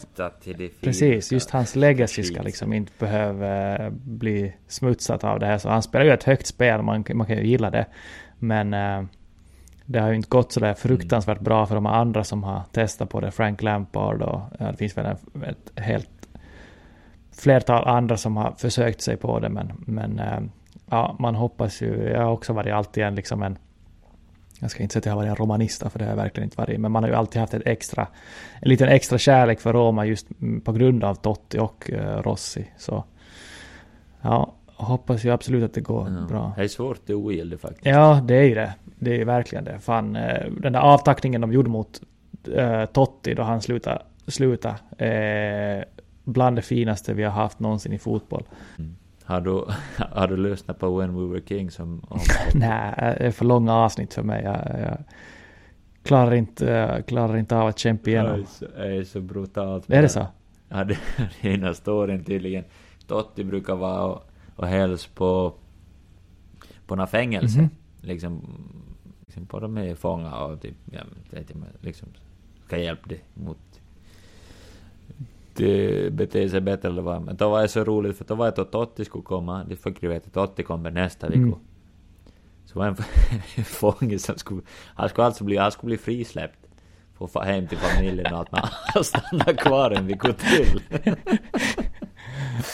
precis. 0.80 1.32
Just 1.32 1.50
hans 1.50 1.76
legacy 1.76 2.22
ska 2.22 2.42
liksom 2.42 2.72
inte 2.72 2.92
behöva 2.98 3.76
eh, 3.76 3.90
bli 3.90 4.52
smutsat 4.68 5.24
av 5.24 5.40
det 5.40 5.46
här. 5.46 5.58
Så 5.58 5.68
han 5.68 5.82
spelar 5.82 6.04
ju 6.04 6.10
ett 6.12 6.24
högt 6.24 6.46
spel, 6.46 6.82
man, 6.82 7.04
man 7.14 7.26
kan 7.26 7.36
ju 7.36 7.46
gilla 7.46 7.70
det. 7.70 7.86
Men 8.38 8.74
eh, 8.74 9.04
det 9.86 9.98
har 10.00 10.08
ju 10.10 10.16
inte 10.16 10.28
gått 10.28 10.52
sådär 10.52 10.74
fruktansvärt 10.74 11.40
bra 11.40 11.66
för 11.66 11.74
de 11.74 11.86
andra 11.86 12.24
som 12.24 12.42
har 12.42 12.62
testat 12.72 13.08
på 13.10 13.20
det. 13.20 13.30
Frank 13.30 13.62
Lampard 13.62 14.22
och 14.22 14.40
ja, 14.58 14.70
det 14.70 14.76
finns 14.76 14.96
väl 14.96 15.06
en, 15.06 15.42
ett 15.42 15.72
helt 15.76 16.21
flertal 17.32 17.88
andra 17.88 18.16
som 18.16 18.36
har 18.36 18.52
försökt 18.58 19.00
sig 19.00 19.16
på 19.16 19.38
det. 19.40 19.48
Men, 19.48 19.72
men 19.86 20.18
eh, 20.18 20.40
ja, 20.90 21.16
man 21.18 21.34
hoppas 21.34 21.82
ju. 21.82 22.08
Jag 22.08 22.22
har 22.22 22.32
också 22.32 22.52
varit 22.52 22.72
alltid 22.72 23.04
en 23.04 23.14
liksom 23.14 23.42
en 23.42 23.58
jag 24.60 24.70
ska 24.70 24.82
inte 24.82 24.92
säga 24.92 25.00
att 25.00 25.06
jag 25.06 25.12
har 25.12 25.16
varit 25.16 25.28
en 25.30 25.36
romanista 25.36 25.90
för 25.90 25.98
det 25.98 26.04
har 26.04 26.10
jag 26.12 26.16
verkligen 26.16 26.46
inte 26.46 26.56
varit. 26.60 26.80
Men 26.80 26.92
man 26.92 27.02
har 27.02 27.10
ju 27.10 27.16
alltid 27.16 27.40
haft 27.40 27.54
ett 27.54 27.66
extra, 27.66 28.06
en 28.60 28.68
liten 28.68 28.88
extra 28.88 29.18
kärlek 29.18 29.60
för 29.60 29.72
Roma 29.72 30.04
just 30.06 30.26
på 30.64 30.72
grund 30.72 31.04
av 31.04 31.14
Totti 31.14 31.58
och 31.58 31.90
eh, 31.90 32.22
Rossi. 32.22 32.66
Så 32.78 33.04
ja, 34.20 34.52
hoppas 34.66 35.24
ju 35.24 35.30
absolut 35.30 35.64
att 35.64 35.74
det 35.74 35.80
går 35.80 36.08
Ja. 36.20 36.26
bra. 36.28 36.52
Det 36.56 36.62
är 36.62 36.68
svårt 36.68 36.96
att 37.04 37.10
ogilla 37.10 37.58
faktiskt. 37.58 37.86
Ja, 37.86 38.20
det 38.24 38.34
är 38.34 38.42
ju 38.42 38.54
det. 38.54 38.74
Det 38.98 39.10
är 39.10 39.14
ju 39.18 39.24
verkligen 39.24 39.64
det. 39.64 39.78
Fan, 39.78 40.16
eh, 40.16 40.50
den 40.50 40.72
där 40.72 40.80
avtackningen 40.80 41.40
de 41.40 41.52
gjorde 41.52 41.70
mot 41.70 42.00
eh, 42.56 42.84
Totti 42.84 43.34
då 43.34 43.42
han 43.42 43.62
slutade, 43.62 44.02
slutade 44.26 44.74
eh, 44.98 45.84
bland 46.24 46.56
det 46.56 46.62
finaste 46.62 47.14
vi 47.14 47.22
har 47.22 47.30
haft 47.30 47.60
någonsin 47.60 47.92
i 47.92 47.98
fotboll. 47.98 48.44
Har, 49.24 49.40
du, 49.40 49.64
har 50.12 50.28
du 50.28 50.36
lyssnat 50.36 50.78
på 50.78 50.98
When 50.98 51.14
We 51.14 51.34
Were 51.34 51.46
Kings 51.46 51.78
om... 51.78 52.04
om 52.08 52.20
Nej, 52.54 52.94
det 52.96 53.26
är 53.26 53.30
för 53.30 53.44
långa 53.44 53.74
avsnitt 53.74 54.14
för 54.14 54.22
mig. 54.22 54.44
Jag, 54.44 54.80
jag 54.80 54.98
klarar, 56.02 56.34
inte, 56.34 57.02
klarar 57.06 57.36
inte 57.36 57.56
av 57.56 57.66
att 57.66 57.78
kämpa 57.78 58.10
igenom. 58.10 58.46
det 58.60 58.96
är 58.96 59.04
så 59.04 59.20
brutalt. 59.20 59.90
Är 59.90 60.02
det 60.02 60.08
så? 60.08 60.26
Ja, 60.68 60.84
det 60.84 60.98
är 61.40 61.46
ena 61.46 61.74
storyn 61.74 62.24
tydligen. 62.24 62.64
Totti 63.06 63.44
brukar 63.44 63.74
vara 63.74 64.04
och, 64.04 64.22
och 64.56 64.66
hälsa 64.66 65.08
på, 65.14 65.54
på 66.86 66.96
några 66.96 67.06
fängelse. 67.06 67.58
Mhm. 67.58 67.70
liksom, 68.00 68.42
liksom 69.26 69.46
på 69.46 69.60
dem 69.60 69.78
är 69.78 69.94
fånga 69.94 70.36
och 70.36 70.60
typ, 70.60 70.74
vet 71.30 71.50
jag, 71.50 71.64
liksom, 71.80 72.08
ska 72.66 72.78
hjälpa 72.78 73.08
dig 73.08 73.24
mot 73.34 73.71
det 75.54 76.12
beter 76.12 76.48
sig 76.48 76.60
bättre 76.60 76.88
eller 76.88 77.02
vad. 77.02 77.22
Men 77.22 77.36
då 77.36 77.50
var 77.50 77.62
det 77.62 77.68
så 77.68 77.84
roligt 77.84 78.18
för 78.18 78.24
då 78.24 78.34
var 78.34 78.46
det 78.46 78.62
att 78.62 78.72
Totti 78.72 79.04
skulle 79.04 79.24
komma, 79.24 79.64
det 79.64 79.76
fick 79.76 80.02
ju 80.02 80.08
veta 80.08 80.26
att 80.26 80.32
Totti 80.32 80.62
kommer 80.62 80.90
nästa 80.90 81.26
vecka. 81.26 81.38
Mm. 81.38 81.58
Så 82.64 82.78
var 82.78 82.86
det 82.86 83.04
en 83.56 83.64
fånge 83.64 84.18
som 84.18 84.38
skulle, 84.38 84.62
han 84.94 85.08
skulle 85.08 85.26
alltså 85.26 85.44
bli, 85.44 85.56
han 85.56 85.72
skulle 85.72 85.88
bli 85.88 85.98
frisläppt. 85.98 86.58
Få 87.32 87.40
hem 87.40 87.66
till 87.66 87.78
familjen 87.78 88.32
och 88.32 88.38
allt, 88.38 88.52
men 88.52 88.60
han 88.64 89.04
stannade 89.04 89.54
kvar 89.54 89.90
en 89.90 90.06
vecka 90.06 90.32
till. 90.32 90.82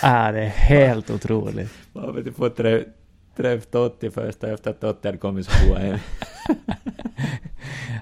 Är 0.02 0.32
det 0.32 0.40
är 0.40 0.48
helt 0.48 1.10
otroligt. 1.10 1.70
Man 1.92 2.14
vet 2.14 2.26
inte, 2.26 2.38
få 2.38 2.48
träff, 3.36 3.66
Totti 3.66 4.10
först 4.10 4.44
efter 4.44 4.70
att 4.70 4.80
Totti 4.80 5.08
hade 5.08 5.18
kommit 5.18 5.46
så 5.46 5.74
hem. 5.74 5.98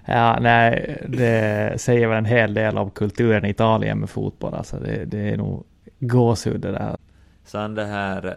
Ja, 0.06 0.38
nej, 0.40 1.02
det 1.08 1.80
säger 1.80 2.08
väl 2.08 2.18
en 2.18 2.24
hel 2.24 2.54
del 2.54 2.78
om 2.78 2.90
kulturen 2.90 3.44
i 3.44 3.50
Italien 3.50 3.98
med 3.98 4.10
fotboll. 4.10 4.54
Alltså 4.54 4.76
det, 4.76 5.04
det 5.04 5.18
är 5.18 5.36
nog 5.36 5.64
gåshud 5.98 6.60
det 6.60 6.72
där. 6.72 6.96
Sen 7.44 7.74
det 7.74 7.84
här 7.84 8.36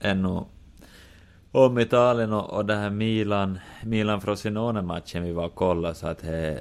ännu 0.00 0.40
om 1.52 1.78
Italien 1.78 2.32
och, 2.32 2.50
och 2.50 2.66
det 2.66 2.76
här 2.76 2.90
Milan, 2.90 3.58
Milan 3.82 4.20
Frosinone-matchen 4.20 5.22
vi 5.22 5.32
var 5.32 5.44
och 5.44 5.54
kollade 5.54 5.94
så 5.94 6.06
att 6.06 6.18
det 6.18 6.60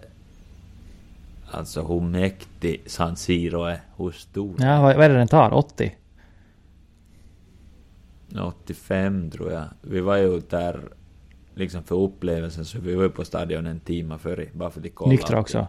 Alltså 1.51 1.81
hur 1.83 2.01
mäktig 2.01 2.81
San 2.85 3.15
Siro 3.15 3.63
är, 3.63 3.79
hur 3.97 4.11
stor. 4.11 4.55
Ja, 4.57 4.81
vad, 4.81 4.95
vad 4.95 5.05
är 5.05 5.09
det 5.09 5.15
den 5.15 5.27
tar? 5.27 5.53
80? 5.53 5.95
85 8.43 9.31
tror 9.31 9.51
jag. 9.51 9.63
Vi 9.81 9.99
var 9.99 10.17
ju 10.17 10.39
där 10.49 10.79
liksom 11.60 11.84
för 11.84 11.95
upplevelsen 11.95 12.66
så 12.66 12.80
vi 12.80 12.95
var 12.95 13.03
ju 13.03 13.10
på 13.10 13.26
stadion 13.26 13.66
en 13.68 13.80
timme 13.80 14.18
före 14.18 14.45
bara 14.53 14.70
för 14.70 14.80
att 14.82 14.95
kolla. 14.95 15.12
Nyktra 15.12 15.39
också? 15.39 15.68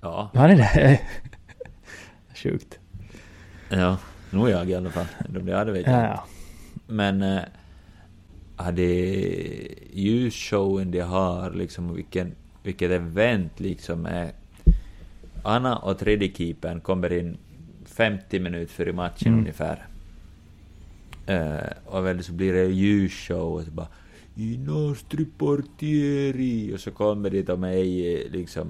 Ja. 0.00 0.30
Var 0.34 0.48
ni 0.48 0.56
det? 0.56 1.00
Sjukt. 2.34 2.78
Ja, 3.68 3.96
nog 4.30 4.50
jag 4.50 4.70
i 4.70 4.74
alla 4.74 4.90
fall. 4.90 5.06
De 5.28 5.52
hade 5.52 5.72
vet 5.72 5.86
jag 5.86 5.94
Ja, 5.96 6.02
ja. 6.04 6.24
Men 6.86 7.22
äh, 7.22 7.40
hade 8.56 8.82
ljusshowen 9.92 10.90
de 10.90 11.00
har 11.00 11.50
liksom 11.50 11.94
vilken, 11.94 12.34
vilket 12.62 12.90
event 12.90 13.60
liksom 13.60 14.06
är 14.06 14.32
Anna 15.42 15.76
och 15.76 15.98
tredje 15.98 16.32
keepern 16.34 16.80
kommer 16.80 17.12
in 17.12 17.36
50 17.84 18.40
minuter 18.40 18.72
före 18.74 18.92
matchen 18.92 19.28
Mm. 19.28 19.40
ungefär. 19.40 19.86
Eh, 21.26 21.70
och 21.86 22.06
väl 22.06 22.24
så 22.24 22.32
blir 22.32 22.52
det 22.52 22.64
ljusshow 22.64 23.52
och 23.54 23.62
så 23.64 23.70
bara 23.70 23.88
I 24.40 24.56
nostri 24.58 25.24
portieri 25.24 26.74
och 26.74 26.80
så 26.80 26.90
kommer 26.90 27.30
de 27.30 27.52
och 27.52 27.58
med 27.58 27.78
i 27.86 28.28
liksom 28.30 28.68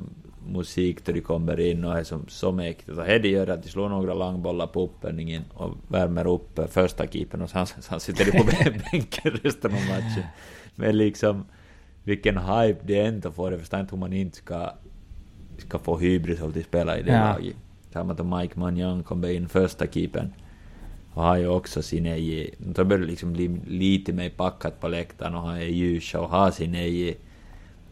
musik 0.48 1.04
då 1.06 1.12
de 1.12 1.20
kommer 1.20 1.60
in 1.60 1.84
och 1.84 1.98
är 1.98 2.04
som 2.04 2.24
så 2.28 2.52
mäktigt. 2.52 2.88
Och 2.98 3.04
det 3.04 3.28
gör 3.28 3.46
att 3.46 3.62
de 3.62 3.68
slår 3.68 3.88
några 3.88 4.14
långbollar 4.14 4.66
på 4.66 4.84
uppvärmningen 4.84 5.42
och 5.54 5.74
värmer 5.88 6.26
upp 6.26 6.58
eh, 6.58 6.66
första 6.66 7.06
keepern 7.06 7.42
och 7.42 7.50
sen, 7.50 7.66
sen 7.80 8.00
sitter 8.00 8.24
de 8.24 8.30
på 8.38 8.44
bänken 8.92 9.30
resten 9.42 9.70
av 9.74 9.80
matchen. 9.88 10.22
Men 10.74 10.98
liksom 10.98 11.44
vilken 12.04 12.38
hype 12.38 12.80
det 12.86 13.00
ändå 13.00 13.30
får, 13.30 13.50
jag 13.52 13.60
förstår 13.60 13.80
inte 13.80 13.94
hur 13.94 14.00
man 14.00 14.12
inte 14.12 14.36
ska, 14.36 14.70
ska 15.58 15.78
få 15.78 15.98
hybris 15.98 16.40
av 16.42 16.48
att 16.58 16.64
spela 16.64 16.98
i 16.98 17.02
det 17.02 17.12
Ja. 17.12 17.32
laget. 17.32 17.56
Samma 17.92 18.16
som 18.16 18.38
Mike 18.38 18.58
Manjan 18.58 19.02
kommer 19.02 19.28
in 19.30 19.48
första 19.48 19.86
keepern 19.86 20.32
och 21.18 21.24
har 21.24 21.36
ju 21.36 21.48
också 21.48 21.82
sin 21.82 22.06
egen... 22.06 22.46
Då 22.58 22.84
börjar 22.84 23.00
det 23.00 23.06
liksom 23.06 23.32
bli 23.32 23.60
lite 23.66 24.12
mer 24.12 24.30
packat 24.30 24.80
på 24.80 24.88
läktaren 24.88 25.34
och 25.34 25.40
har 25.42 25.58
ljusa 25.58 26.20
och 26.20 26.28
har 26.28 26.50
sin 26.50 26.74
egen... 26.74 27.14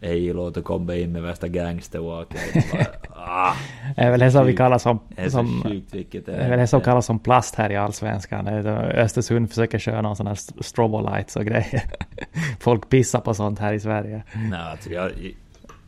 Egen 0.01 0.37
låt 0.37 0.57
att 0.57 0.65
komma 0.65 0.95
in 0.95 1.13
med 1.13 1.23
värsta 1.23 1.49
gangsterwalken. 1.49 2.39
ah, 3.11 3.53
Det 3.97 4.03
är 4.03 4.11
väl 4.11 4.21
det 4.21 4.31
som 4.31 4.47
vi 4.47 4.57
kallar 4.57 4.79
som... 4.79 4.99
det 5.09 5.31
som 5.31 5.63
sjukt 5.63 5.95
vilket 5.95 6.27
det 6.27 6.33
det 6.33 6.39
är 6.39 6.51
väl 6.51 6.59
det 6.59 6.67
som 6.67 6.81
kallas 6.81 7.07
som 7.07 7.19
plast 7.19 7.55
här 7.55 7.71
i 7.73 7.77
Allsvenskan. 7.77 8.45
Det 8.45 8.71
Östersund 8.95 9.49
försöker 9.49 9.79
köra 9.79 10.03
någon 10.03 10.17
sån 10.17 10.27
här 10.27 10.35
st- 10.35 10.63
strobolights 10.63 11.37
och 11.37 11.45
grejer. 11.45 11.83
Folk 12.61 12.89
pissar 12.89 13.21
på 13.21 13.35
sånt 13.35 13.59
här 13.59 13.73
i 13.73 13.81
Sverige. 13.81 14.23
Nej, 14.51 14.61
alltså 14.61 14.91
jag... 14.91 15.11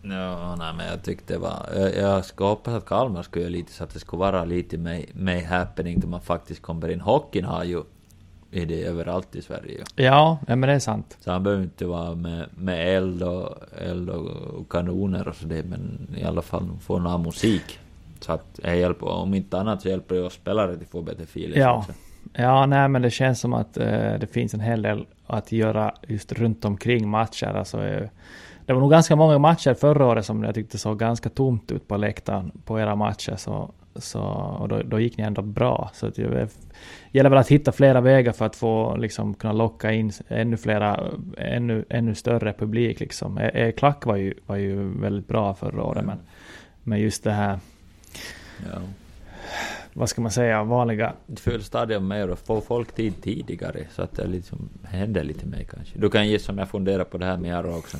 No, 0.03 0.55
nej, 0.59 0.73
men 0.77 0.87
jag 0.87 1.03
tyckte 1.03 1.33
det 1.35 1.39
var... 1.39 1.69
Jag, 1.77 1.97
jag 1.97 2.25
ska 2.25 2.49
hoppas 2.49 2.75
att 2.75 2.87
Kalmar 2.87 3.23
skulle 3.23 3.45
göra 3.45 3.53
lite 3.53 3.73
så 3.73 3.85
att 3.85 3.91
det 3.95 3.99
skulle 4.01 4.21
vara 4.21 4.45
lite 4.45 4.79
mer, 4.79 5.05
mer 5.13 5.45
happening 5.45 6.01
då 6.01 6.09
man 6.09 6.21
faktiskt 6.21 6.63
kommer 6.63 6.89
in. 6.89 7.01
Hockeyn 7.01 7.45
har 7.45 7.65
ju... 7.65 7.83
Är 8.53 8.67
det 8.67 8.83
överallt 8.85 9.37
i 9.37 9.43
Sverige. 9.43 9.85
Ja, 9.97 10.39
men 10.47 10.61
det 10.61 10.73
är 10.73 10.79
sant. 10.79 11.17
Så 11.21 11.31
han 11.33 11.43
behöver 11.43 11.63
inte 11.63 11.87
vara 11.87 12.15
med, 12.15 12.47
med 12.55 12.97
eld, 12.97 13.23
och, 13.23 13.55
eld 13.79 14.11
och 14.11 14.69
kanoner 14.71 15.29
och 15.29 15.35
sådär, 15.37 15.63
men 15.69 16.09
i 16.17 16.25
alla 16.25 16.43
fall 16.43 16.69
få 16.81 16.99
någon 16.99 17.23
musik. 17.23 17.79
Så 18.21 18.33
att 18.33 18.61
hjälper, 18.65 19.07
om 19.09 19.35
inte 19.35 19.59
annat 19.61 19.83
så 19.83 19.89
hjälper 19.89 20.15
det 20.15 20.21
oss 20.23 20.33
spelare 20.35 20.73
att 20.73 20.89
få 20.91 21.03
bättre 21.03 21.23
feeling 21.23 21.59
Ja. 21.61 21.79
också. 21.79 21.93
Ja, 22.33 22.67
nej, 22.67 22.89
men 22.89 23.03
det 23.03 23.11
känns 23.11 23.41
som 23.41 23.53
att 23.53 23.77
eh, 23.77 24.15
det 24.21 24.33
finns 24.33 24.55
en 24.55 24.61
hel 24.61 24.83
del 24.83 25.07
att 25.27 25.53
göra 25.53 25.95
just 26.09 26.33
runt 26.33 26.65
omkring 26.65 27.09
matcher. 27.09 27.47
Alltså, 27.47 27.85
eh, 27.85 28.09
det 28.69 28.75
var 28.75 28.81
nog 28.81 28.91
ganska 28.91 29.17
många 29.17 29.39
matcher 29.39 29.75
förra 29.75 30.07
året 30.07 30.27
som 30.27 30.43
jag 30.43 30.55
tyckte 30.55 30.79
såg 30.79 30.99
ganska 30.99 31.29
tomt 31.29 31.73
ut 31.73 31.89
på 31.89 31.97
läktaren 31.97 32.53
på 32.65 32.81
era 32.81 32.97
matcher. 32.97 33.37
Så, 33.37 33.71
så, 33.95 34.21
och 34.61 34.69
då, 34.69 34.83
då 34.83 35.01
gick 35.01 35.17
ni 35.19 35.25
ändå 35.25 35.43
bra. 35.43 35.91
Så 35.95 36.09
det 36.09 36.49
gäller 37.11 37.31
väl 37.31 37.39
att 37.39 37.49
hitta 37.49 37.73
flera 37.73 38.01
vägar 38.01 38.33
för 38.33 38.47
att 38.47 38.57
få 38.57 38.97
liksom, 38.97 39.35
kunna 39.35 39.53
locka 39.53 39.93
in 39.93 40.13
ännu 40.29 40.57
flera, 40.57 41.01
ännu, 41.39 41.85
ännu 41.89 42.15
större 42.15 42.53
publik. 42.53 43.01
Liksom. 43.01 43.39
Eh, 43.39 43.47
eh, 43.47 43.73
Klack 43.73 44.07
var 44.07 44.17
ju, 44.17 44.35
var 44.47 44.57
ju 44.57 45.01
väldigt 45.01 45.29
bra 45.29 45.55
förra 45.55 45.83
året, 45.83 46.05
men, 46.05 46.19
men 46.83 47.01
just 47.01 47.25
det 47.25 47.33
här, 47.33 47.59
Ja. 48.73 48.79
vad 49.93 50.09
ska 50.09 50.21
man 50.21 50.31
säga, 50.31 50.63
vanliga 50.65 51.13
Fyll 51.37 51.63
stadion 51.65 52.09
mer 52.09 52.31
och 52.31 52.39
få 52.39 52.61
folk 52.61 52.93
tid 52.95 53.23
tidigare 53.23 53.81
så 53.91 54.03
att 54.03 54.13
det 54.17 54.27
liksom 54.27 54.69
händer 54.85 55.25
lite 55.25 55.47
mer 55.47 55.65
kanske. 55.65 55.99
Du 55.99 56.11
kan 56.11 56.29
ge 56.29 56.39
som 56.39 56.59
jag 56.59 56.69
funderar 56.69 57.05
på 57.05 57.19
det 57.19 57.25
här 57.27 57.37
med 57.37 57.51
Jarro 57.51 57.79
också. 57.79 57.99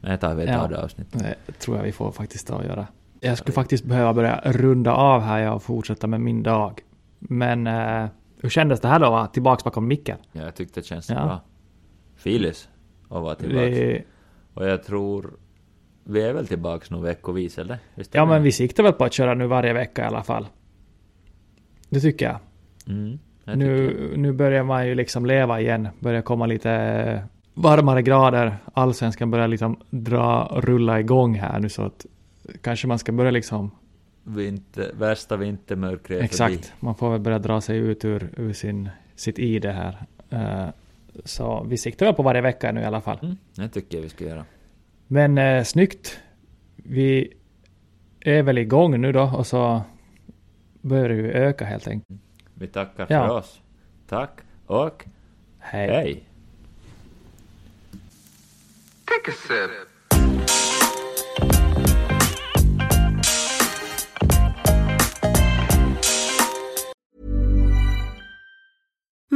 Men 0.00 0.10
det 0.10 0.16
tar 0.16 0.34
vi 0.34 0.42
ett 0.42 0.48
Ja. 0.50 0.76
avsnitt. 0.76 1.12
Det 1.12 1.52
tror 1.58 1.76
jag 1.76 1.84
vi 1.84 1.92
får 1.92 2.12
faktiskt 2.12 2.46
ta 2.46 2.56
och 2.56 2.64
göra. 2.64 2.86
Jag 3.20 3.38
skulle 3.38 3.52
faktiskt 3.54 3.84
behöva 3.84 4.14
börja 4.14 4.40
runda 4.44 4.92
av 4.92 5.20
här 5.20 5.52
och 5.52 5.62
fortsätta 5.62 6.06
med 6.06 6.20
min 6.20 6.42
dag. 6.42 6.80
Men 7.18 7.66
eh, 7.66 8.06
hur 8.40 8.48
kändes 8.48 8.80
det 8.80 8.88
här 8.88 8.98
då, 9.00 9.06
att 9.06 9.10
vara 9.12 9.26
tillbaks 9.26 9.64
bakom 9.64 9.88
micken? 9.88 10.18
Ja, 10.32 10.42
jag 10.42 10.54
tyckte 10.54 10.80
det 10.80 10.84
känns 10.86 11.10
Ja. 11.10 11.14
bra. 11.14 11.40
Filis 12.16 12.68
att 13.04 13.22
vara 13.22 13.34
tillbaka. 13.34 13.60
Det, 13.70 14.02
Och 14.54 14.66
jag 14.66 14.82
tror... 14.84 15.30
Vi 16.04 16.22
är 16.22 16.32
väl 16.32 16.46
tillbaks 16.46 16.90
några 16.90 17.04
veckovis 17.04 17.58
eller? 17.58 17.78
Visst 17.94 18.14
ja, 18.14 18.26
men 18.26 18.42
vi 18.42 18.52
siktar 18.52 18.82
väl 18.82 18.92
på 18.92 19.04
att 19.04 19.12
köra 19.12 19.34
nu 19.34 19.46
varje 19.46 19.72
vecka 19.72 20.02
i 20.02 20.06
alla 20.06 20.22
fall. 20.22 20.46
Det 21.88 22.00
tycker 22.00 22.26
jag. 22.26 22.38
Mm, 22.88 23.18
jag 23.44 23.54
tycker 23.54 23.66
Nu, 23.66 24.12
nu 24.16 24.32
börjar 24.32 24.62
man 24.64 24.86
ju 24.86 24.94
liksom 24.94 25.26
leva 25.26 25.60
igen. 25.60 25.88
Börjar 25.98 26.22
komma 26.22 26.46
lite 26.46 27.22
varmare 27.62 28.02
grader. 28.02 28.56
Allsvenskan 28.74 29.30
börjar 29.30 29.48
liksom 29.48 29.76
dra, 29.90 30.58
rulla 30.62 31.00
igång 31.00 31.34
här 31.34 31.60
nu 31.60 31.68
så 31.68 31.82
att 31.82 32.06
kanske 32.62 32.86
man 32.86 32.98
ska 32.98 33.12
börja 33.12 33.30
liksom 33.30 33.70
Vinter, 34.24 34.92
värsta 34.98 35.36
vintermörkret 35.36 36.22
Exakt, 36.22 36.54
förbi. 36.54 36.68
man 36.80 36.94
får 36.94 37.10
väl 37.10 37.20
börja 37.20 37.38
dra 37.38 37.60
sig 37.60 37.78
ut 37.78 38.04
ur, 38.04 38.30
ur 38.36 38.52
sin, 38.52 38.88
sitt 39.14 39.38
id 39.38 39.64
här. 39.64 39.98
Eh, 40.30 40.66
så 41.24 41.64
vi 41.68 41.76
siktar 41.76 42.06
väl 42.06 42.14
på 42.14 42.22
varje 42.22 42.40
vecka 42.40 42.72
nu 42.72 42.80
i 42.80 42.84
alla 42.84 43.00
fall. 43.00 43.18
Mm, 43.22 43.36
det 43.54 43.68
tycker 43.68 43.96
jag 43.96 44.02
vi 44.02 44.08
ska 44.08 44.24
göra. 44.24 44.44
Men 45.06 45.38
uh, 45.38 45.62
snyggt. 45.62 46.20
Vi 46.76 47.32
är 48.20 48.42
väl 48.42 48.58
igång 48.58 49.00
nu 49.00 49.12
då 49.12 49.22
och 49.22 49.46
så 49.46 49.82
börjar 50.80 51.08
det 51.08 51.14
ju 51.14 51.32
öka 51.32 51.64
helt 51.64 51.88
enkelt. 51.88 52.20
Vi 52.54 52.66
tackar 52.66 53.06
Ja. 53.10 53.26
för 53.26 53.34
oss. 53.36 53.60
Tack 54.08 54.40
och 54.66 55.04
Hej. 55.58 55.88
hej. 55.88 56.24
Take 59.10 59.26
a 59.26 59.32
sip. 59.32 59.89